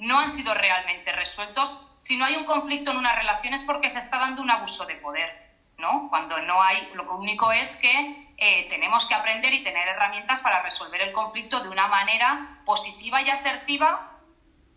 no 0.00 0.18
han 0.18 0.30
sido 0.30 0.54
realmente 0.54 1.12
resueltos. 1.12 1.94
Si 1.98 2.16
no 2.16 2.24
hay 2.24 2.36
un 2.36 2.46
conflicto 2.46 2.90
en 2.90 2.96
una 2.96 3.14
relación 3.14 3.54
es 3.54 3.64
porque 3.64 3.90
se 3.90 3.98
está 3.98 4.18
dando 4.18 4.42
un 4.42 4.50
abuso 4.50 4.86
de 4.86 4.94
poder, 4.96 5.30
¿no? 5.76 6.08
Cuando 6.08 6.38
no 6.40 6.62
hay, 6.62 6.90
lo 6.94 7.04
único 7.14 7.52
es 7.52 7.80
que 7.80 8.34
eh, 8.38 8.66
tenemos 8.70 9.06
que 9.06 9.14
aprender 9.14 9.52
y 9.52 9.62
tener 9.62 9.86
herramientas 9.88 10.40
para 10.40 10.62
resolver 10.62 11.02
el 11.02 11.12
conflicto 11.12 11.62
de 11.62 11.68
una 11.68 11.86
manera 11.88 12.62
positiva 12.64 13.20
y 13.20 13.28
asertiva, 13.28 14.18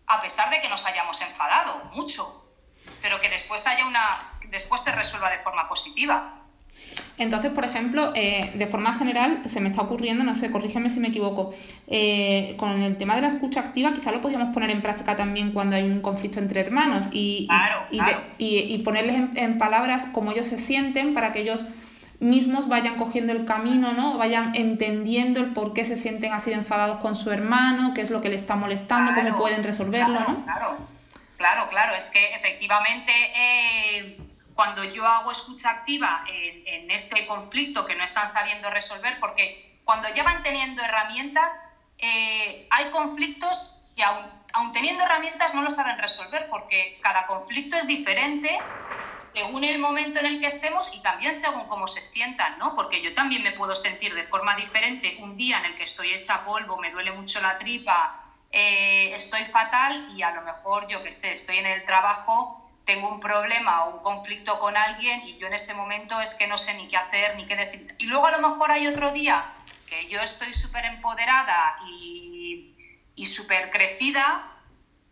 a 0.06 0.20
pesar 0.20 0.50
de 0.50 0.60
que 0.60 0.68
nos 0.68 0.84
hayamos 0.84 1.20
enfadado 1.22 1.86
mucho, 1.92 2.52
pero 3.00 3.18
que 3.18 3.30
después 3.30 3.66
haya 3.66 3.86
una, 3.86 4.38
después 4.48 4.82
se 4.82 4.92
resuelva 4.92 5.30
de 5.30 5.38
forma 5.38 5.68
positiva. 5.70 6.43
Entonces, 7.16 7.52
por 7.52 7.64
ejemplo, 7.64 8.12
eh, 8.16 8.50
de 8.54 8.66
forma 8.66 8.92
general, 8.92 9.42
se 9.46 9.60
me 9.60 9.68
está 9.68 9.82
ocurriendo, 9.82 10.24
no 10.24 10.34
sé, 10.34 10.50
corrígeme 10.50 10.90
si 10.90 10.98
me 10.98 11.08
equivoco, 11.08 11.54
eh, 11.86 12.54
con 12.56 12.82
el 12.82 12.96
tema 12.96 13.14
de 13.14 13.22
la 13.22 13.28
escucha 13.28 13.60
activa, 13.60 13.92
quizá 13.94 14.10
lo 14.10 14.20
podríamos 14.20 14.52
poner 14.52 14.70
en 14.70 14.82
práctica 14.82 15.16
también 15.16 15.52
cuando 15.52 15.76
hay 15.76 15.84
un 15.84 16.00
conflicto 16.00 16.40
entre 16.40 16.60
hermanos 16.60 17.04
y, 17.12 17.46
claro, 17.46 17.82
y, 17.90 17.98
claro. 17.98 18.20
y, 18.38 18.58
y 18.58 18.78
ponerles 18.78 19.14
en, 19.14 19.30
en, 19.36 19.58
palabras 19.58 20.06
cómo 20.12 20.32
ellos 20.32 20.48
se 20.48 20.58
sienten 20.58 21.14
para 21.14 21.32
que 21.32 21.40
ellos 21.40 21.64
mismos 22.18 22.68
vayan 22.68 22.96
cogiendo 22.96 23.32
el 23.32 23.44
camino, 23.44 23.92
¿no? 23.92 24.18
Vayan 24.18 24.52
entendiendo 24.56 25.38
el 25.40 25.52
por 25.52 25.72
qué 25.72 25.84
se 25.84 25.96
sienten 25.96 26.32
así 26.32 26.52
enfadados 26.52 26.98
con 26.98 27.14
su 27.14 27.30
hermano, 27.30 27.94
qué 27.94 28.00
es 28.00 28.10
lo 28.10 28.22
que 28.22 28.28
le 28.28 28.36
está 28.36 28.56
molestando, 28.56 29.12
claro, 29.12 29.30
cómo 29.30 29.40
pueden 29.40 29.62
resolverlo, 29.62 30.18
¿no? 30.18 30.44
Claro, 30.44 30.76
claro, 31.36 31.68
claro, 31.70 31.94
es 31.94 32.10
que 32.10 32.34
efectivamente... 32.34 33.12
Eh 33.36 34.16
cuando 34.54 34.84
yo 34.84 35.06
hago 35.06 35.30
escucha 35.30 35.70
activa 35.70 36.24
en, 36.28 36.66
en, 36.66 36.90
este 36.90 37.26
conflicto 37.26 37.86
que 37.86 37.94
no 37.96 38.04
están 38.04 38.28
sabiendo 38.28 38.70
resolver, 38.70 39.18
porque 39.20 39.80
cuando 39.84 40.08
ya 40.14 40.22
van 40.22 40.42
teniendo 40.42 40.82
herramientas, 40.82 41.80
eh, 41.98 42.66
hay 42.70 42.90
conflictos 42.90 43.92
que 43.96 44.04
aún, 44.04 44.24
aún, 44.52 44.72
teniendo 44.72 45.04
herramientas 45.04 45.54
no 45.54 45.62
lo 45.62 45.70
saben 45.70 45.98
resolver, 45.98 46.48
porque 46.48 46.98
cada 47.02 47.26
conflicto 47.26 47.76
es 47.76 47.86
diferente 47.86 48.58
según 49.18 49.64
el 49.64 49.78
momento 49.78 50.20
en 50.20 50.26
el 50.26 50.40
que 50.40 50.46
estemos 50.46 50.94
y 50.94 51.00
también 51.00 51.34
según 51.34 51.66
cómo 51.68 51.88
se 51.88 52.00
sientan, 52.00 52.58
¿no? 52.58 52.74
Porque 52.74 53.02
yo 53.02 53.14
también 53.14 53.42
me 53.42 53.52
puedo 53.52 53.74
sentir 53.74 54.14
de 54.14 54.24
forma 54.24 54.56
diferente 54.56 55.16
un 55.20 55.36
día 55.36 55.58
en 55.58 55.66
el 55.66 55.74
que 55.74 55.84
estoy 55.84 56.12
hecha 56.12 56.44
polvo, 56.44 56.76
me 56.76 56.90
duele 56.90 57.12
mucho 57.12 57.40
la 57.40 57.58
tripa, 57.58 58.20
eh, 58.50 59.12
estoy 59.14 59.44
fatal 59.44 60.08
y 60.16 60.22
a 60.22 60.30
lo 60.30 60.42
mejor, 60.42 60.86
yo 60.88 61.02
qué 61.02 61.12
sé, 61.12 61.32
estoy 61.32 61.58
en 61.58 61.66
el 61.66 61.84
trabajo, 61.84 62.63
tengo 62.84 63.08
un 63.08 63.20
problema 63.20 63.84
o 63.84 63.96
un 63.96 64.02
conflicto 64.02 64.58
con 64.58 64.76
alguien 64.76 65.20
y 65.22 65.38
yo 65.38 65.46
en 65.46 65.54
ese 65.54 65.74
momento 65.74 66.20
es 66.20 66.34
que 66.34 66.46
no 66.46 66.58
sé 66.58 66.74
ni 66.76 66.88
qué 66.88 66.96
hacer 66.96 67.36
ni 67.36 67.46
qué 67.46 67.56
decir. 67.56 67.94
Y 67.98 68.06
luego 68.06 68.26
a 68.26 68.32
lo 68.32 68.48
mejor 68.48 68.70
hay 68.70 68.86
otro 68.86 69.12
día 69.12 69.44
que 69.88 70.08
yo 70.08 70.20
estoy 70.20 70.52
súper 70.54 70.84
empoderada 70.84 71.78
y, 71.88 72.74
y 73.14 73.26
súper 73.26 73.70
crecida 73.70 74.50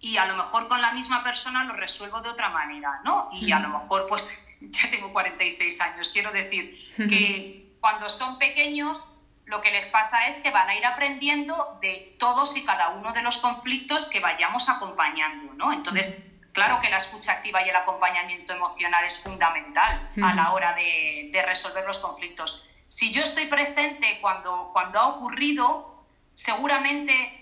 y 0.02 0.16
a 0.16 0.26
lo 0.26 0.36
mejor 0.36 0.68
con 0.68 0.82
la 0.82 0.92
misma 0.92 1.22
persona 1.22 1.64
lo 1.64 1.74
resuelvo 1.74 2.20
de 2.20 2.28
otra 2.28 2.48
manera, 2.48 3.00
¿no? 3.04 3.30
Y 3.32 3.52
a 3.52 3.60
lo 3.60 3.68
mejor, 3.68 4.06
pues, 4.08 4.58
ya 4.60 4.90
tengo 4.90 5.12
46 5.12 5.80
años, 5.80 6.10
quiero 6.12 6.32
decir 6.32 6.76
que 6.96 7.76
cuando 7.80 8.10
son 8.10 8.38
pequeños 8.38 9.20
lo 9.44 9.60
que 9.60 9.70
les 9.70 9.86
pasa 9.90 10.26
es 10.28 10.40
que 10.40 10.50
van 10.50 10.68
a 10.68 10.76
ir 10.76 10.86
aprendiendo 10.86 11.78
de 11.80 12.16
todos 12.18 12.56
y 12.56 12.64
cada 12.64 12.90
uno 12.90 13.12
de 13.12 13.22
los 13.22 13.38
conflictos 13.38 14.08
que 14.08 14.20
vayamos 14.20 14.68
acompañando, 14.68 15.52
¿no? 15.54 15.72
Entonces, 15.72 16.31
claro 16.52 16.80
que 16.80 16.90
la 16.90 16.98
escucha 16.98 17.32
activa 17.32 17.62
y 17.62 17.68
el 17.68 17.76
acompañamiento 17.76 18.52
emocional 18.52 19.04
es 19.04 19.22
fundamental 19.22 20.10
a 20.22 20.34
la 20.34 20.52
hora 20.52 20.74
de, 20.74 21.30
de 21.32 21.42
resolver 21.42 21.86
los 21.86 22.00
conflictos. 22.00 22.68
Si 22.88 23.12
yo 23.12 23.22
estoy 23.22 23.46
presente 23.46 24.20
cuando, 24.20 24.70
cuando 24.72 25.00
ha 25.00 25.08
ocurrido, 25.08 26.04
seguramente 26.34 27.38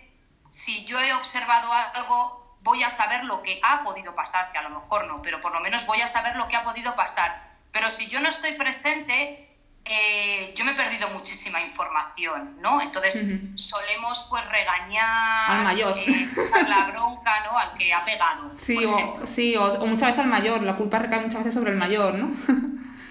si 0.51 0.85
yo 0.85 1.01
he 1.01 1.13
observado 1.13 1.73
algo, 1.73 2.57
voy 2.61 2.83
a 2.83 2.91
saber 2.91 3.25
lo 3.25 3.43
que 3.43 3.61
ha 3.63 3.83
podido 3.83 4.15
pasar, 4.15 4.53
que 4.53 4.59
a 4.59 4.63
lo 4.63 4.71
mejor 4.71 5.07
no, 5.07 5.23
pero 5.23 5.41
por 5.41 5.53
lo 5.53 5.61
menos 5.61 5.87
voy 5.87 6.01
a 6.01 6.07
saber 6.07 6.37
lo 6.37 6.49
que 6.49 6.57
ha 6.57 6.65
podido 6.65 6.95
pasar. 6.97 7.51
Pero 7.73 7.91
si 7.91 8.09
yo 8.09 8.21
no 8.21 8.29
estoy 8.29 8.53
presente, 8.53 9.50
eh, 9.85 10.55
yo 10.57 10.65
me 10.65 10.73
he 10.73 10.75
perdido 10.75 11.11
muchísima 11.11 11.61
información, 11.63 12.61
¿no? 12.61 12.81
Entonces 12.81 13.43
solemos 13.57 14.27
pues 14.31 14.49
regañar, 14.51 15.51
al 15.51 15.65
mayor. 15.65 15.99
Eh, 15.99 16.29
la 16.69 16.91
bronca, 16.91 17.45
¿no? 17.45 17.59
Al 17.59 17.75
que 17.75 17.93
ha 17.93 18.05
pegado. 18.05 18.53
Sí, 18.59 18.85
o, 18.85 19.27
sí 19.27 19.57
o, 19.57 19.87
muchas 19.87 20.11
veces 20.11 20.21
al 20.21 20.31
mayor, 20.31 20.63
la 20.63 20.77
culpa 20.77 20.99
recae 20.99 21.21
muchas 21.21 21.41
veces 21.41 21.55
sobre 21.55 21.73
el 21.73 21.77
mayor, 21.77 22.15
¿no? 22.15 22.37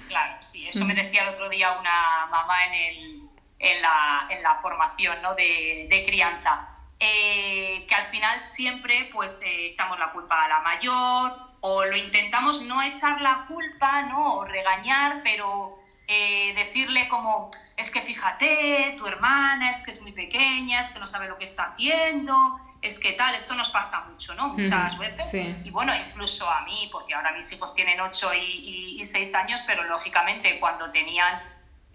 claro, 0.08 0.38
sí, 0.42 0.68
eso 0.68 0.86
me 0.86 0.94
decía 0.94 1.24
el 1.24 1.30
otro 1.30 1.50
día 1.50 1.78
una 1.80 2.28
mamá 2.32 2.66
en, 2.68 2.74
el, 2.74 3.30
en, 3.60 3.82
la, 3.82 4.28
en 4.30 4.42
la 4.44 4.56
formación 4.56 5.22
¿no? 5.22 5.36
de, 5.36 5.88
de 5.90 6.04
crianza 6.06 6.68
eh, 7.00 7.86
que 7.88 7.96
al 7.96 8.04
final 8.04 8.40
siempre 8.42 9.10
pues 9.14 9.42
eh, 9.44 9.68
echamos 9.68 9.98
la 10.00 10.12
culpa 10.12 10.44
a 10.44 10.50
la 10.50 10.60
mayor 10.60 11.32
o 11.62 11.86
lo 11.86 11.96
intentamos 11.96 12.64
no 12.64 12.82
echar 12.82 13.22
la 13.22 13.46
culpa, 13.48 14.02
¿no? 14.04 14.36
O 14.36 14.46
regañar, 14.46 15.22
pero 15.24 15.79
eh, 16.12 16.54
decirle 16.56 17.08
como, 17.08 17.52
es 17.78 17.92
que 17.92 18.02
fíjate, 18.02 18.96
tu 18.98 19.06
hermana 19.06 19.70
es 19.70 19.86
que 19.86 19.92
es 19.92 20.02
muy 20.02 20.12
pequeña, 20.12 20.80
es 20.80 20.90
que 20.90 21.00
no 21.00 21.06
sabe 21.06 21.28
lo 21.28 21.38
que 21.38 21.46
está 21.46 21.66
haciendo, 21.66 22.60
es 22.82 23.00
que 23.00 23.12
tal, 23.12 23.36
esto 23.36 23.54
nos 23.54 23.70
pasa 23.70 24.04
mucho, 24.10 24.34
¿no? 24.34 24.50
Muchas 24.50 24.98
veces. 24.98 25.46
Y 25.64 25.70
bueno, 25.70 25.94
incluso 25.96 26.50
a 26.50 26.66
mí, 26.66 26.90
porque 26.92 27.14
ahora 27.14 27.32
mis 27.34 27.54
hijos 27.54 27.76
tienen 27.76 28.00
8 28.02 28.34
y, 28.34 29.00
y 29.00 29.06
6 29.06 29.36
años, 29.36 29.62
pero 29.68 29.84
lógicamente 29.84 30.60
cuando 30.60 30.90
tenían 30.90 31.44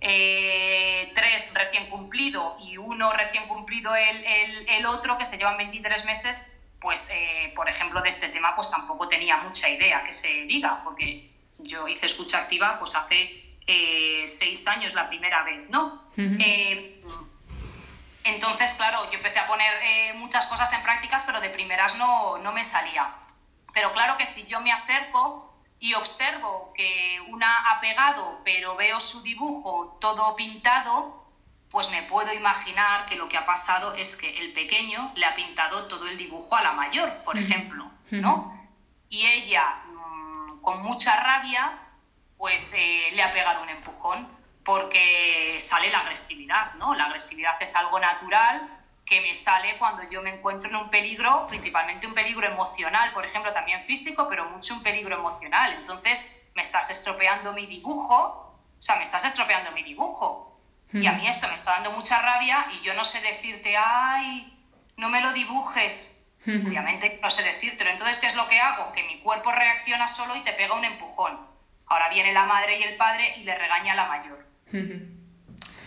eh, 0.01 1.11
tres 1.15 1.53
recién 1.55 1.87
cumplido 1.91 2.57
y 2.61 2.77
uno 2.77 3.13
recién 3.15 3.49
cumplido 3.49 3.97
el, 3.97 4.69
el, 4.69 4.87
otro, 4.87 5.19
que 5.19 5.25
se 5.25 5.39
llevan 5.39 5.57
23 5.57 6.05
meses, 6.05 6.69
pues, 6.81 7.11
eh, 7.11 7.53
por 7.57 7.69
ejemplo, 7.69 8.01
de 8.01 8.11
este 8.11 8.29
tema, 8.29 8.55
pues 8.55 8.71
tampoco 8.71 9.09
tenía 9.09 9.39
mucha 9.39 9.69
idea 9.69 10.05
que 10.05 10.13
se 10.13 10.45
diga, 10.45 10.83
porque 10.85 11.33
yo 11.59 11.89
hice 11.89 12.07
escucha 12.07 12.39
activa 12.39 12.79
pues 12.79 12.95
hace 12.95 13.44
eh, 13.67 14.25
seis 14.27 14.67
años 14.69 14.95
la 14.95 15.09
primera 15.09 15.43
vez, 15.43 15.69
¿no? 15.71 16.11
entonces, 18.25 18.75
claro, 18.75 19.11
yo 19.11 19.19
empecé 19.19 19.39
a 19.39 19.47
poner 19.47 20.15
muchas 20.17 20.47
cosas 20.47 20.73
en 20.73 20.83
prácticas, 20.83 21.25
pero 21.27 21.41
de 21.41 21.51
primeras 21.51 21.97
no, 21.97 22.39
no 22.39 22.53
me 22.53 22.65
salía. 22.65 23.15
Pero 23.75 23.93
claro 23.93 24.17
que 24.17 24.25
si 24.25 24.47
yo 24.47 24.61
me 24.61 24.73
acerco 24.73 25.55
y 25.79 25.93
observo 25.95 26.73
que 26.75 27.21
una 27.29 27.71
ha 27.71 27.81
pegado, 27.81 28.41
pero 28.45 28.77
veo 28.77 29.01
su 29.01 29.23
dibujo 29.23 29.99
todo 30.01 30.37
pintado, 30.37 31.25
pues 31.71 31.91
me 31.91 32.05
puedo 32.05 32.33
imaginar 32.33 33.05
que 33.05 33.17
lo 33.17 33.29
que 33.29 33.37
ha 33.37 33.45
pasado 33.45 33.95
es 33.95 34.17
que 34.17 34.41
el 34.41 34.53
pequeño 34.53 35.13
le 35.17 35.27
ha 35.27 35.35
pintado 35.35 35.89
todo 35.89 36.07
el 36.07 36.17
dibujo 36.17 36.55
a 36.57 36.63
la 36.63 36.73
mayor, 36.73 37.13
por 37.25 37.37
ejemplo, 37.37 37.91
¿no? 38.13 38.57
Y 39.11 39.27
ella, 39.27 39.83
mm, 39.87 40.61
con 40.63 40.83
mucha 40.83 41.21
rabia, 41.21 41.77
pues 42.45 42.75
eh, 42.77 43.09
le 43.13 43.23
ha 43.23 43.33
pegado 43.33 43.63
un 43.63 43.71
empujón 43.71 44.29
porque 44.67 45.57
sale 45.63 45.91
la 45.91 46.01
agresividad, 46.01 46.75
¿no? 46.75 46.95
La 46.95 47.07
agresividad 47.07 47.55
es 47.63 47.75
algo 47.75 47.99
natural 47.99 48.69
que 49.07 49.23
me 49.23 49.33
sale 49.33 49.79
cuando 49.79 50.03
yo 50.11 50.21
me 50.21 50.35
encuentro 50.35 50.69
en 50.69 50.77
un 50.77 50.91
peligro, 50.91 51.47
principalmente 51.47 52.07
un 52.07 52.13
peligro 52.13 52.47
emocional, 52.47 53.15
por 53.15 53.25
ejemplo, 53.25 53.51
también 53.55 53.83
físico, 53.87 54.27
pero 54.29 54.45
mucho 54.51 54.75
un 54.75 54.83
peligro 54.83 55.17
emocional. 55.17 55.73
Entonces, 55.73 56.51
me 56.55 56.61
estás 56.61 56.91
estropeando 56.91 57.55
mi 57.55 57.65
dibujo, 57.65 58.15
o 58.15 58.83
sea, 58.83 58.97
me 58.97 59.05
estás 59.05 59.25
estropeando 59.25 59.73
mi 59.73 59.83
dibujo. 59.83 60.61
Y 60.93 61.07
a 61.07 61.13
mí 61.13 61.27
esto 61.27 61.49
me 61.49 61.55
está 61.55 61.71
dando 61.77 61.93
mucha 61.93 62.21
rabia 62.21 62.67
y 62.75 62.83
yo 62.83 62.93
no 62.93 63.07
sé 63.07 63.23
decirte, 63.23 63.75
ay, 63.75 64.55
no 64.99 65.09
me 65.09 65.23
lo 65.23 65.33
dibujes. 65.33 66.37
Obviamente 66.47 67.19
no 67.23 67.31
sé 67.31 67.43
decírtelo. 67.43 67.89
Entonces, 67.89 68.21
¿qué 68.21 68.27
es 68.27 68.37
lo 68.37 68.47
que 68.49 68.61
hago? 68.61 68.93
Que 68.93 69.03
mi 69.05 69.21
cuerpo 69.21 69.51
reacciona 69.51 70.09
solo 70.09 70.37
y 70.37 70.41
te 70.41 70.53
pega 70.53 70.75
un 70.75 70.85
empujón. 70.85 71.54
Ahora 71.87 72.09
viene 72.09 72.33
la 72.33 72.47
madre 72.47 72.79
y 72.79 72.83
el 72.83 72.97
padre 72.97 73.35
y 73.39 73.45
le 73.45 73.57
regaña 73.57 73.93
a 73.93 73.97
la 73.97 74.07
mayor. 74.07 74.47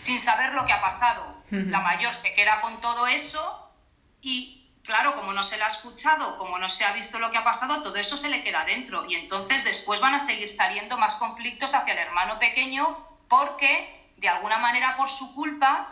Sin 0.00 0.20
saber 0.20 0.54
lo 0.54 0.64
que 0.64 0.72
ha 0.72 0.80
pasado 0.80 1.38
la 1.50 1.80
mayor 1.80 2.12
se 2.12 2.34
queda 2.34 2.60
con 2.60 2.80
todo 2.80 3.06
eso 3.06 3.72
y, 4.20 4.70
claro, 4.84 5.14
como 5.14 5.32
no 5.32 5.42
se 5.42 5.56
le 5.56 5.64
ha 5.64 5.68
escuchado, 5.68 6.36
como 6.36 6.58
no 6.58 6.68
se 6.68 6.84
ha 6.84 6.92
visto 6.92 7.18
lo 7.18 7.30
que 7.30 7.38
ha 7.38 7.44
pasado, 7.44 7.82
todo 7.82 7.96
eso 7.96 8.16
se 8.18 8.28
le 8.28 8.42
queda 8.42 8.64
dentro. 8.64 9.06
Y 9.06 9.14
entonces 9.14 9.64
después 9.64 10.00
van 10.00 10.14
a 10.14 10.18
seguir 10.18 10.50
saliendo 10.50 10.98
más 10.98 11.16
conflictos 11.16 11.74
hacia 11.74 11.94
el 11.94 12.00
hermano 12.00 12.38
pequeño 12.38 12.98
porque, 13.28 14.12
de 14.18 14.28
alguna 14.28 14.58
manera, 14.58 14.96
por 14.96 15.08
su 15.08 15.34
culpa, 15.34 15.88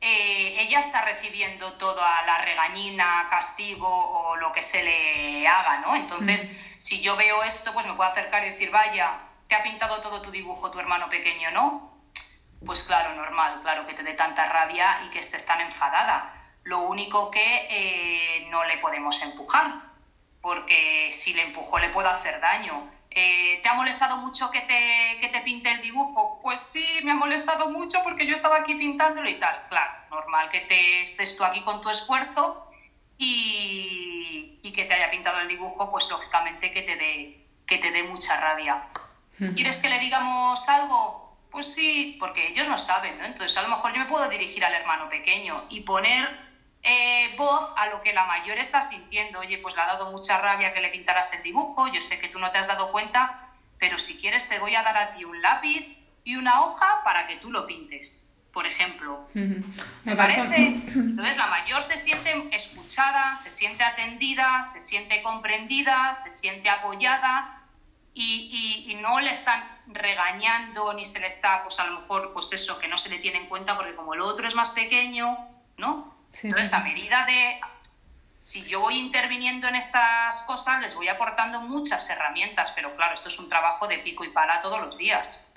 eh, 0.00 0.56
ella 0.60 0.80
está 0.80 1.04
recibiendo 1.04 1.74
toda 1.74 2.22
la 2.22 2.38
regañina, 2.38 3.28
castigo 3.30 3.88
o 3.88 4.36
lo 4.36 4.52
que 4.52 4.62
se 4.62 4.82
le 4.82 5.48
haga, 5.48 5.78
¿no? 5.78 5.96
Entonces, 5.96 6.74
si 6.78 7.00
yo 7.00 7.16
veo 7.16 7.42
esto, 7.44 7.72
pues 7.72 7.86
me 7.86 7.94
puedo 7.94 8.10
acercar 8.10 8.44
y 8.44 8.50
decir, 8.50 8.70
vaya, 8.70 9.16
ha 9.54 9.62
pintado 9.62 10.00
todo 10.00 10.22
tu 10.22 10.30
dibujo 10.30 10.70
tu 10.70 10.78
hermano 10.78 11.08
pequeño, 11.08 11.50
¿no? 11.50 11.92
pues 12.64 12.84
claro, 12.84 13.14
normal, 13.14 13.60
claro 13.62 13.86
que 13.86 13.94
te 13.94 14.02
dé 14.02 14.14
tanta 14.14 14.46
rabia 14.46 15.02
y 15.06 15.10
que 15.10 15.18
estés 15.18 15.46
tan 15.46 15.60
enfadada. 15.60 16.32
Lo 16.64 16.82
único 16.82 17.30
que 17.30 17.66
eh, 17.70 18.46
no 18.50 18.64
le 18.64 18.78
podemos 18.78 19.20
empujar, 19.22 19.72
porque 20.40 21.10
si 21.12 21.34
le 21.34 21.42
empujo 21.42 21.78
le 21.78 21.88
puedo 21.88 22.08
hacer 22.08 22.40
daño. 22.40 22.90
Eh, 23.10 23.60
¿Te 23.62 23.68
ha 23.68 23.74
molestado 23.74 24.18
mucho 24.18 24.50
que 24.50 24.60
te, 24.60 25.18
que 25.20 25.28
te 25.28 25.40
pinte 25.40 25.70
el 25.70 25.82
dibujo? 25.82 26.40
Pues 26.40 26.60
sí, 26.60 27.00
me 27.02 27.12
ha 27.12 27.16
molestado 27.16 27.68
mucho 27.70 28.02
porque 28.04 28.26
yo 28.26 28.34
estaba 28.34 28.58
aquí 28.58 28.74
pintándolo 28.74 29.28
y 29.28 29.38
tal. 29.38 29.66
Claro, 29.68 29.92
normal 30.10 30.48
que 30.48 30.60
te 30.60 31.02
estés 31.02 31.36
tú 31.36 31.44
aquí 31.44 31.62
con 31.62 31.82
tu 31.82 31.90
esfuerzo 31.90 32.70
y, 33.18 34.60
y 34.62 34.72
que 34.72 34.84
te 34.84 34.94
haya 34.94 35.10
pintado 35.10 35.40
el 35.40 35.48
dibujo, 35.48 35.90
pues 35.90 36.08
lógicamente 36.08 36.70
que 36.70 36.82
te 36.82 37.90
dé 37.90 38.02
mucha 38.04 38.40
rabia. 38.40 38.88
¿Quieres 39.54 39.82
que 39.82 39.88
le 39.88 39.98
digamos 39.98 40.68
algo? 40.68 41.36
Pues 41.50 41.74
sí, 41.74 42.16
porque 42.18 42.48
ellos 42.48 42.68
no 42.68 42.78
saben, 42.78 43.18
¿no? 43.18 43.24
Entonces 43.24 43.56
a 43.56 43.62
lo 43.62 43.68
mejor 43.68 43.92
yo 43.92 44.00
me 44.00 44.06
puedo 44.06 44.28
dirigir 44.28 44.64
al 44.64 44.74
hermano 44.74 45.08
pequeño 45.08 45.64
y 45.68 45.80
poner 45.80 46.28
eh, 46.82 47.34
voz 47.36 47.72
a 47.76 47.86
lo 47.88 48.00
que 48.02 48.12
la 48.12 48.24
mayor 48.24 48.58
está 48.58 48.82
sintiendo. 48.82 49.40
Oye, 49.40 49.58
pues 49.58 49.76
le 49.76 49.82
ha 49.82 49.86
dado 49.86 50.10
mucha 50.10 50.40
rabia 50.40 50.72
que 50.72 50.80
le 50.80 50.88
pintaras 50.88 51.34
el 51.34 51.42
dibujo, 51.42 51.88
yo 51.88 52.00
sé 52.00 52.20
que 52.20 52.28
tú 52.28 52.38
no 52.38 52.50
te 52.50 52.58
has 52.58 52.68
dado 52.68 52.90
cuenta, 52.90 53.48
pero 53.78 53.98
si 53.98 54.20
quieres 54.20 54.48
te 54.48 54.58
voy 54.58 54.74
a 54.74 54.82
dar 54.82 54.96
a 54.96 55.14
ti 55.14 55.24
un 55.24 55.40
lápiz 55.42 55.98
y 56.24 56.36
una 56.36 56.62
hoja 56.62 57.02
para 57.04 57.26
que 57.26 57.36
tú 57.36 57.50
lo 57.50 57.66
pintes, 57.66 58.44
por 58.52 58.66
ejemplo. 58.66 59.28
¿Me 59.34 60.16
parece? 60.16 60.42
Entonces 60.94 61.36
la 61.36 61.46
mayor 61.48 61.82
se 61.82 61.98
siente 61.98 62.48
escuchada, 62.54 63.36
se 63.36 63.50
siente 63.50 63.84
atendida, 63.84 64.62
se 64.62 64.80
siente 64.80 65.22
comprendida, 65.22 66.14
se 66.14 66.30
siente 66.30 66.70
apoyada 66.70 67.61
y, 68.14 68.84
y, 68.90 68.94
no 68.96 69.20
le 69.20 69.30
están 69.30 69.62
regañando 69.86 70.92
ni 70.92 71.06
se 71.06 71.20
le 71.20 71.28
está, 71.28 71.62
pues 71.62 71.80
a 71.80 71.86
lo 71.86 72.00
mejor, 72.00 72.32
pues 72.32 72.52
eso, 72.52 72.78
que 72.78 72.88
no 72.88 72.98
se 72.98 73.08
le 73.08 73.18
tiene 73.18 73.38
en 73.38 73.48
cuenta 73.48 73.76
porque 73.76 73.94
como 73.94 74.14
el 74.14 74.20
otro 74.20 74.46
es 74.46 74.54
más 74.54 74.72
pequeño, 74.72 75.38
¿no? 75.78 76.14
Entonces, 76.42 76.72
a 76.74 76.84
medida 76.84 77.24
de, 77.26 77.60
si 78.38 78.66
yo 78.68 78.80
voy 78.80 78.98
interviniendo 78.98 79.68
en 79.68 79.76
estas 79.76 80.42
cosas, 80.42 80.80
les 80.80 80.94
voy 80.94 81.08
aportando 81.08 81.60
muchas 81.60 82.08
herramientas, 82.10 82.72
pero 82.74 82.94
claro, 82.96 83.14
esto 83.14 83.28
es 83.28 83.38
un 83.38 83.48
trabajo 83.48 83.88
de 83.88 83.98
pico 83.98 84.24
y 84.24 84.30
pala 84.30 84.60
todos 84.60 84.80
los 84.80 84.96
días. 84.96 85.51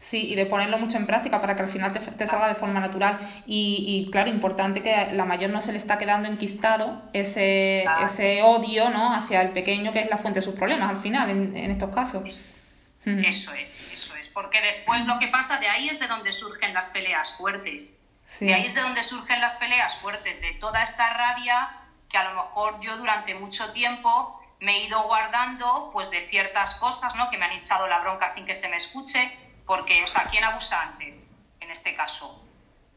Sí, 0.00 0.28
y 0.30 0.36
de 0.36 0.46
ponerlo 0.46 0.78
mucho 0.78 0.96
en 0.96 1.06
práctica 1.06 1.40
para 1.40 1.56
que 1.56 1.62
al 1.62 1.68
final 1.68 1.92
te, 1.92 2.26
salga 2.26 2.48
de 2.48 2.54
forma 2.54 2.80
natural. 2.80 3.18
Y, 3.46 3.84
y, 4.06 4.10
claro, 4.10 4.30
importante 4.30 4.82
que 4.82 5.08
la 5.12 5.24
mayor 5.24 5.50
no 5.50 5.60
se 5.60 5.72
le 5.72 5.78
está 5.78 5.98
quedando 5.98 6.28
enquistado 6.28 7.02
ese, 7.12 7.84
ese 8.04 8.42
odio 8.42 8.90
¿no? 8.90 9.12
hacia 9.12 9.42
el 9.42 9.50
pequeño, 9.50 9.92
que 9.92 10.00
es 10.00 10.08
la 10.08 10.16
fuente 10.16 10.40
de 10.40 10.44
sus 10.44 10.54
problemas 10.54 10.90
al 10.90 10.98
final, 10.98 11.28
en, 11.30 11.56
en 11.56 11.70
estos 11.70 11.92
casos. 11.94 12.22
Eso 12.24 13.54
es, 13.54 13.92
eso 13.92 14.16
es. 14.16 14.28
Porque 14.28 14.60
después 14.60 15.06
lo 15.06 15.18
que 15.18 15.28
pasa, 15.28 15.58
de 15.58 15.68
ahí 15.68 15.88
es 15.88 15.98
de 15.98 16.06
donde 16.06 16.32
surgen 16.32 16.74
las 16.74 16.90
peleas 16.90 17.36
fuertes. 17.36 18.04
De 18.40 18.54
ahí 18.54 18.66
es 18.66 18.74
de 18.74 18.82
donde 18.82 19.02
surgen 19.02 19.40
las 19.40 19.56
peleas 19.56 19.96
fuertes, 19.96 20.40
de 20.42 20.52
toda 20.52 20.82
esta 20.82 21.12
rabia 21.14 21.70
que 22.08 22.18
a 22.18 22.24
lo 22.24 22.34
mejor 22.34 22.78
yo 22.80 22.96
durante 22.96 23.34
mucho 23.34 23.72
tiempo 23.72 24.40
me 24.60 24.76
he 24.76 24.86
ido 24.86 25.02
guardando 25.04 25.90
pues 25.92 26.10
de 26.10 26.22
ciertas 26.22 26.76
cosas, 26.76 27.16
¿no? 27.16 27.30
Que 27.30 27.38
me 27.38 27.46
han 27.46 27.52
echado 27.52 27.86
la 27.86 28.00
bronca 28.00 28.28
sin 28.28 28.46
que 28.46 28.54
se 28.54 28.68
me 28.68 28.76
escuche, 28.76 29.30
porque, 29.68 30.02
o 30.02 30.06
sea, 30.08 30.24
¿quién 30.24 30.42
abusa 30.42 30.82
antes 30.82 31.54
en 31.60 31.70
este 31.70 31.94
caso? 31.94 32.44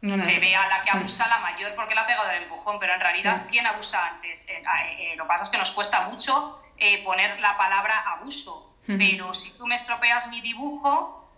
se 0.02 0.40
ve 0.40 0.56
a 0.56 0.68
la 0.68 0.82
que 0.84 0.90
abusa 0.90 1.28
la 1.28 1.38
mayor 1.40 1.76
porque 1.76 1.94
le 1.94 2.02
ha 2.02 2.08
pegado 2.08 2.32
el 2.32 2.42
empujón, 2.42 2.80
pero 2.80 2.96
en 2.96 3.00
realidad, 3.00 3.46
¿quién 3.48 3.68
abusa 3.68 4.04
antes? 4.08 4.50
Eh, 4.50 4.64
eh, 4.98 5.16
lo 5.16 5.26
que 5.26 5.28
pasa 5.28 5.44
es 5.44 5.52
que 5.52 5.60
nos 5.60 5.72
cuesta 5.74 6.08
mucho 6.10 6.60
eh, 6.78 7.04
poner 7.04 7.40
la 7.40 7.56
palabra 7.56 8.00
abuso, 8.14 8.76
pero 8.88 9.34
si 9.36 9.56
tú 9.60 9.68
me 9.68 9.76
estropeas 9.76 10.30
mi 10.30 10.42
dibujo, 10.42 11.30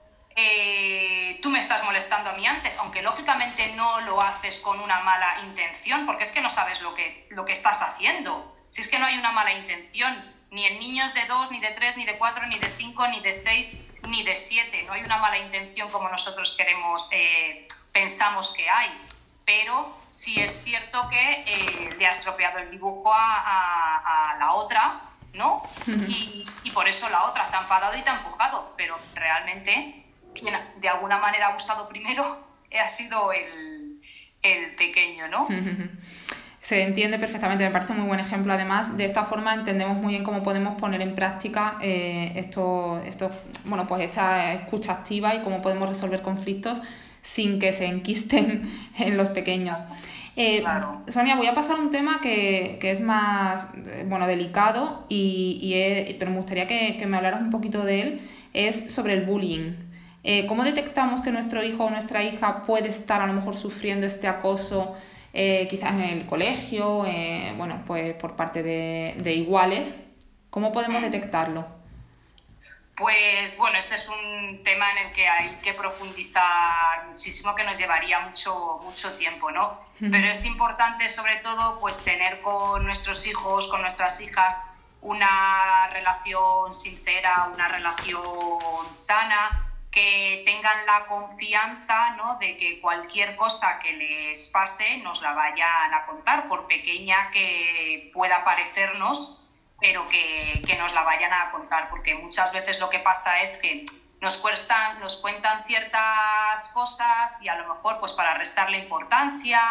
tú 1.42 1.50
me 1.50 1.60
estás 1.60 1.84
molestando 1.84 2.30
a 2.30 2.34
mí 2.34 2.48
antes, 2.48 2.80
aunque 2.80 3.02
lógicamente 3.02 3.74
no 3.76 4.00
lo 4.02 4.22
haces 4.22 4.62
con 4.62 4.80
una 4.80 5.02
mala 5.02 5.42
intención, 5.42 6.06
porque 6.06 6.24
es 6.24 6.32
que 6.32 6.40
no 6.40 6.50
sabes 6.50 6.82
lo 6.82 6.96
que, 6.96 7.28
lo 7.32 7.44
que 7.44 7.52
estás 7.52 7.82
haciendo. 7.82 8.56
Si 8.70 8.82
es 8.82 8.90
que 8.90 8.98
no 8.98 9.06
hay 9.06 9.18
una 9.18 9.34
mala 9.34 9.52
intención, 9.52 10.33
ni 10.54 10.66
en 10.68 10.80
niños 10.80 11.14
de 11.16 11.26
2, 11.26 11.52
ni 11.52 11.60
de 11.60 11.70
3, 11.70 11.98
ni 11.98 12.06
de 12.06 12.18
4, 12.18 12.46
ni 12.46 12.60
de 12.60 12.70
5, 12.70 13.08
ni 13.08 13.22
de 13.22 13.34
6, 13.34 13.94
ni 14.08 14.24
de 14.24 14.36
7. 14.36 14.84
No 14.84 14.94
hay 14.94 15.04
una 15.04 15.18
mala 15.18 15.40
intención 15.40 15.90
como 15.90 16.10
nosotros 16.10 16.56
queremos 16.56 17.10
pensamos 17.92 18.54
que 18.54 18.70
hay, 18.70 18.90
pero 19.46 19.98
sí 20.10 20.40
es 20.40 20.64
cierto 20.64 21.10
que 21.10 21.44
eh, 21.48 21.96
le 21.98 22.06
ha 22.06 22.12
estropeado 22.12 22.60
el 22.60 22.70
dibujo 22.70 23.12
a, 23.14 24.36
la 24.40 24.54
otra, 24.54 25.02
¿no? 25.34 25.64
Y, 26.08 26.46
por 26.74 26.88
eso 26.88 27.08
la 27.10 27.26
otra 27.26 27.46
se 27.46 27.56
ha 27.56 27.62
enfadado 27.62 27.96
y 27.96 28.02
te 28.02 28.10
ha 28.10 28.18
empujado, 28.18 28.74
pero 28.78 28.98
realmente 29.14 30.04
quien 30.34 30.56
de 30.78 30.90
alguna 30.90 31.20
manera 31.20 31.48
ha 31.48 31.50
abusado 31.52 31.88
primero 31.88 32.48
ha 32.80 32.90
sido 32.90 33.32
el, 33.32 34.02
el 34.42 34.76
pequeño, 34.76 35.28
¿no? 35.28 35.48
Se 36.64 36.82
entiende 36.82 37.20
perfectamente, 37.20 37.66
me 37.66 37.72
parece 37.72 37.92
un 37.92 37.98
muy 38.00 38.08
buen 38.08 38.22
ejemplo. 38.22 38.54
Además, 38.54 38.96
de 38.96 39.04
esta 39.04 39.26
forma 39.26 39.54
entendemos 39.54 39.98
muy 39.98 40.14
bien 40.14 40.24
cómo 40.24 40.44
podemos 40.44 40.80
poner 40.80 41.02
en 41.02 41.14
práctica 41.14 41.78
eh, 41.82 42.32
esto, 42.38 43.02
esto, 43.06 43.30
bueno, 43.66 43.86
pues 43.86 44.06
esta 44.06 44.54
escucha 44.54 44.94
activa 44.94 45.36
y 45.36 45.42
cómo 45.42 45.62
podemos 45.62 45.90
resolver 45.90 46.22
conflictos 46.22 46.82
sin 47.22 47.60
que 47.60 47.74
se 47.74 47.88
enquisten 47.88 48.72
en 48.98 49.18
los 49.18 49.28
pequeños. 49.28 49.78
Eh, 50.38 50.64
Sonia, 51.10 51.36
voy 51.36 51.48
a 51.48 51.54
pasar 51.54 51.76
a 51.76 51.82
un 51.82 51.92
tema 51.92 52.22
que, 52.22 52.80
es 52.82 53.02
más 53.02 53.72
eh, 53.76 54.06
bueno, 54.08 54.26
delicado, 54.26 55.06
y, 55.10 56.16
pero 56.18 56.32
me 56.32 56.38
gustaría 56.38 56.66
que, 56.66 57.04
me 57.06 57.18
hablaras 57.18 57.42
un 57.42 57.50
poquito 57.50 57.84
de 57.84 58.02
él, 58.02 58.22
es 58.54 58.94
sobre 58.94 59.16
el 59.16 59.26
bullying. 59.26 59.74
Eh, 60.24 60.46
¿Cómo 60.48 60.64
detectamos 60.64 61.20
que 61.20 61.34
nuestro 61.34 61.62
hijo 61.62 61.84
o 61.84 61.90
nuestra 61.90 62.24
hija 62.24 62.62
puede 62.62 62.88
estar 62.88 63.22
a 63.22 63.28
lo 63.28 63.34
mejor 63.34 63.58
sufriendo 63.58 64.08
este 64.08 64.30
acoso, 64.30 64.96
quizás 65.34 65.94
en 65.94 66.02
el 66.02 66.26
colegio, 66.26 67.06
bueno, 67.58 67.82
pues 67.88 68.14
por 68.16 68.36
parte 68.36 68.62
de, 68.64 69.16
de 69.18 69.34
iguales? 69.34 69.98
¿Cómo 70.50 70.72
podemos 70.72 71.02
detectarlo? 71.02 71.66
Pues 72.96 73.58
bueno, 73.58 73.80
este 73.80 73.96
es 73.96 74.08
un 74.08 74.62
tema 74.64 74.92
en 74.92 75.08
el 75.08 75.14
que 75.16 75.28
hay 75.28 75.56
que 75.64 75.74
profundizar 75.74 77.08
muchísimo, 77.10 77.56
que 77.56 77.64
nos 77.64 77.76
llevaría 77.80 78.20
mucho, 78.20 78.80
mucho 78.84 79.12
tiempo, 79.18 79.50
¿no? 79.50 79.80
Pero 80.00 80.30
es 80.30 80.46
importante 80.46 81.10
sobre 81.10 81.38
todo 81.38 81.80
pues 81.80 82.04
tener 82.04 82.42
con 82.42 82.86
nuestros 82.86 83.26
hijos, 83.26 83.68
con 83.70 83.82
nuestras 83.82 84.22
hijas, 84.22 84.84
una 85.02 85.88
relación 85.92 86.72
sincera, 86.72 87.50
una 87.52 87.68
relación 87.68 88.94
sana, 88.94 89.73
que 89.94 90.42
tengan 90.44 90.86
la 90.88 91.06
confianza 91.06 92.16
¿no? 92.18 92.38
de 92.40 92.58
que 92.58 92.82
cualquier 92.82 93.36
cosa 93.36 93.80
que 93.80 93.94
les 93.94 94.50
pase 94.50 94.98
nos 94.98 95.22
la 95.22 95.34
vayan 95.34 95.94
a 95.94 96.06
contar, 96.08 96.48
por 96.48 96.68
pequeña 96.68 97.30
que 97.32 98.10
pueda 98.14 98.44
parecernos 98.44 99.40
pero 99.80 100.08
que, 100.08 100.62
que, 100.66 100.78
nos 100.78 100.94
la 100.94 101.04
vayan 101.04 101.34
a 101.34 101.52
contar, 101.52 101.90
porque 101.90 102.16
muchas 102.16 102.54
veces 102.54 102.80
lo 102.80 102.90
que 102.90 103.00
pasa 103.00 103.42
es 103.42 103.62
que 103.62 103.86
nos, 104.22 104.42
nos 105.02 105.18
cuentan 105.18 105.62
ciertas 105.66 106.72
cosas 106.74 107.44
y 107.44 107.50
a 107.50 107.56
lo 107.56 107.74
mejor 107.74 108.00
pues 108.00 108.14
para 108.14 108.34
restarle 108.36 108.78
importancia, 108.78 109.62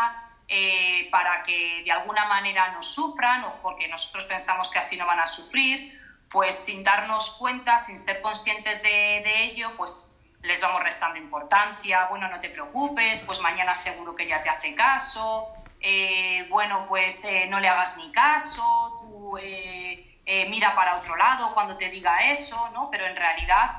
eh, 0.48 1.08
para 1.10 1.42
que 1.42 1.82
de 1.82 1.90
alguna 1.90 2.26
manera 2.26 2.72
no 2.72 2.82
sufran 2.82 3.42
o 3.44 3.62
porque 3.62 3.88
nosotros 3.88 4.26
pensamos 4.26 4.70
que 4.70 4.80
así 4.80 4.98
no 4.98 5.06
van 5.06 5.20
a 5.20 5.26
sufrir, 5.26 5.98
pues 6.30 6.56
sin 6.56 6.84
darnos 6.84 7.36
cuenta, 7.38 7.78
sin 7.78 7.98
ser 7.98 8.20
conscientes 8.20 8.82
de, 8.82 8.88
de 8.90 9.44
ello, 9.44 9.74
pues 9.78 10.11
les 10.42 10.60
vamos 10.60 10.82
restando 10.82 11.18
importancia, 11.18 12.06
bueno, 12.10 12.28
no 12.28 12.40
te 12.40 12.48
preocupes, 12.48 13.24
pues 13.26 13.40
mañana 13.40 13.74
seguro 13.74 14.14
que 14.14 14.26
ya 14.26 14.42
te 14.42 14.48
hace 14.48 14.74
caso, 14.74 15.52
eh, 15.80 16.46
bueno, 16.48 16.86
pues 16.88 17.24
eh, 17.24 17.46
no 17.48 17.60
le 17.60 17.68
hagas 17.68 17.98
ni 17.98 18.12
caso, 18.12 18.62
tú 19.02 19.38
eh, 19.38 20.18
mira 20.48 20.74
para 20.74 20.96
otro 20.96 21.16
lado 21.16 21.52
cuando 21.54 21.76
te 21.76 21.90
diga 21.90 22.30
eso, 22.30 22.70
¿no? 22.72 22.88
Pero 22.90 23.06
en 23.06 23.16
realidad 23.16 23.70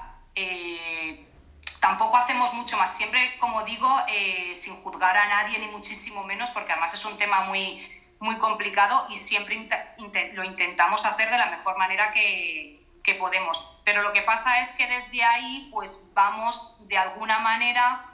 tampoco 1.80 2.18
hacemos 2.18 2.54
mucho 2.54 2.78
más. 2.78 2.96
Siempre, 2.96 3.38
como 3.40 3.64
digo, 3.64 3.90
sin 4.54 4.76
juzgar 4.84 5.18
a 5.18 5.28
nadie 5.28 5.60
ni 5.60 5.68
muchísimo 5.68 6.24
menos, 6.26 6.50
porque 6.52 6.72
además 6.72 6.94
es 6.94 7.06
un 7.06 7.18
tema 7.18 7.42
muy, 7.42 7.88
muy 8.20 8.38
complicado 8.38 9.08
y 9.10 9.18
siempre 9.18 9.68
lo 10.34 10.44
intentamos 10.44 11.06
hacer 11.06 11.30
de 11.30 11.38
la 11.38 11.48
mejor 11.48 11.78
manera 11.78 12.12
que, 12.12 12.83
que 13.04 13.16
podemos. 13.16 13.82
Pero 13.84 14.02
lo 14.02 14.12
que 14.12 14.22
pasa 14.22 14.60
es 14.60 14.76
que 14.76 14.88
desde 14.88 15.24
ahí, 15.24 15.70
pues 15.72 16.12
vamos 16.14 16.88
de 16.88 16.98
alguna 16.98 17.40
manera 17.40 18.10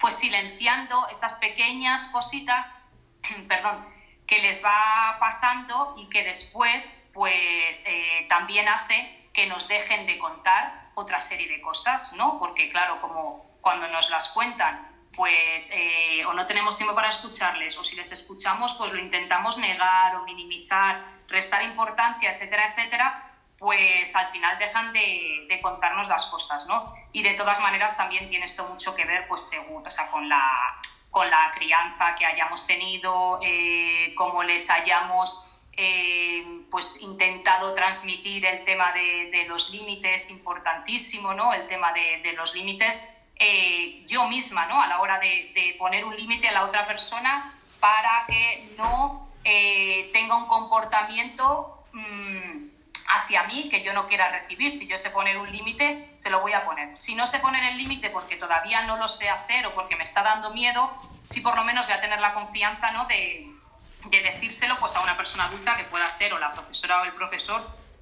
pues 0.00 0.14
silenciando 0.14 1.06
esas 1.08 1.34
pequeñas 1.34 2.08
cositas, 2.08 2.82
perdón, 3.48 3.86
que 4.26 4.38
les 4.38 4.64
va 4.64 5.16
pasando 5.18 5.96
y 5.98 6.08
que 6.08 6.24
después 6.24 7.10
pues 7.14 7.86
eh, 7.86 8.26
también 8.28 8.68
hace 8.68 9.28
que 9.32 9.46
nos 9.46 9.68
dejen 9.68 10.06
de 10.06 10.18
contar 10.18 10.90
otra 10.94 11.20
serie 11.20 11.48
de 11.48 11.60
cosas, 11.60 12.14
¿no? 12.14 12.38
Porque 12.38 12.70
claro, 12.70 13.00
como 13.00 13.58
cuando 13.60 13.88
nos 13.88 14.10
las 14.10 14.28
cuentan, 14.28 14.88
pues 15.14 15.72
eh, 15.74 16.24
o 16.26 16.32
no 16.32 16.46
tenemos 16.46 16.76
tiempo 16.76 16.94
para 16.94 17.08
escucharles, 17.08 17.76
o 17.78 17.84
si 17.84 17.96
les 17.96 18.10
escuchamos, 18.12 18.74
pues 18.78 18.92
lo 18.92 18.98
intentamos 18.98 19.58
negar 19.58 20.16
o 20.16 20.24
minimizar, 20.24 21.04
restar 21.30 21.62
importancia, 21.62 22.32
etcétera, 22.32 22.68
etcétera, 22.68 23.30
pues 23.58 24.14
al 24.16 24.26
final 24.28 24.58
dejan 24.58 24.92
de, 24.92 25.58
contarnos 25.62 26.08
las 26.08 26.26
cosas, 26.26 26.66
¿no? 26.66 26.94
Y 27.12 27.22
de 27.22 27.34
todas 27.34 27.60
maneras 27.60 27.96
también 27.96 28.28
tiene 28.28 28.46
esto 28.46 28.66
mucho 28.68 28.94
que 28.94 29.04
ver, 29.04 29.28
pues 29.28 29.48
seguro, 29.48 29.86
o 29.86 29.90
sea, 29.90 30.10
con 30.10 30.28
la, 30.28 30.42
con 31.10 31.30
la 31.30 31.50
crianza 31.54 32.14
que 32.14 32.24
hayamos 32.24 32.66
tenido, 32.66 33.38
eh, 33.42 34.14
cómo 34.16 34.42
les 34.42 34.70
hayamos 34.70 35.50
eh, 35.76 36.44
pues 36.70 37.02
intentado 37.02 37.74
transmitir 37.74 38.44
el 38.44 38.64
tema 38.64 38.92
de, 38.92 39.44
los 39.48 39.70
límites, 39.70 40.30
importantísimo, 40.30 41.34
¿no? 41.34 41.52
El 41.52 41.66
tema 41.68 41.92
de, 41.92 42.32
los 42.34 42.54
límites, 42.54 43.30
eh, 43.36 44.04
yo 44.06 44.28
misma, 44.28 44.66
¿no? 44.66 44.80
A 44.80 44.86
la 44.86 45.00
hora 45.00 45.18
de, 45.18 45.76
poner 45.78 46.04
un 46.04 46.16
límite 46.16 46.48
a 46.48 46.52
la 46.52 46.64
otra 46.64 46.86
persona 46.86 47.54
para 47.80 48.24
que 48.26 48.74
no 48.76 49.29
tenga 49.42 50.36
un 50.36 50.46
comportamiento... 50.46 51.84
Mm, 51.92 52.70
hacia 53.10 53.42
mí 53.44 53.68
que 53.68 53.82
yo 53.82 53.92
no 53.92 54.06
quiera 54.06 54.30
recibir. 54.30 54.72
Si 54.72 54.88
yo 54.88 54.96
sé 54.96 55.10
poner 55.10 55.38
un 55.38 55.50
límite, 55.50 56.10
se 56.14 56.30
lo 56.30 56.40
voy 56.40 56.52
a 56.52 56.64
poner. 56.64 56.96
Si 56.96 57.14
no 57.14 57.26
sé 57.26 57.38
poner 57.40 57.64
el 57.64 57.76
límite 57.76 58.10
porque 58.10 58.36
todavía 58.36 58.86
no 58.86 58.96
lo 58.96 59.08
sé 59.08 59.28
hacer 59.28 59.66
o 59.66 59.72
porque 59.72 59.96
me 59.96 60.04
está 60.04 60.22
dando 60.22 60.50
miedo, 60.50 60.90
sí 61.24 61.40
por 61.40 61.56
lo 61.56 61.64
menos 61.64 61.86
voy 61.86 61.96
a 61.96 62.00
tener 62.00 62.20
la 62.20 62.34
confianza 62.34 62.92
¿no? 62.92 63.06
de, 63.06 63.50
de 64.06 64.22
decírselo 64.22 64.76
pues, 64.78 64.94
a 64.96 65.00
una 65.00 65.16
persona 65.16 65.44
adulta 65.46 65.76
que 65.76 65.84
pueda 65.84 66.08
ser 66.10 66.32
o 66.32 66.38
la 66.38 66.52
profesora 66.52 67.02
o 67.02 67.04
el 67.04 67.12
profesor 67.12 67.60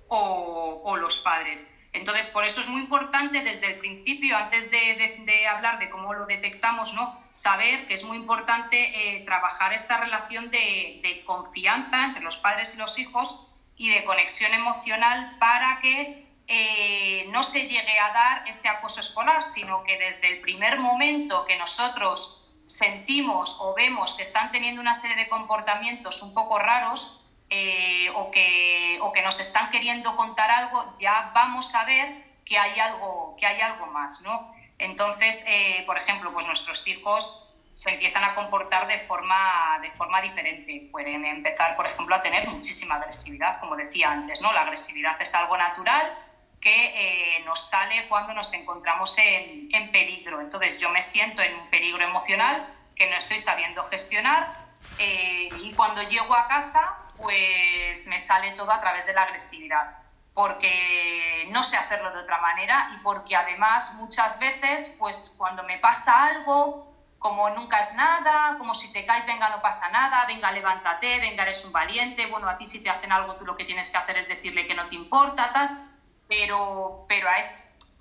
o 0.08 0.96
los 0.96 1.18
padres. 1.18 1.77
Entonces, 1.92 2.28
por 2.28 2.44
eso 2.44 2.60
es 2.60 2.68
muy 2.68 2.82
importante 2.82 3.42
desde 3.42 3.68
el 3.68 3.78
principio, 3.78 4.36
antes 4.36 4.70
de, 4.70 5.46
hablar 5.48 5.78
de 5.78 5.88
cómo 5.88 6.12
lo 6.12 6.26
detectamos, 6.26 6.94
¿no? 6.94 7.18
saber 7.30 7.86
que 7.86 7.94
es 7.94 8.04
muy 8.04 8.18
importante 8.18 8.76
eh, 9.18 9.24
trabajar 9.24 9.72
esta 9.72 9.98
relación 9.98 10.50
de, 10.50 11.00
de 11.02 11.22
confianza 11.24 12.04
entre 12.04 12.22
los 12.22 12.36
padres 12.38 12.74
y 12.74 12.78
los 12.78 12.98
hijos 12.98 13.54
y 13.76 13.90
de 13.90 14.04
conexión 14.04 14.52
emocional 14.52 15.36
para 15.38 15.78
que 15.78 16.28
eh, 16.50 17.26
no 17.30 17.42
se 17.42 17.68
llegue 17.68 17.98
a 17.98 18.12
dar 18.12 18.48
ese 18.48 18.70
acoso 18.70 19.00
escolar, 19.00 19.44
sino 19.44 19.84
que 19.84 19.98
desde 19.98 20.32
el 20.32 20.40
primer 20.40 20.78
momento 20.78 21.44
que 21.44 21.56
nosotros 21.56 22.48
sentimos 22.66 23.58
o 23.60 23.74
vemos 23.74 24.14
que 24.14 24.22
están 24.22 24.50
teniendo 24.50 24.80
una 24.80 24.94
serie 24.94 25.16
de 25.16 25.28
comportamientos 25.28 26.22
un 26.22 26.32
poco 26.32 26.58
raros 26.58 27.27
eh, 27.50 28.10
o, 28.14 28.30
que, 28.30 28.98
o 29.00 29.12
que 29.12 29.22
nos 29.22 29.40
están 29.40 29.70
queriendo 29.70 30.14
contar 30.16 30.50
algo, 30.50 30.94
ya 30.98 31.30
vamos 31.34 31.74
a 31.74 31.84
ver 31.84 32.24
que 32.44 32.58
hay 32.58 32.78
algo, 32.78 33.36
que 33.38 33.46
hay 33.46 33.60
algo 33.60 33.86
más, 33.86 34.22
¿no? 34.22 34.52
Entonces, 34.78 35.44
eh, 35.48 35.82
por 35.86 35.96
ejemplo, 35.96 36.32
pues 36.32 36.46
nuestros 36.46 36.86
hijos 36.88 37.54
se 37.74 37.94
empiezan 37.94 38.24
a 38.24 38.34
comportar 38.34 38.86
de 38.88 38.98
forma, 38.98 39.78
de 39.82 39.90
forma 39.90 40.20
diferente. 40.20 40.88
Pueden 40.90 41.24
empezar, 41.24 41.76
por 41.76 41.86
ejemplo, 41.86 42.14
a 42.16 42.20
tener 42.20 42.48
muchísima 42.48 42.96
agresividad, 42.96 43.60
como 43.60 43.76
decía 43.76 44.10
antes, 44.10 44.40
¿no? 44.40 44.52
La 44.52 44.62
agresividad 44.62 45.20
es 45.20 45.34
algo 45.34 45.56
natural, 45.56 46.12
que 46.60 47.36
eh, 47.38 47.44
nos 47.44 47.70
sale 47.70 48.08
cuando 48.08 48.34
nos 48.34 48.52
encontramos 48.54 49.16
en, 49.18 49.68
en, 49.72 49.92
peligro. 49.92 50.40
Entonces 50.40 50.80
yo 50.80 50.90
me 50.90 51.02
siento 51.02 51.42
en 51.42 51.54
un 51.54 51.70
peligro 51.70 52.02
emocional 52.02 52.68
que 52.96 53.08
no 53.08 53.16
estoy 53.16 53.38
sabiendo 53.38 53.84
gestionar 53.84 54.52
eh, 54.98 55.48
y 55.58 55.72
cuando 55.74 56.02
llego 56.02 56.34
a 56.34 56.48
casa 56.48 56.80
pues 57.18 58.06
me 58.06 58.20
sale 58.20 58.52
todo 58.52 58.72
a 58.72 58.80
través 58.80 59.06
de 59.06 59.12
la 59.12 59.22
agresividad 59.22 59.86
porque 60.34 61.48
no 61.50 61.64
sé 61.64 61.76
hacerlo 61.76 62.12
de 62.12 62.20
otra 62.20 62.40
manera 62.40 62.90
y 62.94 63.02
porque 63.02 63.34
además 63.34 63.96
muchas 64.00 64.38
veces 64.38 64.96
pues 64.98 65.34
cuando 65.36 65.64
me 65.64 65.78
pasa 65.78 66.26
algo 66.26 66.86
como 67.18 67.50
nunca 67.50 67.80
es 67.80 67.94
nada, 67.94 68.56
como 68.58 68.76
si 68.76 68.92
te 68.92 69.04
caes, 69.04 69.26
venga, 69.26 69.50
no 69.50 69.60
pasa 69.60 69.90
nada, 69.90 70.24
venga, 70.26 70.52
levántate, 70.52 71.18
venga, 71.18 71.42
eres 71.42 71.64
un 71.64 71.72
valiente, 71.72 72.26
bueno, 72.26 72.48
a 72.48 72.56
ti 72.56 72.64
si 72.64 72.80
te 72.80 72.90
hacen 72.90 73.10
algo, 73.10 73.34
tú 73.34 73.44
lo 73.44 73.56
que 73.56 73.64
tienes 73.64 73.90
que 73.90 73.98
hacer 73.98 74.16
es 74.18 74.28
decirle 74.28 74.68
que 74.68 74.76
no 74.76 74.86
te 74.86 74.94
importa, 74.94 75.52
tal 75.52 75.88
pero, 76.28 77.06
pero 77.08 77.28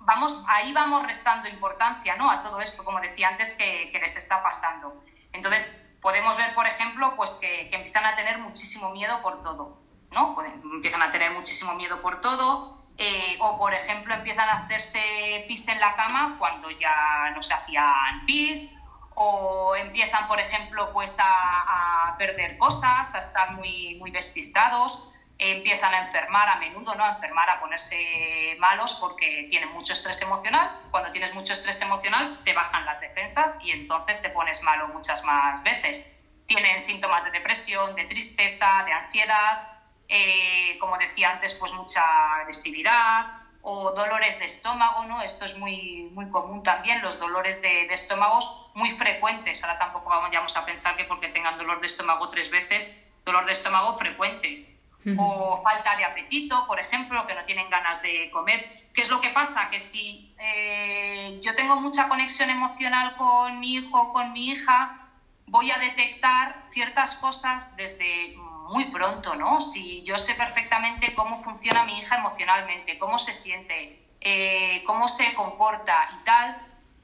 vamos, 0.00 0.44
ahí 0.48 0.72
vamos 0.72 1.06
restando 1.06 1.48
importancia 1.48 2.14
¿no? 2.16 2.30
a 2.30 2.42
todo 2.42 2.60
esto, 2.60 2.84
como 2.84 3.00
decía 3.00 3.28
antes, 3.28 3.56
que, 3.56 3.90
les 3.98 4.16
está 4.16 4.42
pasando. 4.42 5.02
Entonces, 5.38 5.96
podemos 6.02 6.36
ver, 6.36 6.52
por 6.52 6.66
ejemplo, 6.66 7.14
pues 7.16 7.38
que, 7.40 7.70
empiezan 7.70 8.04
a 8.04 8.16
tener 8.16 8.38
muchísimo 8.38 8.90
miedo 8.90 9.22
por 9.22 9.40
todo, 9.40 9.78
¿no? 10.10 10.36
Empiezan 10.74 11.00
a 11.00 11.12
tener 11.12 11.30
muchísimo 11.30 11.74
miedo 11.76 12.02
por 12.02 12.20
todo, 12.20 12.76
eh, 12.96 13.38
o 13.40 13.56
por 13.56 13.72
ejemplo 13.72 14.12
empiezan 14.14 14.48
a 14.48 14.54
hacerse 14.54 15.44
pis 15.46 15.68
en 15.68 15.78
la 15.78 15.94
cama 15.94 16.34
cuando 16.40 16.72
ya 16.72 17.30
no 17.36 17.42
se 17.42 17.54
hacían 17.54 18.26
pis, 18.26 18.82
o 19.14 19.76
empiezan, 19.76 20.26
por 20.26 20.40
ejemplo, 20.40 20.92
pues 20.92 21.20
a, 21.20 22.10
a 22.10 22.16
perder 22.18 22.58
cosas, 22.58 23.14
a 23.14 23.18
estar 23.20 23.52
muy, 23.52 23.94
muy 24.00 24.10
despistados 24.10 25.12
empiezan 25.38 25.94
a 25.94 26.00
enfermar 26.00 26.48
a 26.48 26.56
menudo, 26.56 26.94
¿no? 26.96 27.04
A 27.04 27.14
enfermar, 27.14 27.48
a 27.48 27.60
ponerse 27.60 28.56
malos 28.58 28.98
porque 29.00 29.46
tienen 29.48 29.70
mucho 29.70 29.92
estrés 29.92 30.20
emocional. 30.22 30.80
Cuando 30.90 31.12
tienes 31.12 31.32
mucho 31.34 31.52
estrés 31.52 31.80
emocional, 31.82 32.40
te 32.44 32.54
bajan 32.54 32.84
las 32.84 33.00
defensas 33.00 33.64
y 33.64 33.70
entonces 33.70 34.20
te 34.20 34.30
pones 34.30 34.62
malo 34.64 34.88
muchas 34.88 35.24
más 35.24 35.62
veces. 35.62 36.28
Tienen 36.46 36.80
síntomas 36.80 37.24
de 37.24 37.30
depresión, 37.30 37.94
de 37.94 38.04
tristeza, 38.06 38.82
de 38.84 38.92
ansiedad, 38.92 39.78
eh, 40.08 40.76
como 40.80 40.98
decía 40.98 41.30
antes, 41.30 41.54
pues 41.54 41.72
mucha 41.74 42.02
agresividad 42.34 43.26
o 43.62 43.92
dolores 43.92 44.40
de 44.40 44.46
estómago, 44.46 45.04
¿no? 45.04 45.22
Esto 45.22 45.44
es 45.44 45.56
muy, 45.58 46.10
muy 46.14 46.28
común 46.30 46.62
también, 46.64 47.02
los 47.02 47.20
dolores 47.20 47.62
de, 47.62 47.86
de 47.86 47.94
estómago 47.94 48.40
muy 48.74 48.90
frecuentes. 48.90 49.62
Ahora 49.62 49.78
tampoco 49.78 50.10
vamos 50.10 50.56
a 50.56 50.66
pensar 50.66 50.96
que 50.96 51.04
porque 51.04 51.28
tengan 51.28 51.58
dolor 51.58 51.80
de 51.80 51.86
estómago 51.86 52.28
tres 52.28 52.50
veces, 52.50 53.20
dolor 53.24 53.46
de 53.46 53.52
estómago 53.52 53.96
frecuentes 53.98 54.87
o 55.16 55.56
falta 55.58 55.96
de 55.96 56.04
apetito, 56.04 56.66
por 56.66 56.78
ejemplo, 56.80 57.26
que 57.26 57.34
no 57.34 57.44
tienen 57.44 57.70
ganas 57.70 58.02
de 58.02 58.30
comer. 58.30 58.68
¿Qué 58.92 59.02
es 59.02 59.10
lo 59.10 59.20
que 59.20 59.30
pasa? 59.30 59.70
Que 59.70 59.80
si 59.80 60.28
eh, 60.40 61.40
yo 61.42 61.54
tengo 61.54 61.80
mucha 61.80 62.08
conexión 62.08 62.50
emocional 62.50 63.16
con 63.16 63.60
mi 63.60 63.74
hijo 63.74 64.12
con 64.12 64.32
mi 64.32 64.50
hija, 64.50 65.08
voy 65.46 65.70
a 65.70 65.78
detectar 65.78 66.62
ciertas 66.70 67.16
cosas 67.16 67.76
desde 67.76 68.36
muy 68.68 68.90
pronto, 68.90 69.34
¿no? 69.34 69.60
Si 69.60 70.02
yo 70.04 70.18
sé 70.18 70.34
perfectamente 70.34 71.14
cómo 71.14 71.42
funciona 71.42 71.84
mi 71.84 71.98
hija 71.98 72.16
emocionalmente, 72.16 72.98
cómo 72.98 73.18
se 73.18 73.32
siente, 73.32 74.04
eh, 74.20 74.82
cómo 74.84 75.08
se 75.08 75.32
comporta 75.34 76.08
y 76.20 76.24
tal, 76.24 76.56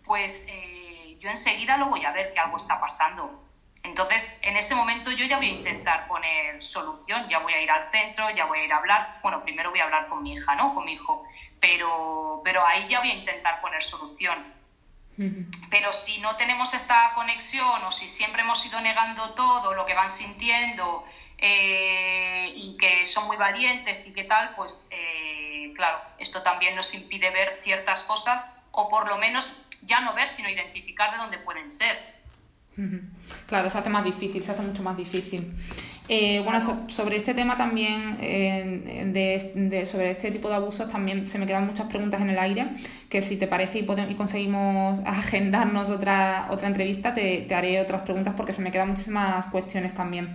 pues 0.05 0.49
eh, 0.51 1.17
yo 1.21 1.31
enseguida 1.31 1.79
lo 1.79 1.87
voy 1.87 2.05
a 2.05 2.13
ver 2.13 2.33
que 2.33 2.41
algo 2.41 2.57
está 2.57 2.81
pasando. 2.81 3.44
Entonces, 3.85 4.41
en 4.43 4.57
ese 4.57 4.75
momento 4.75 5.13
yo 5.13 5.27
ya 5.27 5.37
voy 5.37 5.47
a 5.47 5.53
intentar 5.53 6.09
poner 6.09 6.63
solución, 6.63 7.29
ya 7.29 7.39
voy 7.39 7.53
a 7.53 7.61
ir 7.61 7.71
al 7.71 7.85
centro, 7.85 8.31
ya 8.31 8.47
voy 8.47 8.61
a 8.61 8.65
ir 8.65 8.73
a 8.73 8.79
hablar. 8.79 9.21
Bueno, 9.23 9.43
primero 9.45 9.71
voy 9.71 9.81
a 9.81 9.85
hablar 9.85 10.07
con 10.07 10.23
mi 10.23 10.33
hija, 10.33 10.57
¿no? 10.57 10.73
Con 10.75 10.87
mi 10.87 10.95
hijo. 10.95 11.23
Pero, 11.61 12.41
pero 12.43 12.65
ahí 12.65 12.87
ya 12.89 13.01
voy 13.01 13.11
a 13.11 13.15
intentar 13.15 13.61
poner 13.61 13.83
solución. 13.83 14.43
Pero 15.71 15.93
si 15.93 16.19
no 16.19 16.35
tenemos 16.37 16.75
esta 16.75 17.13
conexión 17.15 17.85
o 17.85 17.93
si 17.93 18.09
siempre 18.09 18.43
hemos 18.43 18.65
ido 18.67 18.81
negando 18.81 19.35
todo 19.35 19.75
lo 19.75 19.85
que 19.85 19.95
van 19.95 20.11
sintiendo 20.11 21.05
eh, 21.39 22.51
y 22.55 22.77
que 22.77 23.05
son 23.05 23.27
muy 23.27 23.37
valientes 23.37 24.07
y 24.07 24.15
qué 24.15 24.25
tal, 24.25 24.55
pues 24.55 24.89
eh, 24.93 25.73
claro, 25.75 26.01
esto 26.19 26.43
también 26.43 26.75
nos 26.75 26.95
impide 26.95 27.31
ver 27.31 27.55
ciertas 27.55 28.05
cosas 28.05 28.67
o 28.73 28.89
por 28.89 29.07
lo 29.07 29.19
menos 29.19 29.53
ya 29.83 30.01
no 30.01 30.15
ver, 30.15 30.29
sino 30.29 30.49
identificar 30.49 31.13
de 31.13 31.19
dónde 31.19 31.39
pueden 31.39 31.71
ser. 31.71 32.14
Claro, 33.47 33.71
se 33.71 33.79
hace 33.79 33.91
más 33.91 34.05
difícil, 34.05 34.43
se 34.43 34.53
hace 34.53 34.63
mucho 34.63 34.83
más 34.83 34.97
difícil. 34.97 35.53
Eh, 36.09 36.43
bueno, 36.45 36.61
sobre 36.89 37.17
este 37.17 37.33
tema 37.33 37.57
también, 37.57 38.19
de, 38.19 39.87
sobre 39.87 40.11
este 40.11 40.31
tipo 40.31 40.49
de 40.49 40.57
abusos, 40.57 40.91
también 40.91 41.27
se 41.27 41.39
me 41.39 41.47
quedan 41.47 41.67
muchas 41.67 41.87
preguntas 41.87 42.21
en 42.21 42.31
el 42.31 42.39
aire, 42.39 42.67
que 43.09 43.23
si 43.23 43.37
te 43.37 43.47
parece 43.47 43.79
y, 43.79 43.83
podemos, 43.85 44.13
y 44.13 44.15
conseguimos 44.15 45.01
agendarnos 45.07 45.89
otra, 45.89 46.49
otra 46.51 46.69
entrevista, 46.69 47.15
te, 47.15 47.53
haré 47.55 47.81
otras 47.81 48.03
preguntas 48.03 48.35
porque 48.37 48.53
se 48.53 48.61
me 48.61 48.71
quedan 48.71 48.91
muchísimas 48.91 49.47
cuestiones 49.47 49.95
también. 49.95 50.35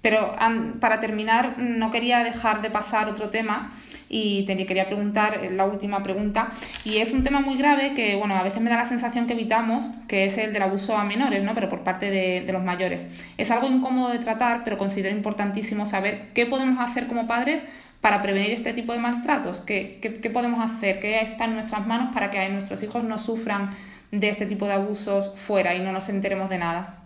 Pero 0.00 0.34
para 0.80 0.98
terminar, 1.00 1.58
no 1.58 1.90
quería 1.90 2.24
dejar 2.24 2.62
de 2.62 2.70
pasar 2.70 3.08
otro 3.08 3.28
tema 3.28 3.70
y 4.12 4.42
te 4.42 4.66
quería 4.66 4.86
preguntar 4.86 5.40
la 5.52 5.64
última 5.64 6.02
pregunta. 6.02 6.50
Y 6.84 6.98
es 6.98 7.12
un 7.12 7.22
tema 7.22 7.40
muy 7.40 7.56
grave 7.56 7.94
que 7.94 8.16
bueno 8.16 8.34
a 8.36 8.42
veces 8.42 8.60
me 8.60 8.68
da 8.68 8.76
la 8.76 8.86
sensación 8.86 9.26
que 9.26 9.32
evitamos 9.34 9.88
que 10.08 10.26
es 10.26 10.36
el 10.36 10.52
del 10.52 10.62
abuso 10.62 10.98
a 10.98 11.04
menores 11.04 11.42
no 11.44 11.54
pero 11.54 11.68
por 11.70 11.84
parte 11.84 12.10
de, 12.10 12.42
de 12.42 12.52
los 12.52 12.62
mayores. 12.62 13.06
Es 13.38 13.50
algo 13.50 13.68
incómodo 13.68 14.10
de 14.10 14.18
tratar 14.18 14.64
pero 14.64 14.76
considero 14.76 15.16
importantísimo 15.16 15.86
saber 15.86 16.28
qué 16.34 16.44
podemos 16.44 16.84
hacer 16.84 17.06
como 17.06 17.26
padres 17.26 17.62
para 18.00 18.20
prevenir 18.20 18.50
este 18.50 18.72
tipo 18.72 18.92
de 18.92 18.98
maltratos. 18.98 19.60
Qué, 19.60 19.98
qué, 20.02 20.14
qué 20.14 20.30
podemos 20.30 20.60
hacer 20.68 20.98
qué 20.98 21.20
está 21.20 21.44
en 21.44 21.54
nuestras 21.54 21.86
manos 21.86 22.12
para 22.12 22.30
que 22.30 22.48
nuestros 22.48 22.82
hijos 22.82 23.04
no 23.04 23.16
sufran 23.16 23.70
de 24.10 24.28
este 24.28 24.44
tipo 24.44 24.66
de 24.66 24.72
abusos 24.72 25.32
fuera 25.36 25.74
y 25.74 25.80
no 25.80 25.92
nos 25.92 26.08
enteremos 26.08 26.50
de 26.50 26.58
nada 26.58 26.99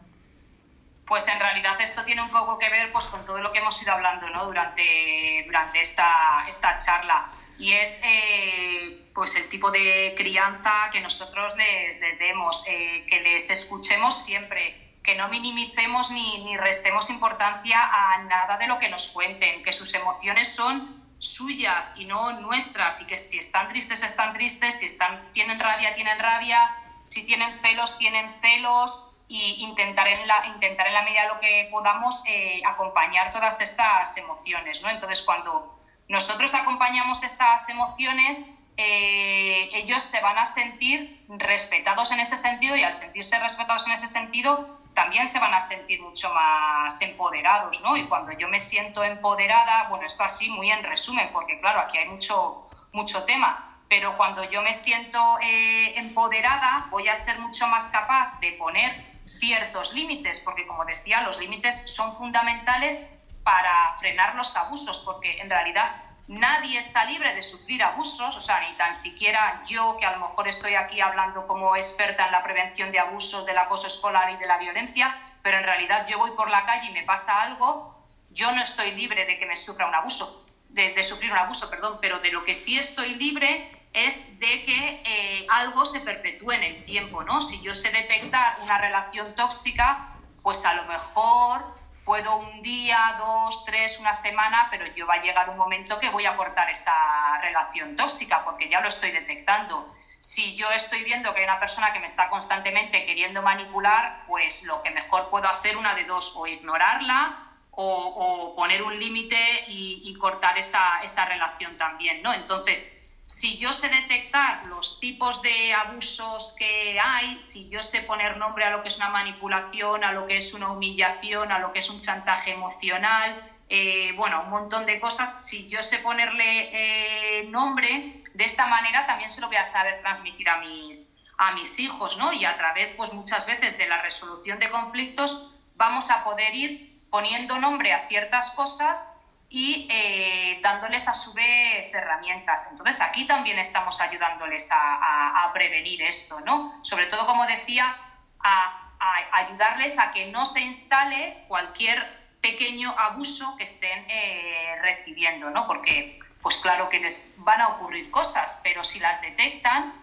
pues 1.07 1.29
en 1.29 1.39
realidad 1.39 1.81
esto 1.81 2.05
tiene 2.05 2.23
un 2.23 2.31
poco 2.31 2.59
que 2.59 2.71
ver 2.71 2.93
pues, 2.93 3.07
con 3.07 3.25
todo 3.27 3.39
lo 3.39 3.53
que 3.53 3.59
hemos 3.59 3.81
ido 3.83 3.93
hablando 3.93 4.29
¿no? 4.31 4.47
durante, 4.47 5.43
durante 5.47 5.81
esta, 5.81 6.47
esta 6.49 6.79
charla. 6.79 7.27
Y 7.59 7.73
es 7.73 8.03
eh, 8.05 9.11
pues 9.15 9.37
el 9.37 9.49
tipo 9.49 9.71
de 9.71 10.15
crianza 10.17 10.73
que 10.91 11.01
nosotros 11.01 11.57
les, 11.57 12.01
les 12.01 12.19
demos, 12.19 12.67
eh, 12.69 13.07
que 13.09 13.21
les 13.21 13.49
escuchemos 13.51 14.25
siempre, 14.25 14.99
que 15.05 15.15
no 15.15 15.29
minimicemos 15.29 16.11
ni, 16.11 16.45
ni 16.45 16.57
restemos 16.57 17.11
importancia 17.11 17.79
a 17.81 18.23
nada 18.25 18.57
de 18.57 18.67
lo 18.67 18.79
que 18.79 18.89
nos 18.89 19.09
cuenten, 19.09 19.63
que 19.63 19.73
sus 19.73 19.95
emociones 19.95 20.55
son 20.55 21.05
suyas 21.19 21.97
y 21.99 22.07
no 22.07 22.41
nuestras 22.41 23.03
y 23.03 23.07
que 23.07 23.19
si 23.19 23.39
están 23.39 23.69
tristes 23.69 24.03
están 24.03 24.35
tristes, 24.35 24.81
si 24.81 24.87
están, 24.87 25.33
tienen 25.33 25.61
rabia 25.61 25.95
tienen 25.95 26.19
rabia, 26.19 26.59
si 27.03 27.25
tienen 27.27 27.53
celos 27.53 27.99
tienen 27.99 28.29
celos, 28.29 29.14
y 29.29 29.65
intentar 29.65 30.07
en 30.07 30.27
la, 30.27 30.47
intentar 30.47 30.87
en 30.87 30.95
la 30.95 31.03
medida 31.03 31.23
de 31.23 31.29
lo 31.29 31.39
que 31.39 31.69
podamos 31.71 32.25
eh, 32.27 32.63
acompañar 32.67 33.33
todas 33.33 33.61
estas 33.61 34.17
emociones. 34.19 34.83
¿no? 34.83 34.91
Entonces, 34.91 35.23
cuando 35.23 35.75
nosotros 36.09 36.55
acompañamos 36.55 37.23
estas 37.23 37.69
emociones, 37.71 38.65
eh, 38.77 39.71
ellos 39.73 40.03
se 40.03 40.21
van 40.21 40.39
a 40.39 40.47
sentir 40.47 41.25
respetados 41.29 42.11
en 42.13 42.21
ese 42.21 42.37
sentido 42.37 42.77
y 42.77 42.83
al 42.83 42.93
sentirse 42.93 43.39
respetados 43.39 43.87
en 43.87 43.95
ese 43.95 44.07
sentido, 44.07 44.81
también 44.95 45.27
se 45.27 45.39
van 45.39 45.55
a 45.55 45.61
sentir 45.61 46.01
mucho 46.03 46.33
más 46.35 47.01
empoderados, 47.03 47.83
¿no? 47.83 47.97
Y 47.97 48.07
cuando 48.09 48.33
yo 48.33 48.49
me 48.49 48.59
siento 48.59 49.03
empoderada, 49.03 49.89
bueno, 49.89 50.07
esto 50.07 50.23
así 50.23 50.51
muy 50.51 50.71
en 50.71 50.83
resumen, 50.85 51.29
porque 51.33 51.59
claro, 51.59 51.81
aquí 51.81 51.99
hay 51.99 52.09
mucho, 52.09 52.69
mucho 52.93 53.25
tema, 53.25 53.74
pero 53.95 54.17
cuando 54.17 54.43
yo 54.43 54.61
me 54.61 54.75
siento 54.75 55.21
eh, 55.41 55.97
empoderada, 55.97 56.89
voy 56.91 57.07
a 57.07 57.15
ser 57.15 57.39
mucho 57.39 57.69
más 57.69 57.93
capaz 57.93 58.41
de 58.41 58.51
poner 58.55 58.91
ciertos 59.25 59.95
límites, 59.95 60.41
porque 60.45 60.67
como 60.67 60.85
decía, 60.85 61.21
los 61.21 61.39
límites 61.39 61.95
son 61.95 62.13
fundamentales 62.17 63.25
para 63.45 63.93
frenar 64.01 64.35
los 64.35 64.57
abusos, 64.57 65.05
porque 65.05 65.41
en 65.41 65.49
realidad 65.49 65.89
nadie 66.27 66.81
está 66.81 67.05
libre 67.05 67.37
de 67.37 67.43
sufrir 67.43 67.85
abusos, 67.85 68.37
o 68.37 68.41
sea, 68.41 68.69
ni 68.69 68.75
tan 68.75 68.97
siquiera 68.97 69.63
yo, 69.69 69.97
que 69.97 70.07
a 70.07 70.17
lo 70.17 70.27
mejor 70.27 70.49
estoy 70.49 70.75
aquí 70.75 71.01
hablando 71.01 71.47
como 71.47 71.77
experta 71.77 72.27
en 72.27 72.33
la 72.33 72.43
prevención 72.43 72.91
de 72.91 72.99
abusos, 72.99 73.47
del 73.47 73.59
acoso 73.59 73.87
escolar 73.87 74.29
y 74.33 74.39
de 74.39 74.47
la 74.47 74.59
violencia, 74.59 75.17
pero 75.45 75.59
en 75.59 75.63
realidad 75.63 76.05
yo 76.09 76.19
voy 76.19 76.33
por 76.33 76.51
la 76.51 76.67
calle 76.67 76.91
y 76.91 76.95
me 76.95 77.05
pasa 77.05 77.43
algo, 77.43 77.97
yo 78.33 78.51
no 78.51 78.61
estoy 78.61 78.91
libre 78.97 79.25
de 79.25 79.39
que 79.39 79.47
me 79.47 79.55
sufra 79.55 79.87
un 79.87 79.95
abuso, 79.95 80.49
de, 80.71 80.95
de 80.95 81.03
sufrir 81.05 81.31
un 81.31 81.39
abuso, 81.39 81.71
perdón, 81.71 81.99
pero 82.01 82.19
de 82.19 82.33
lo 82.33 82.43
que 82.43 82.57
sí 82.57 82.77
estoy 82.77 83.15
libre 83.15 83.71
es 83.95 84.41
de 84.41 84.65
que 84.65 85.03
eh, 85.05 85.47
algo 85.51 85.87
se 85.87 86.01
perpetúe 86.01 86.51
en 86.51 86.65
el 86.65 86.85
tiempo, 86.85 87.23
¿no? 87.23 87.41
Si 87.41 87.63
yo 87.63 87.75
sé 87.75 87.93
detectar 87.93 88.57
una 88.63 88.77
relación 88.79 89.35
tóxica, 89.37 90.09
pues 90.43 90.67
a 90.67 90.75
lo 90.75 90.83
mejor 90.85 91.65
puedo 92.05 92.37
un 92.37 92.61
día, 92.61 93.17
dos, 93.19 93.65
tres, 93.65 94.01
una 94.01 94.13
semana, 94.13 94.67
pero 94.71 94.87
yo 94.95 95.07
va 95.07 95.15
a 95.15 95.23
llegar 95.23 95.49
un 95.49 95.57
momento 95.57 95.99
que 96.01 96.11
voy 96.11 96.27
a 96.27 96.37
cortar 96.37 96.69
esa 96.69 96.93
relación 97.41 97.95
tóxica 97.97 98.45
porque 98.45 98.69
ya 98.69 98.81
lo 98.81 98.89
estoy 98.89 99.13
detectando. 99.13 99.89
Si 100.19 100.57
yo 100.57 100.71
estoy 100.73 101.05
viendo 101.05 101.33
que 101.33 101.41
hay 101.41 101.45
una 101.45 101.61
persona 101.61 101.93
que 101.93 102.01
me 102.01 102.07
está 102.07 102.29
constantemente 102.29 103.07
queriendo 103.07 103.43
manipular, 103.43 104.25
pues 104.27 104.65
lo 104.65 104.83
que 104.83 104.91
mejor 104.91 105.31
puedo 105.31 105.49
hacer 105.49 105.77
una 105.77 105.95
de 105.95 106.05
dos, 106.05 106.35
o 106.37 106.47
ignorarla 106.49 107.39
o, 107.71 108.55
poner 108.57 108.83
un 108.83 108.99
límite 108.99 109.65
y, 109.69 110.03
y, 110.05 110.15
cortar 110.19 110.57
esa, 110.59 111.03
esa 111.03 111.25
relación 111.27 111.77
también, 111.77 112.23
¿no? 112.23 112.33
Entonces, 112.33 113.04
si 113.27 113.59
yo 113.59 113.73
sé 113.73 113.89
detectar 113.89 114.67
los 114.67 115.01
tipos 115.01 115.41
de 115.43 115.73
abusos 115.73 116.57
que 116.59 116.99
hay, 117.01 117.39
si 117.39 117.71
yo 117.71 117.83
sé 117.83 118.03
poner 118.03 118.37
nombre 118.37 118.65
a 118.65 118.71
lo 118.71 118.83
que 118.83 118.89
es 118.89 118.99
una 118.99 119.09
manipulación, 119.09 120.05
a 120.05 120.13
lo 120.13 120.27
que 120.27 120.37
es 120.37 120.53
una 120.55 120.71
humillación, 120.71 121.51
a 121.51 121.59
lo 121.59 121.73
que 121.73 121.79
es 121.79 121.89
un 121.89 122.01
chantaje 122.01 122.53
emocional, 122.53 123.43
eh, 123.69 124.13
bueno, 124.17 124.43
un 124.43 124.51
montón 124.51 124.85
de 124.85 125.01
cosas, 125.01 125.47
si 125.47 125.69
yo 125.71 125.83
sé 125.83 126.01
ponerle 126.01 127.41
eh, 127.41 127.45
nombre, 127.49 128.15
de 128.35 128.45
esta 128.45 128.67
manera 128.67 129.07
también 129.07 129.31
se 129.31 129.41
lo 129.41 129.47
voy 129.47 129.57
a 129.57 129.65
saber 129.65 130.01
transmitir 130.03 130.49
a 130.49 130.59
mis, 130.59 131.25
a 131.39 131.53
mis 131.53 131.79
hijos, 131.81 132.19
¿no? 132.19 132.33
Y 132.33 132.45
a 132.45 132.57
través, 132.59 132.95
pues 132.97 133.15
muchas 133.15 133.47
veces 133.47 133.79
de 133.79 133.89
la 133.89 134.03
resolución 134.03 134.59
de 134.59 134.69
conflictos, 134.69 135.57
vamos 135.77 136.11
a 136.11 136.23
poder 136.25 136.55
ir 136.55 137.01
poniendo 137.09 137.59
nombre 137.59 137.95
a 137.95 138.07
ciertas 138.07 138.55
cosas 138.55 139.24
y 139.57 139.87
eh, 139.89 140.59
dándoles 140.63 141.07
a 141.07 141.15
su 141.15 141.33
vez 141.33 141.95
herramientas. 141.95 142.73
Entonces 142.73 143.01
aquí 143.03 143.25
también 143.25 143.57
estamos 143.61 144.01
ayudándoles 144.01 144.69
a, 144.73 145.49
prevenir 145.55 146.03
esto, 146.03 146.41
¿no? 146.41 146.73
Sobre 146.83 147.07
todo, 147.07 147.25
como 147.25 147.47
decía, 147.47 147.97
a, 148.41 148.97
ayudarles 149.31 150.01
a 150.01 150.11
que 150.11 150.33
no 150.33 150.45
se 150.45 150.61
instale 150.63 151.45
cualquier 151.47 152.03
pequeño 152.41 152.93
abuso 152.99 153.57
que 153.57 153.63
estén 153.63 154.05
eh, 154.09 154.75
recibiendo, 154.83 155.51
¿no? 155.51 155.69
Porque, 155.69 156.17
pues 156.43 156.57
claro 156.57 156.89
que 156.89 156.99
les 156.99 157.37
van 157.45 157.61
a 157.61 157.69
ocurrir 157.69 158.11
cosas, 158.11 158.61
pero 158.65 158.83
si 158.83 158.99
las 158.99 159.23
detectan, 159.23 159.95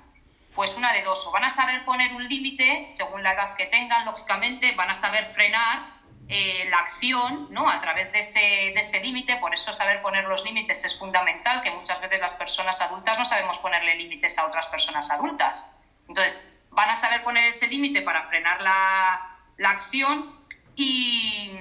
pues 0.56 0.78
una 0.78 0.94
de 0.94 1.04
dos, 1.04 1.28
o 1.28 1.32
van 1.34 1.44
a 1.44 1.50
saber 1.50 1.84
poner 1.84 2.14
un 2.14 2.26
límite, 2.26 2.86
según 2.88 3.22
la 3.22 3.34
edad 3.34 3.54
que 3.58 3.66
tengan, 3.66 4.06
lógicamente, 4.06 4.72
van 4.78 4.92
a 4.92 4.94
saber 4.94 5.26
frenar 5.26 6.01
eh, 6.34 6.66
la 6.70 6.78
acción 6.78 7.48
¿no? 7.50 7.70
a 7.70 7.82
través 7.82 8.14
de 8.14 8.20
ese, 8.20 8.40
de 8.40 8.80
ese 8.80 9.02
límite, 9.02 9.36
por 9.36 9.54
eso 9.54 9.74
saber 9.74 10.02
poner 10.02 10.24
los 10.24 10.46
límites 10.46 10.86
es 10.86 10.98
fundamental, 10.98 11.60
que 11.60 11.72
muchas 11.72 12.00
veces 12.00 12.22
las 12.22 12.36
personas 12.36 12.82
adultas 12.82 13.20
no 13.20 13.26
sabemos 13.26 13.58
ponerle 13.58 13.96
límites 13.96 14.40
a 14.40 14.46
otras 14.46 14.68
personas 14.68 15.12
adultas. 15.12 15.84
Entonces, 16.08 16.64
van 16.70 16.90
a 16.90 16.96
saber 16.96 17.22
poner 17.24 17.44
ese 17.48 17.68
límite 17.68 18.02
para 18.02 18.30
frenar 18.30 18.62
la, 18.62 19.20
la 19.58 19.72
acción 19.72 20.34
y, 20.74 21.52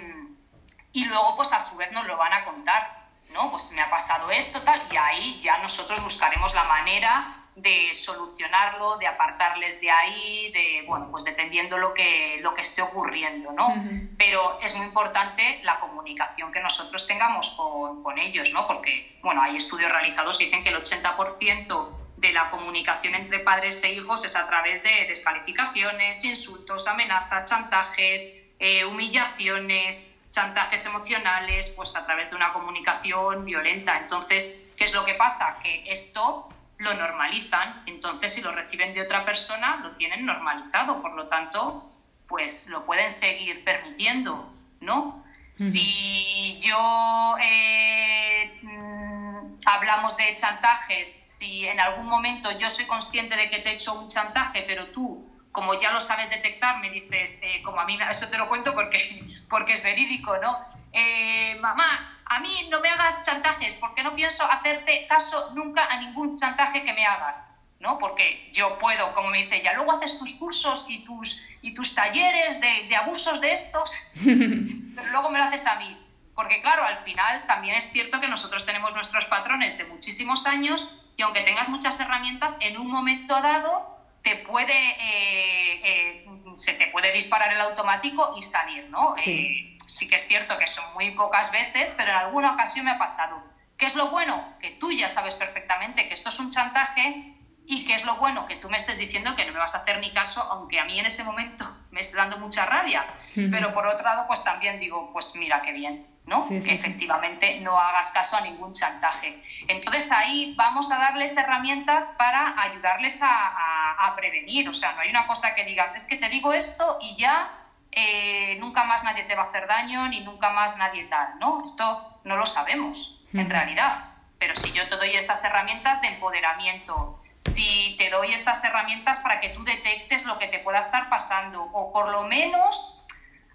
y, 0.92 1.04
luego, 1.06 1.34
pues 1.34 1.52
a 1.52 1.60
su 1.60 1.76
vez 1.76 1.90
nos 1.90 2.06
lo 2.06 2.16
van 2.16 2.32
a 2.32 2.44
contar, 2.44 3.08
¿no? 3.30 3.50
Pues 3.50 3.72
me 3.72 3.82
ha 3.82 3.90
pasado 3.90 4.30
esto, 4.30 4.62
tal, 4.62 4.80
y 4.92 4.96
ahí 4.96 5.40
ya 5.40 5.58
nosotros 5.58 6.00
buscaremos 6.04 6.54
la 6.54 6.62
manera 6.62 7.39
de 7.62 7.94
solucionarlo, 7.94 8.98
de 8.98 9.06
apartarles 9.06 9.80
de 9.80 9.90
ahí, 9.90 10.50
de, 10.52 10.84
bueno, 10.86 11.08
pues 11.11 11.24
dependiendo 11.24 11.78
lo 11.78 11.92
que, 11.94 12.38
lo 12.42 12.54
que 12.54 12.62
esté 12.62 12.82
ocurriendo, 12.82 13.52
¿no? 13.52 13.74
Pero 14.16 14.58
es 14.61 14.76
muy 14.76 14.86
importante 14.86 15.61
la 15.62 15.80
comunicación 15.80 16.52
que 16.52 16.61
nosotros 16.61 17.06
tengamos 17.06 17.50
con, 17.56 18.02
con, 18.02 18.18
ellos, 18.18 18.52
¿no? 18.52 18.66
Porque, 18.66 19.18
bueno, 19.22 19.42
hay 19.42 19.56
estudios 19.56 19.90
realizados 19.90 20.38
que 20.38 20.44
dicen 20.44 20.62
que 20.62 20.70
el 20.70 20.82
80% 20.82 21.96
de 22.16 22.32
la 22.32 22.50
comunicación 22.50 23.14
entre 23.14 23.40
padres 23.40 23.82
e 23.84 23.92
hijos 23.92 24.24
es 24.24 24.36
a 24.36 24.46
través 24.46 24.82
de 24.82 25.06
descalificaciones, 25.08 26.24
insultos, 26.24 26.86
amenazas, 26.86 27.48
chantajes, 27.48 28.54
eh, 28.58 28.84
humillaciones, 28.84 30.26
chantajes 30.28 30.84
emocionales, 30.86 31.74
pues 31.76 31.96
a 31.96 32.04
través 32.06 32.30
de 32.30 32.36
una 32.36 32.52
comunicación 32.52 33.44
violenta. 33.44 33.98
Entonces, 33.98 34.72
¿qué 34.76 34.84
es 34.84 34.94
lo 34.94 35.04
que 35.04 35.14
pasa? 35.14 35.58
Que 35.62 35.90
esto 35.90 36.48
lo 36.80 36.94
normalizan. 36.94 37.82
Entonces, 37.86 38.32
si 38.32 38.42
lo 38.42 38.52
reciben 38.52 38.92
de 38.94 39.02
otra 39.02 39.24
persona, 39.24 39.76
lo 39.82 39.92
tienen 39.92 40.24
normalizado. 40.26 41.00
Por 41.00 41.14
lo 41.14 41.28
tanto, 41.28 41.92
pues 42.26 42.68
lo 42.70 42.84
pueden 42.86 43.10
seguir 43.10 43.62
permitiendo, 43.64 44.52
¿no? 44.80 45.24
Si 45.56 46.56
yo 46.58 47.34
eh, 47.38 48.60
mm, 48.62 49.58
hablamos 49.66 50.16
de 50.16 50.34
chantajes, 50.34 51.06
si 51.06 51.66
en 51.66 51.78
algún 51.78 52.06
momento 52.06 52.50
yo 52.52 52.70
soy 52.70 52.86
consciente 52.86 53.36
de 53.36 53.50
que 53.50 53.58
te 53.58 53.68
he 53.68 53.74
hecho 53.74 53.92
un 53.92 54.08
chantaje, 54.08 54.64
pero 54.66 54.86
tú, 54.86 55.22
como 55.52 55.78
ya 55.78 55.92
lo 55.92 56.00
sabes 56.00 56.30
detectar, 56.30 56.78
me 56.80 56.88
dices, 56.88 57.42
eh, 57.42 57.60
como 57.62 57.78
a 57.78 57.84
mí, 57.84 57.98
eso 58.08 58.30
te 58.30 58.38
lo 58.38 58.48
cuento 58.48 58.72
porque, 58.72 59.00
porque 59.50 59.74
es 59.74 59.84
verídico, 59.84 60.34
¿no? 60.38 60.56
Eh, 60.93 61.59
mamá, 61.61 62.20
a 62.24 62.41
mí 62.41 62.68
no 62.70 62.80
me 62.80 62.88
hagas 62.88 63.24
chantajes 63.24 63.74
porque 63.74 64.03
no 64.03 64.14
pienso 64.14 64.45
hacerte 64.51 65.07
caso 65.09 65.53
nunca 65.55 65.86
a 65.86 66.01
ningún 66.01 66.36
chantaje 66.38 66.84
que 66.84 66.93
me 66.93 67.07
hagas, 67.07 67.66
¿no? 67.80 67.99
Porque 67.99 68.51
yo 68.53 68.78
puedo, 68.78 69.14
como 69.14 69.30
me 69.30 69.38
dice 69.38 69.62
ya 69.62 69.74
luego 69.74 69.93
haces 69.93 70.18
tus 70.18 70.36
cursos 70.36 70.86
y 70.88 71.05
tus, 71.05 71.59
y 71.62 71.74
tus 71.74 71.95
talleres 71.95 72.61
de, 72.61 72.88
de 72.88 72.97
abusos 72.97 73.41
de 73.41 73.53
estos, 73.53 74.12
pero 74.24 75.09
luego 75.11 75.30
me 75.30 75.38
lo 75.38 75.45
haces 75.45 75.66
a 75.66 75.76
mí. 75.76 75.97
Porque 76.34 76.62
claro, 76.62 76.84
al 76.84 76.97
final 76.99 77.47
también 77.47 77.76
es 77.76 77.93
cierto 77.93 78.20
que 78.20 78.28
nosotros 78.28 78.64
tenemos 78.64 78.95
nuestros 78.95 79.26
patrones 79.26 79.76
de 79.76 79.84
muchísimos 79.84 80.47
años 80.47 81.07
y 81.16 81.22
aunque 81.22 81.43
tengas 81.43 81.68
muchas 81.68 82.01
herramientas, 82.01 82.59
en 82.62 82.78
un 82.78 82.91
momento 82.91 83.34
dado 83.43 83.99
te 84.22 84.36
puede, 84.36 84.72
eh, 84.72 85.80
eh, 85.84 86.26
se 86.55 86.74
te 86.74 86.86
puede 86.88 87.12
disparar 87.12 87.53
el 87.53 87.61
automático 87.61 88.34
y 88.38 88.43
salir, 88.43 88.88
¿no? 88.91 89.14
Eh, 89.24 89.76
sí 89.91 90.09
que 90.09 90.16
es 90.16 90.26
cierto 90.26 90.57
que 90.57 90.66
son 90.66 90.84
muy 90.95 91.11
pocas 91.11 91.51
veces, 91.53 91.95
pero 91.97 92.11
en 92.11 92.16
alguna 92.16 92.53
ocasión 92.53 92.84
me 92.84 92.93
ha 92.93 92.99
pasado. 92.99 93.43
¿Qué 93.76 93.86
es 93.86 93.97
lo 93.97 94.09
bueno? 94.09 94.57
Que 94.61 94.70
tú 94.72 94.93
ya 94.93 95.09
sabes 95.09 95.34
perfectamente 95.34 96.07
que 96.07 96.14
esto 96.14 96.28
es 96.28 96.38
un 96.38 96.51
chantaje 96.51 97.34
y 97.66 97.84
qué 97.84 97.95
es 97.95 98.05
lo 98.05 98.16
bueno 98.16 98.47
que 98.47 98.57
tú 98.57 98.68
me 98.68 98.76
estés 98.76 98.99
diciendo 98.99 99.34
que 99.36 99.45
no 99.47 99.53
me 99.53 99.59
vas 99.59 99.74
a 99.74 99.78
hacer 99.78 99.99
ni 100.01 100.12
caso, 100.12 100.43
aunque 100.53 100.78
a 100.78 100.84
mí 100.84 100.99
en 100.99 101.07
ese 101.07 101.24
momento 101.24 101.64
me 101.91 102.01
esté 102.01 102.16
dando 102.16 102.38
mucha 102.38 102.66
rabia. 102.66 103.05
Pero 103.34 103.72
por 103.72 103.86
otro 103.86 104.05
lado, 104.05 104.26
pues 104.26 104.45
también 104.45 104.78
digo, 104.80 105.11
pues 105.12 105.34
mira 105.36 105.62
qué 105.62 105.72
bien, 105.72 106.07
¿no? 106.26 106.47
que 106.49 106.74
efectivamente 106.74 107.61
no 107.61 107.78
hagas 107.78 108.12
caso 108.12 108.36
a 108.36 108.41
ningún 108.43 108.74
chantaje. 108.74 109.43
Entonces 109.68 110.11
ahí 110.12 110.55
vamos 110.57 110.91
a 110.93 110.99
darles 110.99 111.36
herramientas 111.36 112.16
para 112.18 112.61
ayudarles 112.61 113.22
a, 113.22 114.07
a 114.07 114.16
prevenir. 114.16 114.68
O 114.68 114.74
sea, 114.74 114.93
no 114.93 115.01
hay 115.01 115.11
una 115.11 115.26
cosa 115.26 115.55
que 115.55 115.64
digas, 115.64 115.97
es 115.97 116.07
que 116.07 116.16
te 116.16 116.28
digo 116.28 116.53
esto 116.53 116.99
y 117.01 117.16
ya 117.16 117.59
eh, 117.93 118.57
nunca 118.61 118.84
más 118.84 119.05
nadie 119.05 119.24
te 119.24 119.34
va 119.34 119.43
a 119.43 119.47
hacer 119.47 119.66
daño 119.66 120.09
ni 120.09 120.20
nunca 120.20 120.51
más 120.51 120.76
nadie 120.78 121.05
tal, 121.05 121.38
¿no? 121.38 121.62
Esto 121.64 122.20
no 122.24 122.36
lo 122.36 122.47
sabemos 122.47 123.24
en 123.32 123.49
realidad, 123.49 124.12
pero 124.38 124.55
si 124.57 124.72
yo 124.72 124.88
te 124.88 124.97
doy 124.97 125.14
estas 125.14 125.45
herramientas 125.45 126.01
de 126.01 126.09
empoderamiento, 126.09 127.20
si 127.38 127.97
te 127.99 128.11
doy 128.11 128.32
estas 128.32 128.62
herramientas 128.64 129.20
para 129.20 129.41
que 129.41 129.51
tú 129.51 129.64
detectes 129.64 130.26
lo 130.26 130.38
que 130.38 130.49
te 130.49 130.59
pueda 130.61 130.78
estar 130.78 131.09
pasando 131.09 131.62
o 131.62 131.93
por 131.93 132.11
lo 132.11 132.24
menos 132.24 133.07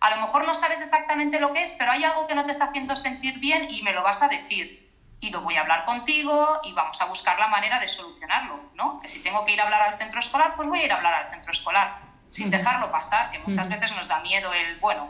a 0.01 0.11
lo 0.11 0.17
mejor 0.17 0.45
no 0.45 0.53
sabes 0.53 0.81
exactamente 0.81 1.39
lo 1.39 1.53
que 1.53 1.63
es, 1.63 1.75
pero 1.79 1.91
hay 1.91 2.03
algo 2.03 2.27
que 2.27 2.35
no 2.35 2.45
te 2.45 2.51
está 2.51 2.65
haciendo 2.65 2.95
sentir 2.95 3.39
bien 3.39 3.67
y 3.69 3.81
me 3.81 3.93
lo 3.93 4.03
vas 4.03 4.21
a 4.21 4.27
decir. 4.27 4.85
Y 5.19 5.31
lo 5.31 5.41
voy 5.41 5.55
a 5.55 5.61
hablar 5.61 5.85
contigo 5.85 6.59
y 6.63 6.73
vamos 6.73 7.01
a 7.01 7.05
buscar 7.05 7.39
la 7.39 7.47
manera 7.47 7.79
de 7.79 7.87
solucionarlo, 7.87 8.59
¿no? 8.75 8.99
Que 8.99 9.09
si 9.09 9.23
tengo 9.23 9.45
que 9.45 9.53
ir 9.53 9.61
a 9.61 9.63
hablar 9.63 9.81
al 9.81 9.95
centro 9.95 10.19
escolar, 10.19 10.55
pues 10.55 10.67
voy 10.67 10.81
a 10.81 10.85
ir 10.85 10.91
a 10.91 10.97
hablar 10.97 11.13
al 11.13 11.29
centro 11.29 11.51
escolar 11.51 12.04
sin 12.35 12.51
dejarlo 12.51 12.91
pasar, 12.91 13.31
que 13.31 13.39
muchas 13.39 13.69
veces 13.69 13.95
nos 13.95 14.09
da 14.09 14.19
miedo 14.19 14.51
el, 14.53 14.77
bueno, 14.81 15.07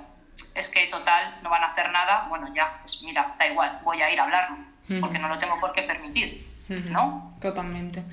es 0.54 0.72
que 0.72 0.86
total, 0.86 1.40
no 1.42 1.50
van 1.50 1.64
a 1.64 1.68
hacer 1.68 1.92
nada, 1.92 2.28
bueno, 2.30 2.54
ya, 2.54 2.78
pues 2.82 3.02
mira, 3.04 3.36
da 3.40 3.48
igual, 3.48 3.80
voy 3.84 4.00
a 4.00 4.14
ir 4.14 4.20
a 4.20 4.26
hablarlo, 4.26 4.58
porque 5.02 5.18
no 5.18 5.28
lo 5.28 5.40
tengo 5.40 5.60
por 5.60 5.74
qué 5.74 5.82
permitir. 5.82 6.46
¿No? 6.68 7.36
Totalmente. 7.42 8.04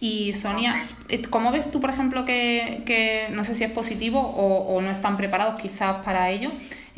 Y 0.00 0.34
Sonia, 0.34 0.82
eh, 1.08 1.22
¿cómo 1.30 1.52
ves 1.52 1.70
tú, 1.70 1.80
por 1.80 1.90
ejemplo, 1.90 2.24
que, 2.24 2.82
que 2.84 3.28
no 3.30 3.44
sé 3.44 3.54
si 3.54 3.62
es 3.62 3.70
positivo 3.70 4.20
o, 4.20 4.74
o 4.74 4.80
no 4.80 4.90
están 4.90 5.16
preparados 5.16 5.60
quizás 5.60 6.04
para 6.04 6.28
ello, 6.28 6.50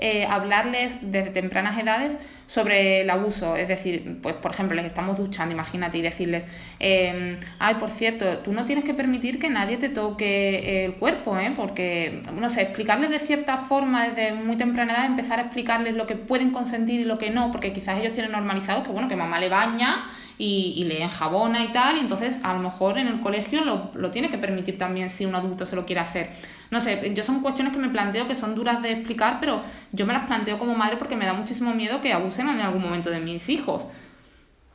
eh, 0.04 0.26
hablarles 0.28 0.98
desde 1.12 1.30
tempranas 1.30 1.78
edades 1.78 2.18
sobre 2.48 3.02
el 3.02 3.10
abuso. 3.10 3.54
Es 3.54 3.68
decir, 3.68 4.18
pues 4.20 4.34
por 4.34 4.50
ejemplo, 4.50 4.74
les 4.74 4.84
estamos 4.84 5.16
duchando, 5.16 5.54
imagínate, 5.54 5.98
y 5.98 6.02
decirles, 6.02 6.44
em, 6.80 7.38
ay, 7.60 7.76
por 7.76 7.88
cierto, 7.88 8.38
tú 8.38 8.52
no 8.52 8.64
tienes 8.64 8.82
que 8.82 8.94
permitir 8.94 9.38
que 9.38 9.48
nadie 9.48 9.76
te 9.76 9.90
toque 9.90 10.86
el 10.86 10.94
cuerpo, 10.94 11.38
¿eh? 11.38 11.52
porque, 11.54 12.20
no 12.34 12.50
sé, 12.50 12.62
explicarles 12.62 13.10
de 13.10 13.20
cierta 13.20 13.58
forma 13.58 14.08
desde 14.08 14.32
muy 14.32 14.56
temprana 14.56 14.92
edad, 14.92 15.06
empezar 15.06 15.38
a 15.38 15.42
explicarles 15.42 15.94
lo 15.94 16.08
que 16.08 16.16
pueden 16.16 16.50
consentir 16.50 16.98
y 16.98 17.04
lo 17.04 17.18
que 17.18 17.30
no, 17.30 17.52
porque 17.52 17.72
quizás 17.72 18.00
ellos 18.00 18.12
tienen 18.12 18.32
normalizado 18.32 18.82
que, 18.82 18.90
bueno, 18.90 19.08
que 19.08 19.14
mamá 19.14 19.38
le 19.38 19.50
baña 19.50 20.04
y, 20.36 20.74
y, 20.78 20.84
le 20.84 21.00
enjabona 21.00 21.62
y 21.62 21.68
tal, 21.68 21.96
y 21.98 22.00
entonces 22.00 22.40
a 22.42 22.54
lo 22.54 22.58
mejor 22.58 22.98
en 22.98 23.06
el 23.06 23.20
colegio 23.20 23.64
lo, 23.64 23.92
lo, 23.94 24.10
tiene 24.10 24.30
que 24.30 24.38
permitir 24.38 24.78
también 24.78 25.10
si 25.10 25.26
un 25.26 25.36
adulto 25.36 25.64
se 25.64 25.76
lo 25.76 25.86
quiere 25.86 26.00
hacer. 26.00 26.30
No 26.72 26.80
sé, 26.80 27.12
yo 27.12 27.22
son 27.22 27.42
cuestiones 27.42 27.74
que 27.74 27.78
me 27.78 27.90
planteo 27.90 28.26
que 28.26 28.34
son 28.34 28.54
duras 28.54 28.80
de 28.80 28.92
explicar, 28.92 29.36
pero 29.40 29.62
yo 29.92 30.06
me 30.06 30.14
las 30.14 30.24
planteo 30.24 30.58
como 30.58 30.74
madre 30.74 30.96
porque 30.96 31.16
me 31.16 31.26
da 31.26 31.34
muchísimo 31.34 31.74
miedo 31.74 32.00
que 32.00 32.14
abusen 32.14 32.48
en 32.48 32.62
algún 32.62 32.80
momento 32.80 33.10
de 33.10 33.20
mis 33.20 33.50
hijos. 33.50 33.88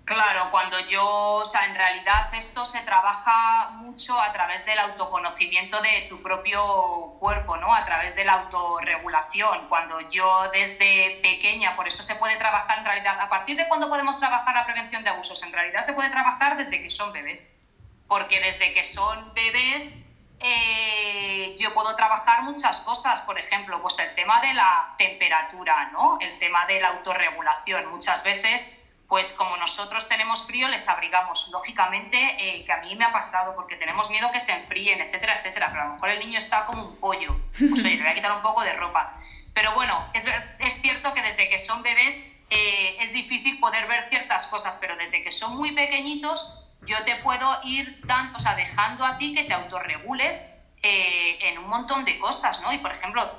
Claro, 0.06 0.52
cuando 0.52 0.80
yo, 0.82 1.04
o 1.04 1.44
sea, 1.46 1.66
en 1.66 1.74
realidad 1.74 2.32
esto 2.36 2.68
se 2.68 2.86
trabaja 2.86 3.72
mucho 3.80 4.22
a 4.22 4.32
través 4.32 4.64
del 4.68 4.78
autoconocimiento 4.78 5.82
de 5.82 6.06
tu 6.08 6.22
propio 6.22 7.16
cuerpo, 7.20 7.58
¿no? 7.58 7.74
A 7.74 7.84
través 7.84 8.16
de 8.16 8.26
la 8.26 8.34
autorregulación. 8.44 9.68
Cuando 9.68 10.00
yo 10.02 10.52
desde 10.54 11.20
pequeña, 11.24 11.76
por 11.76 11.88
eso 11.88 12.04
se 12.04 12.16
puede 12.18 12.38
trabajar 12.38 12.78
en 12.78 12.86
realidad, 12.86 13.20
¿a 13.20 13.28
partir 13.28 13.58
de 13.58 13.68
cuándo 13.68 13.90
podemos 13.90 14.20
trabajar 14.20 14.54
la 14.54 14.66
prevención 14.66 15.04
de 15.04 15.10
abusos? 15.10 15.42
En 15.42 15.52
realidad 15.52 15.82
se 15.82 15.94
puede 15.94 16.12
trabajar 16.12 16.58
desde 16.58 16.80
que 16.80 16.92
son 16.92 17.12
bebés, 17.12 17.72
porque 18.08 18.40
desde 18.40 18.72
que 18.74 18.84
son 18.84 19.34
bebés 19.34 20.07
eh, 20.40 21.56
yo 21.60 21.74
puedo 21.74 21.96
trabajar 21.96 22.44
muchas 22.44 22.82
cosas, 22.82 23.22
por 23.22 23.40
ejemplo, 23.40 23.82
pues 23.82 24.00
el 24.00 24.14
tema 24.16 24.42
de 24.42 24.54
la 24.54 24.96
temperatura, 24.98 25.90
¿no? 25.92 26.20
El 26.20 26.38
tema 26.40 26.66
de 26.66 26.80
la 26.80 26.90
autorregulación. 26.90 27.90
Muchas 27.90 28.24
veces 28.24 28.84
pues 29.08 29.38
como 29.38 29.56
nosotros 29.56 30.10
tenemos 30.10 30.46
frío, 30.46 30.68
les 30.68 30.90
abrigamos. 30.90 31.50
Lógicamente, 31.52 32.18
eh, 32.18 32.66
que 32.66 32.72
a 32.74 32.82
mí 32.82 32.94
me 32.96 33.06
ha 33.06 33.12
pasado 33.12 33.56
porque 33.56 33.78
tenemos 33.78 34.10
miedo 34.10 34.30
que 34.34 34.40
se 34.40 34.52
enfríen, 34.52 35.00
etcétera, 35.00 35.38
etcétera, 35.38 35.70
pero 35.72 35.84
a 35.84 35.86
lo 35.88 35.94
mejor 35.94 36.10
el 36.10 36.20
niño 36.20 36.38
está 36.40 36.66
como 36.66 36.84
un 36.84 36.98
pollo. 36.98 37.36
Pues 37.58 37.86
oye, 37.86 37.96
le 37.96 38.02
voy 38.02 38.12
a 38.12 38.16
quitar 38.16 38.34
un 38.34 38.42
poco 38.42 38.62
de 38.62 38.74
ropa. 38.74 39.14
Pero 39.54 39.74
bueno, 39.74 40.10
es, 40.14 40.28
es 40.60 40.74
cierto 40.82 41.14
que 41.14 41.22
desde 41.22 41.50
que 41.50 41.58
son 41.58 41.82
bebés 41.84 42.38
eh, 42.50 42.98
es 43.00 43.14
difícil 43.14 43.60
poder 43.60 43.88
ver 43.88 44.08
ciertas 44.10 44.48
cosas, 44.48 44.78
pero 44.82 44.96
desde 44.98 45.24
que 45.24 45.32
son 45.32 45.58
muy 45.58 45.74
pequeñitos, 45.74 46.67
yo 46.88 46.98
te 47.06 47.18
puedo 47.18 47.60
ir 47.64 48.02
dan, 48.06 48.36
o 48.36 48.40
sea, 48.40 48.56
dejando 48.56 49.06
a 49.06 49.18
ti 49.18 49.36
que 49.36 49.44
te 49.44 49.54
autorregules 49.54 50.72
eh, 50.82 51.38
en 51.42 51.60
un 51.60 51.68
montón 51.68 52.06
de 52.06 52.18
cosas, 52.18 52.62
¿no? 52.62 52.74
Y 52.74 52.80
por 52.80 52.92
ejemplo, 52.92 53.38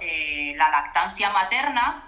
la 0.56 0.70
lactancia 0.70 1.30
materna, 1.30 2.04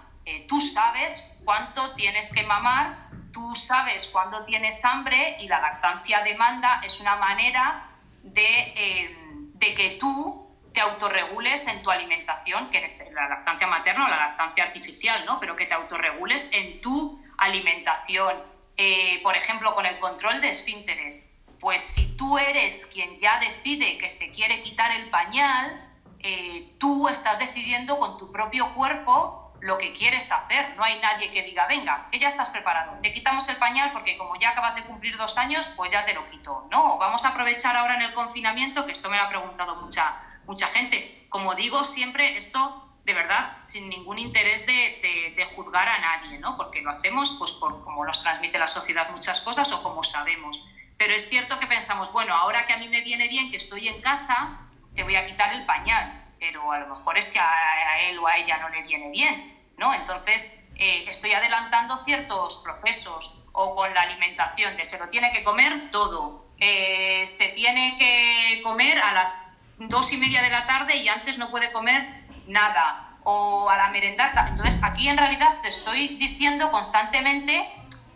tú 0.48 0.60
sabes 0.60 1.40
cuánto 1.44 1.94
tienes 1.96 2.32
que 2.32 2.44
mamar 2.44 3.10
tú 3.32 3.54
sabes 3.54 4.10
cuándo 4.12 4.44
tienes 4.44 4.84
hambre 4.84 5.36
y 5.40 5.48
la 5.48 5.60
lactancia 5.60 6.22
demanda 6.22 6.80
es 6.84 7.00
una 7.00 7.16
manera 7.16 7.86
eh, 8.34 9.16
de, 9.54 9.74
que 9.74 9.96
tú 10.00 10.48
te 10.72 10.80
autorregules 10.80 11.66
en 11.68 11.82
tu 11.82 11.90
alimentación, 11.90 12.70
que 12.70 12.84
es 12.84 13.12
la 13.14 13.28
lactancia 13.28 13.66
materna 13.66 14.06
o 14.06 14.08
la 14.08 14.16
lactancia 14.16 14.64
artificial, 14.64 15.24
¿no? 15.26 15.40
Pero 15.40 15.56
que 15.56 15.66
te 15.66 15.74
autorregules 15.74 16.52
en 16.52 16.80
tu 16.80 17.20
alimentación. 17.38 18.36
Eh, 18.82 19.20
por 19.22 19.36
ejemplo, 19.36 19.74
con 19.74 19.84
el 19.84 19.98
control 19.98 20.40
de 20.40 20.48
esfínteres. 20.48 21.44
Pues 21.60 21.82
si 21.82 22.16
tú 22.16 22.38
eres 22.38 22.86
quien 22.86 23.18
ya 23.18 23.38
decide 23.38 23.98
que 23.98 24.08
se 24.08 24.32
quiere 24.32 24.62
quitar 24.62 24.90
el 24.92 25.10
pañal, 25.10 25.86
eh, 26.20 26.76
tú 26.78 27.06
estás 27.06 27.38
decidiendo 27.38 27.98
con 27.98 28.16
tu 28.16 28.32
propio 28.32 28.72
cuerpo 28.72 29.52
lo 29.60 29.76
que 29.76 29.92
quieres 29.92 30.32
hacer. 30.32 30.74
No 30.76 30.84
hay 30.84 30.98
nadie 30.98 31.30
que 31.30 31.42
diga, 31.42 31.66
venga, 31.66 32.08
que 32.10 32.18
ya 32.18 32.28
estás 32.28 32.48
preparado, 32.48 32.98
te 33.02 33.12
quitamos 33.12 33.46
el 33.50 33.56
pañal 33.56 33.92
porque 33.92 34.16
como 34.16 34.36
ya 34.36 34.48
acabas 34.48 34.74
de 34.74 34.84
cumplir 34.84 35.18
dos 35.18 35.36
años, 35.36 35.74
pues 35.76 35.92
ya 35.92 36.06
te 36.06 36.14
lo 36.14 36.24
quito. 36.24 36.66
No, 36.70 36.96
vamos 36.96 37.26
a 37.26 37.28
aprovechar 37.28 37.76
ahora 37.76 37.96
en 37.96 38.02
el 38.02 38.14
confinamiento, 38.14 38.86
que 38.86 38.92
esto 38.92 39.10
me 39.10 39.18
lo 39.18 39.24
ha 39.24 39.28
preguntado 39.28 39.76
mucha, 39.76 40.18
mucha 40.46 40.66
gente. 40.68 41.26
Como 41.28 41.54
digo, 41.54 41.84
siempre 41.84 42.34
esto 42.38 42.89
de 43.10 43.20
verdad 43.20 43.52
sin 43.58 43.88
ningún 43.88 44.18
interés 44.18 44.66
de, 44.66 45.46
juzgar 45.56 45.88
a 45.88 45.98
nadie, 45.98 46.38
¿no? 46.38 46.56
Porque 46.56 46.80
lo 46.80 46.90
hacemos 46.90 47.36
pues 47.38 47.52
por 47.52 47.82
como 47.82 48.04
nos 48.04 48.22
transmite 48.22 48.58
la 48.58 48.68
sociedad 48.68 49.10
muchas 49.10 49.40
cosas 49.40 49.72
o 49.72 49.82
como 49.82 50.04
sabemos. 50.04 50.68
Pero 50.96 51.14
es 51.14 51.28
cierto 51.28 51.58
que 51.58 51.66
pensamos, 51.66 52.12
bueno, 52.12 52.34
ahora 52.34 52.66
que 52.66 52.72
a 52.72 52.78
mí 52.78 52.88
me 52.88 53.00
viene 53.00 53.28
bien 53.28 53.50
que 53.50 53.56
estoy 53.56 53.88
en 53.88 54.00
casa, 54.00 54.60
te 54.94 55.02
voy 55.02 55.16
a 55.16 55.24
quitar 55.24 55.52
el 55.54 55.66
pañal 55.66 56.20
pero 56.40 56.72
a 56.72 56.78
lo 56.78 56.88
mejor 56.88 57.18
es 57.18 57.32
que 57.32 57.38
a, 57.38 58.00
él 58.08 58.18
o 58.18 58.26
a 58.26 58.38
ella 58.38 58.56
no 58.58 58.70
le 58.70 58.82
viene 58.82 59.10
bien, 59.10 59.54
¿no? 59.76 59.92
Entonces, 59.94 60.72
eh, 60.76 61.04
estoy 61.06 61.32
adelantando 61.32 61.96
ciertos 61.98 62.62
procesos 62.64 63.44
o 63.52 63.76
con 63.76 63.92
la 63.92 64.02
alimentación, 64.02 64.76
de 64.76 64.84
se 64.84 64.98
lo 64.98 65.08
tiene 65.10 65.30
que 65.30 65.44
comer 65.44 65.90
todo, 65.90 66.46
eh, 66.58 67.26
se 67.26 67.50
tiene 67.50 67.96
que 67.98 68.62
comer 68.62 68.98
a 68.98 69.12
las 69.12 69.62
dos 69.78 70.12
y 70.12 70.16
media 70.16 70.42
de 70.42 70.50
la 70.50 70.66
tarde 70.66 70.96
y 70.96 71.08
antes 71.08 71.38
no 71.38 71.50
puede 71.50 71.70
comer 71.72 72.19
nada, 72.50 73.16
o 73.24 73.68
a 73.68 73.76
la 73.76 73.88
merendata. 73.88 74.48
Entonces, 74.48 74.82
aquí 74.84 75.08
en 75.08 75.16
realidad 75.16 75.48
te 75.62 75.68
estoy 75.68 76.16
diciendo 76.16 76.70
constantemente 76.70 77.66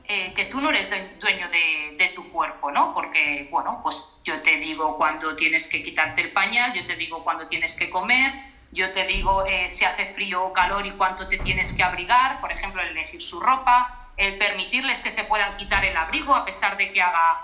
eh, 0.06 0.32
que 0.34 0.44
tú 0.46 0.60
no 0.60 0.70
eres 0.70 0.92
dueño 1.18 1.48
de, 1.48 2.12
tu 2.14 2.30
cuerpo, 2.30 2.70
¿no? 2.70 2.92
Porque, 2.94 3.48
bueno, 3.50 3.80
pues 3.82 4.22
yo 4.24 4.40
te 4.42 4.58
digo 4.58 4.96
cuando 4.96 5.34
tienes 5.34 5.68
que 5.70 5.82
quitarte 5.82 6.20
el 6.20 6.32
pañal, 6.32 6.72
yo 6.74 6.84
te 6.86 6.94
digo 6.96 7.24
cuando 7.24 7.48
tienes 7.48 7.76
que 7.78 7.90
comer, 7.90 8.32
yo 8.70 8.92
te 8.92 9.06
digo 9.06 9.44
eh, 9.46 9.68
si 9.68 9.84
hace 9.84 10.04
frío 10.04 10.44
o 10.44 10.52
calor 10.52 10.86
y 10.86 10.92
cuánto 10.92 11.26
te 11.26 11.38
tienes 11.38 11.74
que 11.76 11.82
abrigar, 11.82 12.40
por 12.40 12.52
ejemplo, 12.52 12.82
el 12.82 12.88
elegir 12.88 13.22
su 13.22 13.40
ropa, 13.40 13.98
el 14.16 14.38
permitirles 14.38 15.02
que 15.02 15.10
se 15.10 15.24
puedan 15.24 15.56
quitar 15.56 15.84
el 15.84 15.96
abrigo 15.96 16.34
a 16.34 16.44
pesar 16.44 16.76
de 16.76 16.92
que 16.92 17.02
haga 17.02 17.42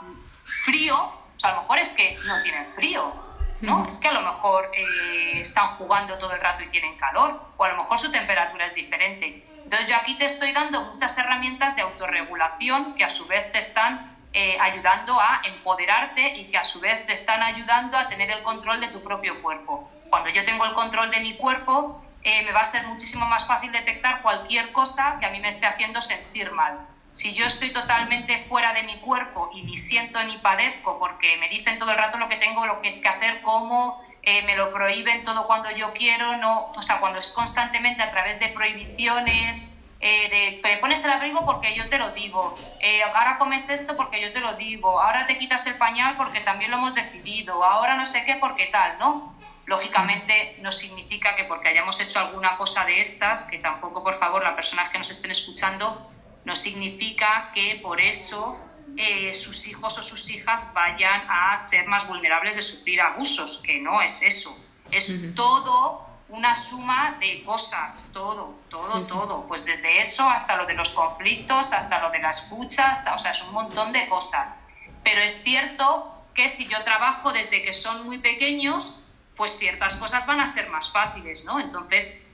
frío, 0.64 0.96
o 0.96 1.40
sea, 1.40 1.50
a 1.50 1.54
lo 1.54 1.62
mejor 1.62 1.78
es 1.78 1.94
que 1.94 2.18
no 2.26 2.42
tienen 2.42 2.72
frío, 2.74 3.12
¿no? 3.60 3.86
Es 3.86 3.98
que 3.98 4.08
a 4.08 4.12
lo 4.12 4.22
mejor 4.22 4.70
eh, 4.74 5.40
están 5.40 5.68
jugando 5.76 6.18
todo 6.18 6.32
el 6.32 6.40
rato 6.40 6.62
y 6.62 6.68
tienen 6.68 6.96
calor, 6.96 7.40
o 7.56 7.64
a 7.64 7.68
lo 7.68 7.76
mejor 7.76 7.98
su 7.98 8.10
temperatura 8.10 8.66
es 8.66 8.74
diferente. 8.74 9.44
Entonces 9.64 9.88
yo 9.88 9.96
aquí 9.96 10.16
te 10.16 10.24
estoy 10.24 10.52
dando 10.52 10.80
muchas 10.92 11.16
herramientas 11.18 11.76
de 11.76 11.82
autorregulación 11.82 12.94
que 12.94 13.04
a 13.04 13.10
su 13.10 13.26
vez 13.26 13.52
te 13.52 13.58
están 13.58 14.16
eh, 14.32 14.58
ayudando 14.60 15.20
a 15.20 15.42
empoderarte 15.44 16.36
y 16.36 16.48
que 16.50 16.58
a 16.58 16.64
su 16.64 16.80
vez 16.80 17.04
te 17.06 17.12
están 17.12 17.42
ayudando 17.42 17.98
a 17.98 18.08
tener 18.08 18.30
el 18.30 18.42
control 18.42 18.80
de 18.80 18.88
tu 18.88 19.02
propio 19.02 19.42
cuerpo. 19.42 19.90
Cuando 20.08 20.30
yo 20.30 20.44
tengo 20.44 20.64
el 20.64 20.72
control 20.72 21.10
de 21.10 21.20
mi 21.20 21.36
cuerpo, 21.36 22.04
eh, 22.22 22.44
me 22.44 22.52
va 22.52 22.60
a 22.60 22.64
ser 22.64 22.86
muchísimo 22.86 23.26
más 23.26 23.46
fácil 23.46 23.72
detectar 23.72 24.22
cualquier 24.22 24.72
cosa 24.72 25.18
que 25.20 25.26
a 25.26 25.30
mí 25.30 25.40
me 25.40 25.48
esté 25.48 25.66
haciendo 25.66 26.00
sentir 26.00 26.50
mal. 26.52 26.89
Si 27.12 27.34
yo 27.34 27.44
estoy 27.44 27.72
totalmente 27.72 28.46
fuera 28.48 28.72
de 28.72 28.84
mi 28.84 29.00
cuerpo 29.00 29.50
y 29.52 29.62
ni 29.62 29.76
siento 29.76 30.22
ni 30.24 30.38
padezco 30.38 30.98
porque 30.98 31.36
me 31.38 31.48
dicen 31.48 31.78
todo 31.78 31.90
el 31.90 31.98
rato 31.98 32.18
lo 32.18 32.28
que 32.28 32.36
tengo 32.36 32.66
lo 32.66 32.80
que, 32.80 33.00
hacer, 33.08 33.40
cómo, 33.42 34.00
eh, 34.22 34.42
me 34.42 34.54
lo 34.54 34.72
prohíben 34.72 35.24
todo 35.24 35.46
cuando 35.46 35.70
yo 35.70 35.92
quiero, 35.92 36.36
no, 36.36 36.70
o 36.70 36.82
sea, 36.82 37.00
cuando 37.00 37.18
es 37.18 37.32
constantemente 37.32 38.02
a 38.02 38.10
través 38.10 38.38
de 38.38 38.48
prohibiciones, 38.48 39.76
eh, 40.00 40.60
de 40.62 40.76
pones 40.78 41.04
el 41.04 41.10
abrigo 41.10 41.44
porque 41.44 41.74
yo 41.74 41.88
te 41.88 41.98
lo 41.98 42.12
digo, 42.12 42.56
eh, 42.78 43.02
ahora 43.02 43.36
comes 43.38 43.68
esto 43.68 43.96
porque 43.96 44.22
yo 44.22 44.32
te 44.32 44.40
lo 44.40 44.54
digo, 44.54 45.00
ahora 45.00 45.26
te 45.26 45.36
quitas 45.36 45.66
el 45.66 45.76
pañal 45.76 46.16
porque 46.16 46.40
también 46.40 46.70
lo 46.70 46.78
hemos 46.78 46.94
decidido, 46.94 47.62
ahora 47.64 47.96
no 47.96 48.06
sé 48.06 48.24
qué 48.24 48.36
porque 48.36 48.66
tal, 48.66 48.98
¿no? 48.98 49.34
Lógicamente 49.66 50.56
no 50.60 50.72
significa 50.72 51.34
que 51.34 51.44
porque 51.44 51.68
hayamos 51.68 52.00
hecho 52.00 52.18
alguna 52.18 52.56
cosa 52.56 52.84
de 52.86 53.00
estas, 53.00 53.46
que 53.50 53.58
tampoco, 53.58 54.02
por 54.02 54.18
favor, 54.18 54.42
las 54.42 54.54
personas 54.54 54.88
que 54.88 54.98
nos 54.98 55.10
estén 55.10 55.30
escuchando, 55.30 56.10
no 56.44 56.56
significa 56.56 57.50
que 57.54 57.80
por 57.82 58.00
eso 58.00 58.58
eh, 58.96 59.32
sus 59.34 59.68
hijos 59.68 59.98
o 59.98 60.02
sus 60.02 60.30
hijas 60.30 60.72
vayan 60.74 61.22
a 61.28 61.56
ser 61.56 61.86
más 61.86 62.08
vulnerables 62.08 62.56
de 62.56 62.62
sufrir 62.62 63.00
abusos, 63.00 63.62
que 63.64 63.80
no 63.80 64.02
es 64.02 64.22
eso. 64.22 64.50
Es 64.90 65.34
todo 65.34 66.06
una 66.28 66.54
suma 66.54 67.16
de 67.20 67.42
cosas, 67.44 68.10
todo, 68.12 68.54
todo, 68.68 69.04
todo. 69.04 69.48
Pues 69.48 69.64
desde 69.64 70.00
eso 70.00 70.28
hasta 70.28 70.56
lo 70.56 70.66
de 70.66 70.74
los 70.74 70.90
conflictos, 70.90 71.72
hasta 71.72 72.00
lo 72.00 72.10
de 72.10 72.20
la 72.20 72.30
escucha, 72.30 72.90
hasta, 72.90 73.14
o 73.14 73.18
sea, 73.18 73.32
es 73.32 73.42
un 73.42 73.52
montón 73.52 73.92
de 73.92 74.08
cosas. 74.08 74.70
Pero 75.02 75.22
es 75.22 75.42
cierto 75.42 76.24
que 76.34 76.48
si 76.48 76.68
yo 76.68 76.82
trabajo 76.84 77.32
desde 77.32 77.62
que 77.62 77.74
son 77.74 78.06
muy 78.06 78.18
pequeños, 78.18 79.04
pues 79.36 79.58
ciertas 79.58 79.96
cosas 79.96 80.26
van 80.26 80.40
a 80.40 80.46
ser 80.46 80.68
más 80.70 80.90
fáciles, 80.92 81.44
¿no? 81.44 81.58
Entonces, 81.60 82.29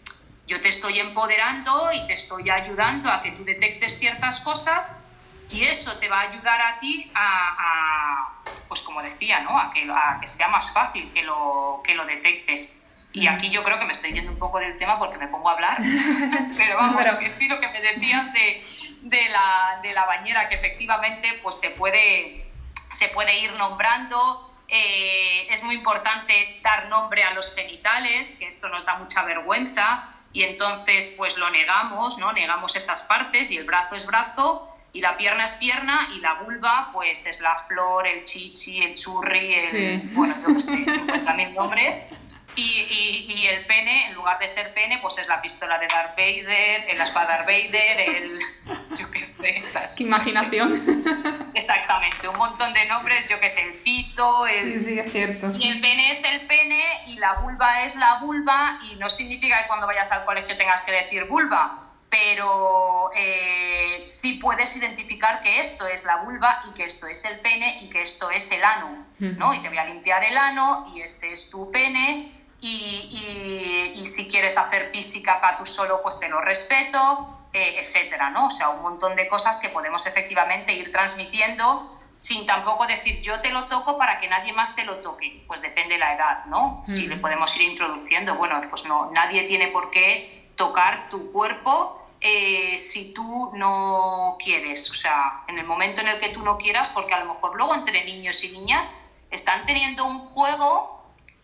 yo 0.46 0.60
te 0.60 0.68
estoy 0.68 1.00
empoderando 1.00 1.90
y 1.92 2.06
te 2.06 2.14
estoy 2.14 2.48
ayudando 2.50 3.10
a 3.10 3.22
que 3.22 3.32
tú 3.32 3.44
detectes 3.44 3.98
ciertas 3.98 4.40
cosas 4.40 5.10
y 5.50 5.64
eso 5.64 5.98
te 5.98 6.08
va 6.08 6.20
a 6.20 6.30
ayudar 6.30 6.60
a 6.60 6.78
ti 6.78 7.10
a, 7.14 8.32
pues 8.68 8.82
como 8.82 9.02
decía, 9.02 9.40
¿no? 9.40 9.58
a, 9.58 9.70
que, 9.70 9.88
a 9.90 10.18
que 10.20 10.28
sea 10.28 10.48
más 10.48 10.72
fácil 10.72 11.12
que 11.12 11.22
lo, 11.22 11.80
que 11.84 11.94
lo 11.94 12.04
detectes. 12.04 12.82
Y 13.12 13.28
aquí 13.28 13.48
yo 13.48 13.64
creo 13.64 13.78
que 13.78 13.86
me 13.86 13.92
estoy 13.92 14.12
yendo 14.12 14.30
un 14.30 14.38
poco 14.38 14.58
del 14.58 14.76
tema 14.76 14.98
porque 14.98 15.16
me 15.16 15.28
pongo 15.28 15.48
a 15.48 15.52
hablar, 15.52 15.78
pero 16.56 16.76
vamos, 16.76 17.02
que 17.14 17.30
sí 17.30 17.48
lo 17.48 17.58
que 17.60 17.68
me 17.68 17.80
decías 17.80 18.30
de, 18.34 18.66
de, 19.02 19.28
la, 19.30 19.80
de 19.82 19.94
la 19.94 20.04
bañera, 20.04 20.48
que 20.48 20.56
efectivamente 20.56 21.40
pues 21.42 21.58
se 21.58 21.70
puede, 21.70 22.46
se 22.74 23.08
puede 23.08 23.38
ir 23.38 23.54
nombrando, 23.54 24.54
eh, 24.68 25.46
es 25.48 25.64
muy 25.64 25.76
importante 25.76 26.60
dar 26.62 26.88
nombre 26.88 27.24
a 27.24 27.32
los 27.32 27.54
genitales, 27.54 28.38
que 28.38 28.48
esto 28.48 28.68
nos 28.68 28.84
da 28.84 28.96
mucha 28.96 29.24
vergüenza 29.24 30.12
y 30.36 30.42
entonces 30.42 31.14
pues 31.16 31.38
lo 31.38 31.48
negamos, 31.48 32.18
¿no? 32.18 32.30
Negamos 32.34 32.76
esas 32.76 33.04
partes 33.04 33.50
y 33.52 33.56
el 33.56 33.64
brazo 33.64 33.94
es 33.94 34.06
brazo 34.06 34.68
y 34.92 35.00
la 35.00 35.16
pierna 35.16 35.44
es 35.44 35.54
pierna 35.54 36.10
y 36.14 36.20
la 36.20 36.34
vulva 36.34 36.90
pues 36.92 37.24
es 37.24 37.40
la 37.40 37.56
flor, 37.56 38.06
el 38.06 38.22
chichi, 38.22 38.82
el 38.82 38.94
churri, 38.94 39.54
el, 39.54 40.10
bueno, 40.12 40.34
yo 40.46 40.52
qué 40.52 40.60
sé, 40.60 40.84
50.000 40.84 41.54
nombres. 41.54 42.20
Y, 42.56 43.26
y, 43.28 43.46
el 43.48 43.66
pene, 43.66 44.06
en 44.08 44.14
lugar 44.14 44.38
de 44.38 44.46
ser 44.46 44.72
pene, 44.72 44.98
pues 45.00 45.18
es 45.18 45.28
la 45.28 45.42
pistola 45.42 45.78
de 45.78 45.86
Darth 45.88 46.16
Vader, 46.16 46.88
el 46.88 47.00
espada 47.00 47.26
de 47.26 47.32
Darth 47.32 47.46
Vader, 47.46 48.00
el... 48.00 48.38
yo 48.98 49.10
qué 49.10 49.20
sé. 49.20 49.62
Qué 49.96 50.04
imaginación. 50.04 51.50
Exactamente, 51.54 52.26
un 52.26 52.38
montón 52.38 52.72
de 52.72 52.86
nombres, 52.86 53.28
yo 53.28 53.38
qué 53.40 53.50
sé, 53.50 53.62
el 53.62 53.74
pito, 53.80 54.46
el... 54.46 54.72
Sí, 54.72 54.84
sí, 54.84 54.98
es 54.98 55.12
cierto. 55.12 55.52
Y 55.58 55.68
el 55.68 55.82
pene 55.82 56.10
es 56.10 56.24
el 56.24 56.46
pene 56.46 56.82
y 57.08 57.16
la 57.18 57.34
vulva 57.34 57.84
es 57.84 57.94
la 57.96 58.14
vulva 58.20 58.80
y 58.90 58.96
no 58.96 59.10
significa 59.10 59.60
que 59.60 59.68
cuando 59.68 59.86
vayas 59.86 60.10
al 60.12 60.24
colegio 60.24 60.56
tengas 60.56 60.82
que 60.82 60.92
decir 60.92 61.24
vulva, 61.24 61.90
pero 62.08 63.10
eh, 63.14 64.04
sí 64.06 64.38
puedes 64.40 64.74
identificar 64.78 65.42
que 65.42 65.60
esto 65.60 65.86
es 65.88 66.04
la 66.04 66.22
vulva 66.22 66.62
y 66.70 66.74
que 66.74 66.84
esto 66.84 67.06
es 67.06 67.24
el 67.26 67.38
pene 67.40 67.82
y 67.82 67.90
que 67.90 68.00
esto 68.00 68.30
es 68.30 68.50
el 68.52 68.64
ano, 68.64 69.06
¿no? 69.18 69.52
Y 69.52 69.60
te 69.60 69.68
voy 69.68 69.78
a 69.78 69.84
limpiar 69.84 70.24
el 70.24 70.38
ano 70.38 70.92
y 70.94 71.02
este 71.02 71.32
es 71.32 71.50
tu 71.50 71.70
pene 71.70 72.32
y, 72.60 74.02
si 74.04 74.28
quieres 74.28 74.56
hacer 74.56 74.90
física 74.90 75.40
para 75.40 75.56
tú 75.56 75.66
solo, 75.66 76.00
pues 76.02 76.18
te 76.18 76.28
lo 76.28 76.40
respeto, 76.40 77.48
eh, 77.52 77.76
etcétera, 77.78 78.30
¿no? 78.30 78.46
O 78.46 78.50
sea, 78.50 78.70
un 78.70 78.82
montón 78.82 79.14
de 79.14 79.28
cosas 79.28 79.58
que 79.60 79.68
podemos 79.68 80.06
efectivamente 80.06 80.72
ir 80.72 80.90
transmitiendo 80.92 81.86
sin 82.14 82.46
tampoco 82.46 82.86
decir 82.86 83.20
yo 83.20 83.40
te 83.40 83.50
lo 83.50 83.66
toco 83.66 83.98
para 83.98 84.18
que 84.18 84.26
nadie 84.26 84.52
más 84.52 84.74
te 84.74 84.84
lo 84.84 84.96
toque. 84.96 85.44
Pues 85.46 85.60
depende 85.60 85.94
de 85.94 86.00
la 86.00 86.14
edad, 86.14 86.44
¿no? 86.46 86.82
Si 86.86 87.08
le 87.08 87.16
podemos 87.16 87.54
ir 87.56 87.62
introduciendo, 87.62 88.36
bueno, 88.36 88.60
pues 88.70 88.86
no, 88.86 89.10
nadie 89.10 89.44
tiene 89.44 89.68
por 89.68 89.90
qué 89.90 90.50
tocar 90.56 91.10
tu 91.10 91.30
cuerpo 91.30 92.00
eh, 92.20 92.78
si 92.78 93.12
tú 93.12 93.50
no 93.54 94.36
quieres, 94.42 94.90
o 94.90 94.94
sea, 94.94 95.42
en 95.46 95.58
el 95.58 95.66
momento 95.66 96.00
en 96.00 96.08
el 96.08 96.18
que 96.18 96.30
tú 96.30 96.42
no 96.42 96.56
quieras, 96.56 96.88
porque 96.94 97.12
a 97.12 97.18
lo 97.18 97.26
mejor 97.26 97.54
luego 97.54 97.74
entre 97.74 98.02
niños 98.04 98.42
y 98.42 98.48
niñas 98.52 99.12
están 99.30 99.66
teniendo 99.66 100.06
un 100.06 100.18
juego 100.18 100.95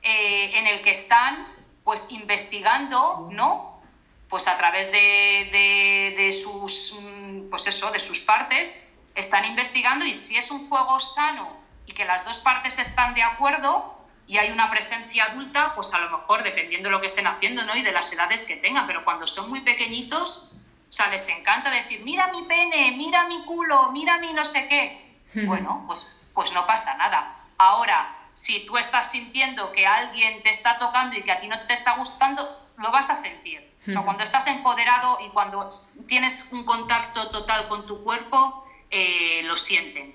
eh, 0.02 0.58
en 0.58 0.66
el 0.66 0.82
que 0.82 0.90
están 0.90 1.46
pues 1.84 2.10
investigando, 2.12 3.28
¿no? 3.32 3.82
Pues 4.28 4.48
a 4.48 4.56
través 4.56 4.90
de, 4.92 6.14
de, 6.16 6.32
sus, 6.32 6.98
mm, 7.02 7.50
pues 7.50 7.66
eso, 7.66 7.90
de 7.90 8.00
sus 8.00 8.20
partes, 8.20 8.94
están 9.14 9.44
investigando 9.44 10.04
y 10.04 10.14
si 10.14 10.36
es 10.36 10.50
un 10.50 10.68
juego 10.68 10.98
sano 11.00 11.56
y 11.86 11.92
que 11.92 12.04
las 12.04 12.24
dos 12.24 12.38
partes 12.38 12.78
están 12.78 13.14
de 13.14 13.22
acuerdo, 13.22 14.02
y 14.26 14.38
hay 14.38 14.50
una 14.50 14.70
presencia 14.70 15.24
adulta, 15.24 15.74
pues 15.74 15.92
a 15.94 16.00
lo 16.00 16.10
mejor 16.10 16.42
dependiendo 16.42 16.88
de 16.88 16.92
lo 16.92 17.00
que 17.00 17.06
estén 17.06 17.26
haciendo 17.26 17.64
¿no? 17.64 17.76
y 17.76 17.82
de 17.82 17.92
las 17.92 18.12
edades 18.12 18.46
que 18.46 18.56
tengan, 18.56 18.86
pero 18.86 19.04
cuando 19.04 19.26
son 19.26 19.50
muy 19.50 19.60
pequeñitos, 19.60 20.52
o 20.88 20.92
sea, 20.92 21.08
les 21.08 21.28
encanta 21.28 21.70
decir, 21.70 22.02
mira 22.04 22.28
mi 22.28 22.42
pene, 22.44 22.94
mira 22.96 23.26
mi 23.26 23.44
culo, 23.44 23.90
mira 23.92 24.18
mi 24.18 24.32
no 24.32 24.44
sé 24.44 24.68
qué. 24.68 25.18
Bueno, 25.46 25.84
pues, 25.86 26.30
pues 26.34 26.52
no 26.52 26.66
pasa 26.66 26.96
nada. 26.98 27.34
Ahora, 27.56 28.21
si 28.34 28.66
tú 28.66 28.78
estás 28.78 29.10
sintiendo 29.10 29.72
que 29.72 29.86
alguien 29.86 30.42
te 30.42 30.50
está 30.50 30.78
tocando 30.78 31.16
y 31.16 31.22
que 31.22 31.32
a 31.32 31.40
ti 31.40 31.48
no 31.48 31.60
te 31.66 31.74
está 31.74 31.96
gustando, 31.96 32.42
lo 32.78 32.90
vas 32.90 33.10
a 33.10 33.14
sentir. 33.14 33.72
O 33.88 33.90
sea, 33.90 34.02
cuando 34.02 34.22
estás 34.22 34.46
empoderado 34.46 35.18
y 35.26 35.28
cuando 35.30 35.68
tienes 36.06 36.52
un 36.52 36.64
contacto 36.64 37.30
total 37.30 37.68
con 37.68 37.86
tu 37.86 38.04
cuerpo, 38.04 38.64
eh, 38.90 39.42
lo 39.44 39.56
sienten, 39.56 40.14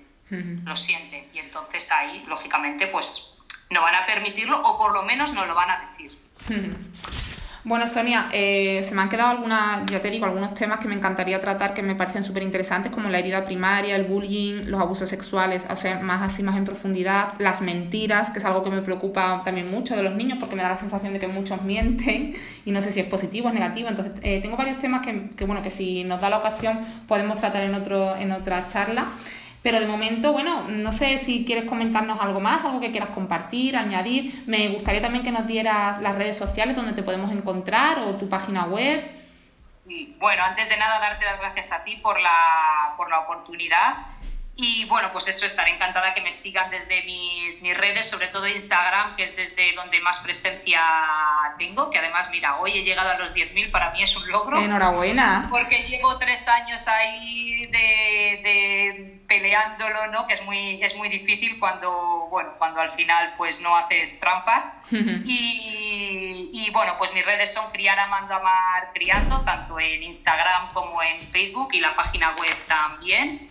lo 0.64 0.76
sienten. 0.76 1.30
Y 1.34 1.40
entonces 1.40 1.92
ahí, 1.92 2.24
lógicamente, 2.28 2.88
pues 2.88 3.40
no 3.70 3.82
van 3.82 3.96
a 3.96 4.06
permitirlo 4.06 4.58
o 4.66 4.78
por 4.78 4.94
lo 4.94 5.04
menos 5.04 5.34
no 5.34 5.46
lo 5.46 5.54
van 5.54 5.70
a 5.70 5.80
decir. 5.82 6.18
Bueno, 7.68 7.86
Sonia, 7.86 8.30
eh, 8.32 8.82
se 8.88 8.96
me 8.96 9.02
han 9.02 9.10
quedado 9.10 9.32
algunas, 9.32 9.86
ya 9.88 10.02
te 10.02 10.10
digo, 10.10 10.26
algunos 10.26 10.54
temas 10.54 10.80
que 10.80 10.88
me 10.88 10.96
encantaría 10.96 11.42
tratar 11.42 11.74
que 11.74 11.84
me 11.84 11.96
parecen 11.96 12.24
súper 12.24 12.44
interesantes, 12.44 12.94
como 12.94 13.10
la 13.10 13.20
herida 13.20 13.44
primaria, 13.44 13.98
el 13.98 14.06
bullying, 14.06 14.68
los 14.68 14.80
abusos 14.80 15.10
sexuales, 15.10 15.68
o 15.70 15.76
sea, 15.76 16.00
más 16.00 16.22
así, 16.22 16.44
más 16.44 16.56
en 16.56 16.64
profundidad, 16.64 17.34
las 17.40 17.60
mentiras, 17.60 18.30
que 18.30 18.40
es 18.40 18.46
algo 18.46 18.64
que 18.64 18.70
me 18.70 18.82
preocupa 18.82 19.42
también 19.44 19.70
mucho 19.70 19.98
de 19.98 20.04
los 20.04 20.16
niños, 20.16 20.38
porque 20.40 20.56
me 20.56 20.64
da 20.64 20.70
la 20.70 20.78
sensación 20.78 21.12
de 21.12 21.20
que 21.20 21.28
muchos 21.28 21.62
mienten 21.64 22.38
y 22.64 22.72
no 22.72 22.82
sé 22.82 22.94
si 22.94 23.02
es 23.02 23.08
positivo 23.08 23.50
o 23.50 23.52
negativo. 23.52 23.90
Entonces, 23.90 24.14
eh, 24.22 24.40
tengo 24.42 24.56
varios 24.56 24.80
temas 24.80 25.06
que, 25.06 25.32
que, 25.36 25.44
bueno, 25.44 25.62
que 25.62 25.70
si 25.70 26.06
nos 26.06 26.22
da 26.22 26.30
la 26.30 26.38
ocasión 26.38 26.80
podemos 27.06 27.36
tratar 27.36 27.64
en, 27.64 27.74
otro, 27.76 28.16
en 28.16 28.32
otra 28.32 28.66
charla. 28.70 29.08
Pero 29.68 29.82
de 29.82 29.86
momento, 29.86 30.32
bueno, 30.32 30.64
no 30.70 30.94
sé 30.94 31.18
si 31.18 31.44
quieres 31.44 31.66
comentarnos 31.66 32.22
algo 32.22 32.40
más, 32.40 32.64
algo 32.64 32.80
que 32.80 32.90
quieras 32.90 33.10
compartir, 33.10 33.76
añadir. 33.76 34.46
Me 34.48 34.70
gustaría 34.70 35.02
también 35.02 35.26
que 35.26 35.32
nos 35.34 35.46
dieras 35.46 36.00
las 36.00 36.16
redes 36.16 36.38
sociales 36.38 36.74
donde 36.74 36.94
te 36.94 37.04
podemos 37.04 37.34
encontrar 37.34 38.00
o 38.00 38.16
tu 38.16 38.30
página 38.30 38.64
web. 38.64 39.04
Bueno, 40.20 40.46
antes 40.46 40.70
de 40.70 40.78
nada, 40.78 41.00
darte 41.02 41.26
las 41.26 41.42
gracias 41.42 41.74
a 41.74 41.84
ti 41.84 41.98
por 41.98 42.18
la, 42.18 42.94
por 42.96 43.10
la 43.10 43.20
oportunidad. 43.20 43.96
Y 44.56 44.86
bueno, 44.86 45.10
pues 45.12 45.28
eso, 45.28 45.46
estaré 45.46 45.72
encantada 45.72 46.14
que 46.14 46.22
me 46.22 46.32
sigan 46.32 46.72
desde 46.72 47.04
mis, 47.04 47.62
mis, 47.62 47.76
redes, 47.76 48.10
sobre 48.10 48.28
todo 48.28 48.48
Instagram, 48.48 49.18
que 49.18 49.24
es 49.24 49.36
desde 49.36 49.76
donde 49.76 50.00
más 50.00 50.22
presencia 50.22 50.82
tengo, 51.58 51.92
que 51.92 52.00
además, 52.00 52.30
mira, 52.32 52.56
hoy 52.56 52.72
he 52.72 52.84
llegado 52.86 53.10
a 53.10 53.18
los 53.18 53.36
10.000, 53.36 53.70
para 53.70 53.92
mí 53.92 54.02
es 54.02 54.16
un 54.16 54.32
logro. 54.32 54.58
Enhorabuena. 54.58 55.48
Porque 55.50 55.90
llevo 55.90 56.18
tres 56.18 56.48
años 56.48 56.88
ahí 56.88 57.64
de, 57.64 58.40
de 58.44 59.17
peleándolo, 59.28 60.08
¿no? 60.08 60.26
Que 60.26 60.34
es 60.34 60.46
muy, 60.46 60.82
es 60.82 60.96
muy 60.96 61.10
difícil 61.10 61.60
cuando, 61.60 62.28
bueno, 62.30 62.54
cuando 62.58 62.80
al 62.80 62.90
final 62.90 63.34
pues 63.38 63.62
no 63.62 63.76
haces 63.76 64.20
trampas. 64.20 64.86
y, 64.92 66.50
y, 66.54 66.70
bueno, 66.72 66.96
pues 66.98 67.14
mis 67.14 67.26
redes 67.26 67.54
son 67.54 67.70
Criar 67.72 68.00
Amando 68.00 68.34
Amar 68.34 68.92
Criando, 68.94 69.44
tanto 69.44 69.80
en 69.80 70.04
Instagram 70.04 70.72
como 70.74 71.04
en 71.04 71.20
Facebook 71.20 71.70
y 71.74 71.82
la 71.82 71.96
página 71.96 72.32
web 72.34 72.56
también. 72.68 73.50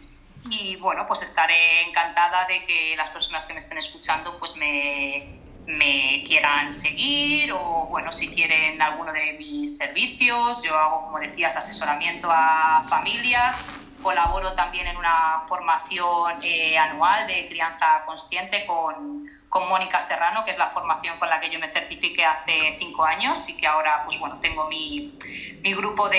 Y 0.48 0.76
bueno, 0.76 1.06
pues 1.06 1.22
estaré 1.22 1.82
encantada 1.88 2.46
de 2.46 2.64
que 2.64 2.94
las 2.96 3.10
personas 3.10 3.46
que 3.46 3.52
me 3.52 3.58
estén 3.58 3.78
escuchando 3.78 4.38
pues 4.38 4.56
me, 4.56 5.40
me 5.66 6.22
quieran 6.24 6.70
seguir 6.72 7.52
o 7.52 7.86
bueno, 7.90 8.12
si 8.12 8.32
quieren 8.32 8.80
alguno 8.80 9.12
de 9.12 9.32
mis 9.34 9.76
servicios, 9.76 10.62
yo 10.62 10.78
hago, 10.78 11.06
como 11.06 11.18
decías, 11.18 11.56
asesoramiento 11.56 12.28
a 12.30 12.84
familias, 12.88 13.66
colaboro 14.06 14.52
también 14.52 14.86
en 14.86 14.96
una 14.96 15.40
formación 15.48 16.40
eh, 16.40 16.78
anual 16.78 17.26
de 17.26 17.48
crianza 17.48 18.04
consciente 18.06 18.64
con, 18.64 19.26
con 19.48 19.68
Mónica 19.68 19.98
Serrano, 19.98 20.44
que 20.44 20.52
es 20.52 20.58
la 20.58 20.68
formación 20.68 21.18
con 21.18 21.28
la 21.28 21.40
que 21.40 21.50
yo 21.50 21.58
me 21.58 21.68
certifiqué 21.68 22.24
hace 22.24 22.72
cinco 22.78 23.04
años 23.04 23.48
y 23.48 23.56
que 23.56 23.66
ahora 23.66 24.04
pues 24.04 24.20
bueno, 24.20 24.38
tengo 24.38 24.68
mi, 24.68 25.18
mi 25.60 25.74
grupo 25.74 26.08
de, 26.08 26.18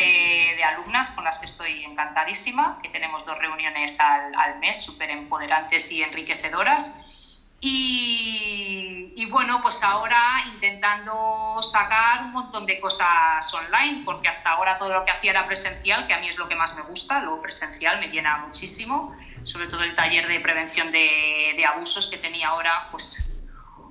de, 0.58 0.64
alumnas 0.66 1.12
con 1.12 1.24
las 1.24 1.40
que 1.40 1.46
estoy 1.46 1.86
encantadísima, 1.86 2.78
que 2.84 2.90
tenemos 2.90 3.26
dos 3.26 3.38
reuniones 3.40 4.02
al, 4.02 4.36
al 4.36 4.60
mes 4.60 4.84
súper 4.84 5.10
empoderantes 5.12 5.90
y 5.94 6.04
enriquecedoras. 6.04 7.07
Y, 7.60 9.14
y, 9.16 9.26
bueno, 9.26 9.62
pues 9.64 9.84
ahora 9.84 10.22
intentando 10.54 11.60
sacar 11.64 12.26
un 12.26 12.32
montón 12.32 12.66
de 12.66 12.80
cosas 12.80 13.52
online, 13.54 14.04
porque 14.06 14.28
hasta 14.28 14.52
ahora 14.52 14.78
todo 14.78 14.94
lo 14.94 15.04
que 15.04 15.12
hacía 15.12 15.32
era 15.32 15.46
presencial, 15.48 16.06
que 16.06 16.14
a 16.14 16.20
mí 16.20 16.28
es 16.28 16.38
lo 16.38 16.48
que 16.48 16.56
más 16.56 16.76
me 16.76 16.84
gusta, 16.84 17.22
lo 17.24 17.42
presencial 17.42 18.00
me 18.00 18.10
llena 18.10 18.38
muchísimo, 18.46 19.16
sobre 19.44 19.68
todo 19.68 19.84
el 19.84 19.96
taller 19.96 20.28
de 20.28 20.40
prevención 20.40 20.92
de, 20.92 21.54
de 21.56 21.66
abusos 21.66 22.12
que 22.12 22.18
tenía 22.18 22.50
ahora, 22.50 22.90
pues 22.92 23.38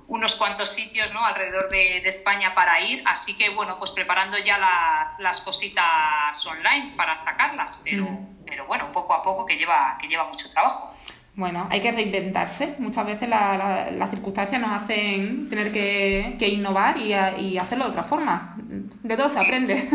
unos 0.07 0.35
cuantos 0.35 0.69
sitios 0.69 1.13
¿no? 1.13 1.23
alrededor 1.25 1.69
de, 1.69 1.99
de, 2.01 2.07
España 2.07 2.55
para 2.55 2.79
ir, 2.81 3.03
así 3.05 3.37
que 3.37 3.49
bueno, 3.49 3.77
pues 3.77 3.91
preparando 3.91 4.37
ya 4.37 4.57
las, 4.57 5.19
las 5.19 5.41
cositas 5.41 6.45
online 6.45 6.93
para 6.95 7.17
sacarlas, 7.17 7.81
pero, 7.83 8.05
mm. 8.05 8.45
pero 8.45 8.65
bueno, 8.65 8.91
poco 8.91 9.13
a 9.13 9.21
poco 9.21 9.45
que 9.45 9.57
lleva, 9.57 9.97
que 9.99 10.07
lleva 10.07 10.25
mucho 10.25 10.49
trabajo. 10.51 10.93
Bueno, 11.37 11.67
hay 11.69 11.81
que 11.81 11.91
reinventarse. 11.91 12.73
Muchas 12.79 13.05
veces 13.05 13.29
las 13.29 13.93
la, 13.93 14.07
circunstancias 14.07 14.59
nos 14.59 14.71
hacen 14.71 15.47
tener 15.49 15.71
que, 15.71 16.35
que 16.39 16.47
innovar 16.47 16.97
y, 16.97 17.13
y, 17.41 17.59
hacerlo 17.59 17.85
de 17.85 17.91
otra 17.91 18.03
forma. 18.03 18.55
De 18.57 19.15
todo 19.15 19.29
se 19.29 19.39
aprende. 19.39 19.75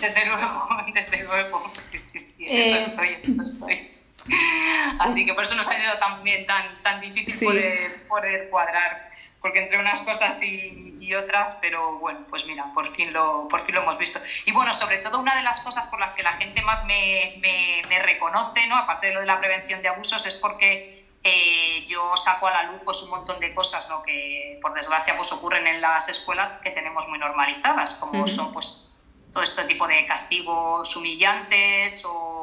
Desde 0.00 0.26
luego, 0.26 0.68
desde 0.92 1.22
luego. 1.22 1.70
Sí, 1.78 1.96
sí, 1.96 2.18
sí. 2.18 2.46
Eh, 2.48 2.76
eso 2.76 2.88
estoy, 2.88 3.08
eso 3.22 3.42
estoy. 3.44 3.90
Así 4.98 5.24
que 5.24 5.32
por 5.34 5.44
eso 5.44 5.54
nos 5.54 5.68
ha 5.68 5.74
sido 5.74 5.96
también 6.00 6.44
tan, 6.44 6.82
tan 6.82 7.00
difícil 7.00 7.32
sí. 7.32 7.44
poder, 7.44 8.06
poder 8.08 8.50
cuadrar 8.50 9.08
porque 9.46 9.60
entre 9.60 9.78
unas 9.78 10.00
cosas 10.00 10.42
y, 10.42 10.96
y, 10.98 11.14
otras, 11.14 11.60
pero 11.62 12.00
bueno, 12.00 12.26
pues 12.28 12.46
mira, 12.46 12.64
por 12.74 12.88
fin, 12.88 13.12
lo, 13.12 13.46
por 13.46 13.60
fin 13.60 13.76
lo 13.76 13.82
hemos 13.82 13.96
visto. 13.96 14.18
Y 14.44 14.50
bueno, 14.50 14.74
sobre 14.74 14.98
todo 14.98 15.20
una 15.20 15.36
de 15.36 15.44
las 15.44 15.60
cosas 15.60 15.86
por 15.86 16.00
las 16.00 16.14
que 16.14 16.24
la 16.24 16.32
gente 16.32 16.62
más 16.62 16.84
me, 16.86 17.36
me, 17.38 17.80
me 17.88 18.02
reconoce, 18.02 18.66
¿no? 18.66 18.76
aparte 18.76 19.06
de 19.06 19.14
lo 19.14 19.20
de 19.20 19.26
la 19.26 19.38
prevención 19.38 19.80
de 19.82 19.88
abusos, 19.88 20.26
es 20.26 20.34
porque 20.34 21.00
eh, 21.22 21.86
yo 21.86 22.16
saco 22.16 22.48
a 22.48 22.50
la 22.50 22.62
luz 22.64 22.80
pues, 22.84 23.00
un 23.04 23.10
montón 23.10 23.38
de 23.38 23.54
cosas 23.54 23.88
¿no? 23.88 24.02
que 24.02 24.58
por 24.60 24.74
desgracia 24.74 25.16
pues, 25.16 25.30
ocurren 25.30 25.68
en 25.68 25.80
las 25.80 26.08
escuelas 26.08 26.60
que 26.64 26.70
tenemos 26.72 27.06
muy 27.06 27.20
normalizadas, 27.20 27.94
como 28.00 28.22
uh 28.22 28.24
-huh. 28.24 28.28
son 28.28 28.52
pues, 28.52 28.96
todo 29.32 29.44
este 29.44 29.62
tipo 29.66 29.86
de 29.86 30.06
castigos 30.06 30.96
humillantes 30.96 32.04
o, 32.04 32.35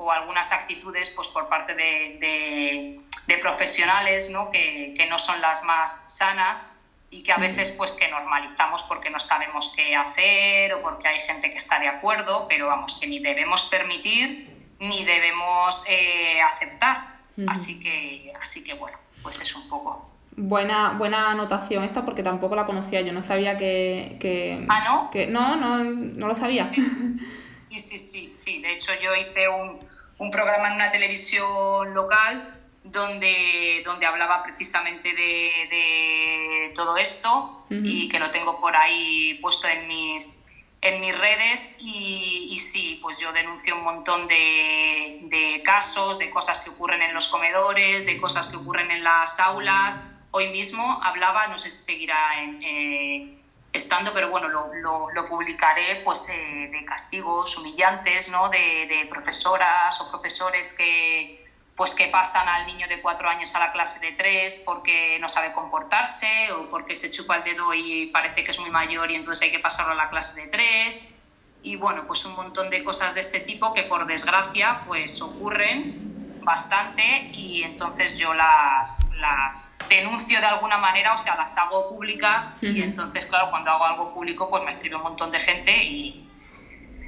o 0.00 0.10
algunas 0.10 0.52
actitudes 0.52 1.12
pues, 1.14 1.28
por 1.28 1.48
parte 1.48 1.74
de, 1.74 2.16
de 2.20 3.00
de 3.30 3.38
profesionales 3.38 4.30
¿no? 4.30 4.50
Que, 4.50 4.94
que, 4.96 5.06
no 5.06 5.18
son 5.18 5.40
las 5.40 5.62
más 5.64 6.16
sanas 6.16 6.90
y 7.10 7.22
que 7.22 7.32
a 7.32 7.38
veces 7.38 7.74
pues 7.78 7.92
que 7.92 8.08
normalizamos 8.08 8.82
porque 8.84 9.10
no 9.10 9.20
sabemos 9.20 9.72
qué 9.76 9.94
hacer 9.94 10.74
o 10.74 10.82
porque 10.82 11.08
hay 11.08 11.20
gente 11.20 11.50
que 11.50 11.58
está 11.58 11.78
de 11.78 11.88
acuerdo, 11.88 12.46
pero 12.48 12.66
vamos, 12.66 12.98
que 13.00 13.06
ni 13.06 13.18
debemos 13.20 13.68
permitir 13.70 14.48
ni 14.80 15.04
debemos 15.04 15.84
eh, 15.88 16.40
aceptar. 16.40 17.18
Uh 17.36 17.42
-huh. 17.42 17.50
Así 17.50 17.80
que, 17.80 18.32
así 18.40 18.64
que 18.64 18.74
bueno, 18.74 18.98
pues 19.22 19.40
es 19.40 19.54
un 19.54 19.68
poco. 19.68 20.10
Buena, 20.36 20.94
buena 20.96 21.32
anotación 21.32 21.84
esta 21.84 22.04
porque 22.04 22.22
tampoco 22.22 22.54
la 22.54 22.64
conocía, 22.64 23.00
yo 23.02 23.12
no 23.12 23.22
sabía 23.22 23.58
que... 23.58 24.16
que 24.20 24.64
¿Ah, 24.68 24.84
no? 24.84 25.10
Que, 25.10 25.26
no, 25.26 25.56
no, 25.56 25.84
no 25.84 26.26
lo 26.26 26.34
sabía. 26.34 26.70
Sí, 27.70 27.78
sí, 27.78 27.98
sí, 27.98 28.32
sí, 28.32 28.62
de 28.62 28.72
hecho 28.72 28.92
yo 29.00 29.14
hice 29.14 29.48
un, 29.48 29.78
un 30.18 30.30
programa 30.30 30.68
en 30.68 30.74
una 30.74 30.90
televisión 30.90 31.94
local 31.94 32.56
donde, 32.82 33.82
donde 33.84 34.06
hablaba 34.06 34.42
precisamente 34.42 35.12
de, 35.12 35.68
de 35.70 36.72
todo 36.74 36.96
esto 36.96 37.64
uh 37.70 37.74
-huh. 37.74 37.82
y 37.84 38.08
que 38.08 38.18
lo 38.18 38.30
tengo 38.30 38.60
por 38.60 38.74
ahí 38.74 39.34
puesto 39.40 39.68
en 39.68 39.86
mis, 39.86 40.64
en 40.80 41.00
mis 41.00 41.16
redes 41.16 41.78
y, 41.80 42.48
y 42.50 42.58
sí, 42.58 42.98
pues 43.02 43.20
yo 43.20 43.32
denuncio 43.32 43.76
un 43.76 43.84
montón 43.84 44.26
de, 44.26 45.20
de, 45.24 45.62
casos, 45.62 46.18
de 46.18 46.30
cosas 46.30 46.62
que 46.62 46.70
ocurren 46.70 47.02
en 47.02 47.14
los 47.14 47.28
comedores, 47.28 48.06
de 48.06 48.18
cosas 48.18 48.48
que 48.48 48.56
ocurren 48.56 48.90
en 48.90 49.04
las 49.04 49.38
aulas. 49.40 50.24
Hoy 50.32 50.48
mismo 50.48 51.00
hablaba, 51.02 51.48
no 51.48 51.58
sé 51.58 51.70
si 51.70 51.84
seguirá 51.84 52.42
en, 52.42 52.62
eh, 52.62 53.39
estando, 53.72 54.12
pero 54.12 54.30
bueno, 54.30 54.48
lo, 54.48 55.10
lo, 55.10 55.26
publicaré, 55.28 56.02
pues 56.04 56.28
eh, 56.28 56.68
de 56.72 56.84
castigos 56.84 57.56
humillantes, 57.58 58.30
¿no? 58.30 58.48
De, 58.48 58.58
de 58.58 59.06
profesoras 59.08 60.00
o 60.00 60.10
profesores 60.10 60.76
que 60.76 61.46
pues 61.76 61.94
que 61.94 62.08
pasan 62.08 62.46
al 62.46 62.66
niño 62.66 62.86
de 62.88 63.00
cuatro 63.00 63.26
años 63.30 63.54
a 63.54 63.58
la 63.58 63.72
clase 63.72 64.04
de 64.04 64.12
tres 64.14 64.64
porque 64.66 65.18
no 65.18 65.30
sabe 65.30 65.54
comportarse 65.54 66.52
o 66.52 66.68
porque 66.68 66.94
se 66.94 67.10
chupa 67.10 67.36
el 67.36 67.44
dedo 67.44 67.72
y 67.72 68.08
parece 68.08 68.44
que 68.44 68.50
es 68.50 68.58
muy 68.58 68.68
mayor 68.68 69.10
y 69.10 69.14
entonces 69.14 69.44
hay 69.44 69.50
que 69.50 69.60
pasarlo 69.60 69.92
a 69.92 69.94
la 69.94 70.10
clase 70.10 70.42
de 70.42 70.48
tres. 70.48 71.20
y 71.62 71.76
bueno, 71.76 72.06
pues 72.06 72.26
un 72.26 72.36
montón 72.36 72.68
de 72.68 72.84
cosas 72.84 73.14
de 73.14 73.20
este 73.20 73.40
tipo 73.40 73.72
que 73.72 73.84
por 73.84 74.06
desgracia 74.06 74.82
pues 74.86 75.22
ocurren 75.22 76.19
bastante 76.42 77.30
y 77.32 77.62
entonces 77.62 78.18
yo 78.18 78.34
las, 78.34 79.16
las 79.20 79.78
denuncio 79.88 80.40
de 80.40 80.46
alguna 80.46 80.78
manera, 80.78 81.14
o 81.14 81.18
sea, 81.18 81.36
las 81.36 81.56
hago 81.58 81.88
públicas 81.88 82.62
y 82.62 82.82
entonces, 82.82 83.26
claro, 83.26 83.50
cuando 83.50 83.70
hago 83.70 83.84
algo 83.84 84.14
público 84.14 84.48
pues 84.48 84.62
me 84.64 84.72
escribe 84.72 84.96
un 84.96 85.02
montón 85.02 85.30
de 85.30 85.40
gente 85.40 85.84
y, 85.84 86.28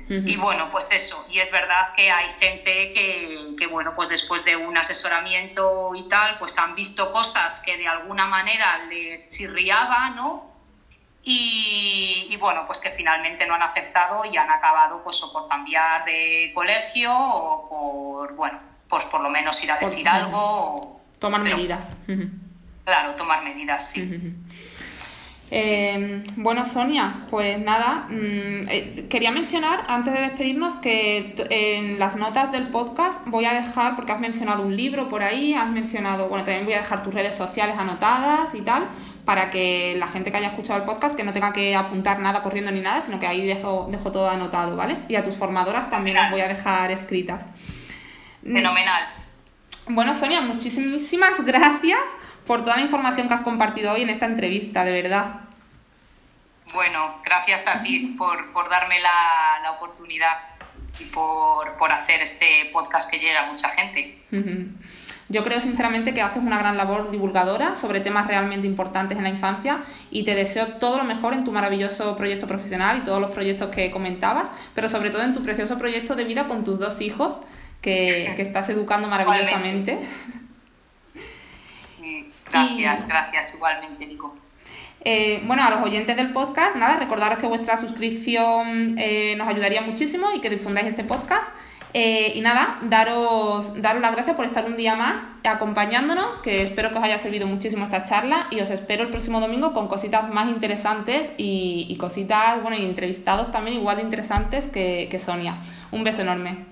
y 0.08 0.36
bueno, 0.36 0.70
pues 0.70 0.92
eso, 0.92 1.24
y 1.30 1.38
es 1.38 1.50
verdad 1.50 1.94
que 1.94 2.10
hay 2.10 2.28
gente 2.30 2.92
que, 2.92 3.54
que, 3.58 3.66
bueno, 3.66 3.94
pues 3.94 4.10
después 4.10 4.44
de 4.44 4.56
un 4.56 4.76
asesoramiento 4.76 5.94
y 5.94 6.06
tal, 6.08 6.38
pues 6.38 6.58
han 6.58 6.74
visto 6.74 7.10
cosas 7.12 7.62
que 7.64 7.78
de 7.78 7.88
alguna 7.88 8.26
manera 8.26 8.84
les 8.86 9.28
chirriaba, 9.28 10.10
¿no? 10.10 10.52
Y, 11.24 12.36
bueno, 12.40 12.64
pues 12.66 12.80
que 12.80 12.90
finalmente 12.90 13.46
no 13.46 13.54
han 13.54 13.62
aceptado 13.62 14.24
y 14.24 14.36
han 14.36 14.50
acabado 14.50 15.00
pues 15.02 15.22
o 15.22 15.32
por 15.32 15.48
cambiar 15.48 16.04
de 16.04 16.50
colegio 16.52 17.12
o 17.16 17.68
por, 17.68 18.34
bueno, 18.34 18.58
pues 18.92 19.04
por 19.04 19.22
lo 19.22 19.30
menos 19.30 19.64
ir 19.64 19.70
a 19.70 19.78
decir 19.78 20.06
algo. 20.06 20.38
O, 20.38 21.00
tomar 21.18 21.40
medidas. 21.40 21.90
Claro, 22.84 23.14
tomar 23.14 23.42
medidas, 23.42 23.90
sí. 23.90 24.34
Eh, 25.50 26.24
bueno, 26.36 26.66
Sonia, 26.66 27.26
pues 27.30 27.58
nada, 27.58 28.06
mm, 28.10 28.68
eh, 28.68 29.06
quería 29.08 29.30
mencionar 29.30 29.84
antes 29.88 30.12
de 30.12 30.20
despedirnos 30.20 30.76
que 30.76 31.34
en 31.48 31.98
las 31.98 32.16
notas 32.16 32.52
del 32.52 32.68
podcast 32.68 33.20
voy 33.26 33.46
a 33.46 33.54
dejar, 33.54 33.96
porque 33.96 34.12
has 34.12 34.20
mencionado 34.20 34.62
un 34.62 34.76
libro 34.76 35.08
por 35.08 35.22
ahí, 35.22 35.54
has 35.54 35.68
mencionado, 35.68 36.28
bueno, 36.28 36.44
también 36.44 36.66
voy 36.66 36.74
a 36.74 36.78
dejar 36.78 37.02
tus 37.02 37.14
redes 37.14 37.34
sociales 37.34 37.76
anotadas 37.78 38.54
y 38.54 38.60
tal, 38.60 38.88
para 39.24 39.50
que 39.50 39.94
la 39.98 40.08
gente 40.08 40.30
que 40.30 40.36
haya 40.38 40.48
escuchado 40.48 40.78
el 40.78 40.84
podcast 40.84 41.16
que 41.16 41.24
no 41.24 41.32
tenga 41.32 41.52
que 41.52 41.74
apuntar 41.74 42.18
nada 42.18 42.42
corriendo 42.42 42.70
ni 42.72 42.80
nada, 42.80 43.00
sino 43.00 43.20
que 43.20 43.26
ahí 43.26 43.46
dejo, 43.46 43.88
dejo 43.90 44.10
todo 44.10 44.28
anotado, 44.28 44.76
¿vale? 44.76 44.98
Y 45.08 45.14
a 45.14 45.22
tus 45.22 45.34
formadoras 45.34 45.88
también 45.88 46.16
las 46.16 46.30
voy 46.30 46.40
a 46.40 46.48
dejar 46.48 46.90
escritas. 46.90 47.42
Mm. 48.42 48.54
Fenomenal. 48.54 49.08
Bueno, 49.88 50.14
Sonia, 50.14 50.40
muchísimas 50.40 51.44
gracias 51.44 52.00
por 52.46 52.62
toda 52.62 52.76
la 52.76 52.82
información 52.82 53.28
que 53.28 53.34
has 53.34 53.40
compartido 53.40 53.92
hoy 53.92 54.02
en 54.02 54.10
esta 54.10 54.26
entrevista, 54.26 54.84
de 54.84 54.92
verdad. 54.92 55.40
Bueno, 56.72 57.20
gracias 57.24 57.66
a 57.66 57.82
ti 57.82 58.14
por, 58.16 58.52
por 58.52 58.70
darme 58.70 59.00
la, 59.00 59.60
la, 59.62 59.72
oportunidad 59.72 60.36
y 60.98 61.04
por, 61.04 61.76
por, 61.76 61.92
hacer 61.92 62.22
este 62.22 62.70
podcast 62.72 63.10
que 63.10 63.18
llega 63.18 63.46
a 63.46 63.50
mucha 63.50 63.68
gente. 63.70 64.18
Yo 65.28 65.42
creo 65.44 65.60
sinceramente 65.60 66.14
que 66.14 66.22
haces 66.22 66.42
una 66.42 66.58
gran 66.58 66.76
labor 66.76 67.10
divulgadora 67.10 67.76
sobre 67.76 68.00
temas 68.00 68.26
realmente 68.26 68.66
importantes 68.66 69.18
en 69.18 69.24
la 69.24 69.30
infancia 69.30 69.82
y 70.10 70.24
te 70.24 70.34
deseo 70.34 70.74
todo 70.74 70.98
lo 70.98 71.04
mejor 71.04 71.34
en 71.34 71.44
tu 71.44 71.52
maravilloso 71.52 72.16
proyecto 72.16 72.46
profesional 72.46 72.98
y 72.98 73.00
todos 73.00 73.20
los 73.20 73.30
proyectos 73.30 73.74
que 73.74 73.90
comentabas, 73.90 74.48
pero 74.74 74.88
sobre 74.88 75.10
todo 75.10 75.22
en 75.22 75.34
tu 75.34 75.42
precioso 75.42 75.78
proyecto 75.78 76.14
de 76.14 76.24
vida 76.24 76.48
con 76.48 76.64
tus 76.64 76.78
dos 76.78 77.00
hijos 77.00 77.40
que, 77.82 78.32
que 78.36 78.42
estás 78.42 78.70
educando 78.70 79.08
maravillosamente. 79.08 79.98
Gracias, 82.50 83.08
gracias 83.08 83.54
igualmente, 83.56 84.06
Nico. 84.06 84.34
Eh, 85.04 85.42
bueno, 85.46 85.64
a 85.64 85.70
los 85.70 85.82
oyentes 85.82 86.16
del 86.16 86.32
podcast, 86.32 86.76
nada, 86.76 86.96
recordaros 86.96 87.38
que 87.38 87.46
vuestra 87.46 87.76
suscripción 87.76 88.96
eh, 88.98 89.34
nos 89.36 89.48
ayudaría 89.48 89.80
muchísimo 89.82 90.28
y 90.34 90.40
que 90.40 90.50
difundáis 90.50 90.86
este 90.88 91.02
podcast. 91.02 91.48
Eh, 91.94 92.32
y 92.36 92.40
nada, 92.40 92.78
daros, 92.82 93.82
daros 93.82 94.00
las 94.00 94.12
gracias 94.12 94.34
por 94.34 94.46
estar 94.46 94.64
un 94.64 94.78
día 94.78 94.94
más 94.94 95.22
acompañándonos, 95.44 96.36
que 96.36 96.62
espero 96.62 96.90
que 96.90 96.98
os 96.98 97.04
haya 97.04 97.18
servido 97.18 97.46
muchísimo 97.46 97.84
esta 97.84 98.04
charla 98.04 98.46
y 98.50 98.60
os 98.60 98.70
espero 98.70 99.02
el 99.02 99.10
próximo 99.10 99.40
domingo 99.40 99.74
con 99.74 99.88
cositas 99.88 100.32
más 100.32 100.48
interesantes 100.48 101.32
y, 101.36 101.94
cositas, 102.00 102.62
bueno, 102.62 102.78
y 102.78 102.84
entrevistados 102.86 103.52
también 103.52 103.76
igual 103.76 103.96
de 103.96 104.04
interesantes 104.04 104.66
que, 104.66 105.08
que 105.10 105.18
Sonia. 105.18 105.58
Un 105.90 106.02
beso 106.02 106.22
enorme. 106.22 106.71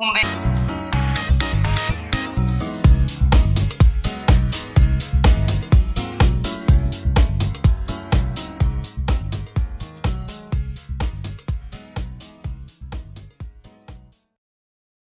Um 0.00 0.12
beijo. 0.12 0.67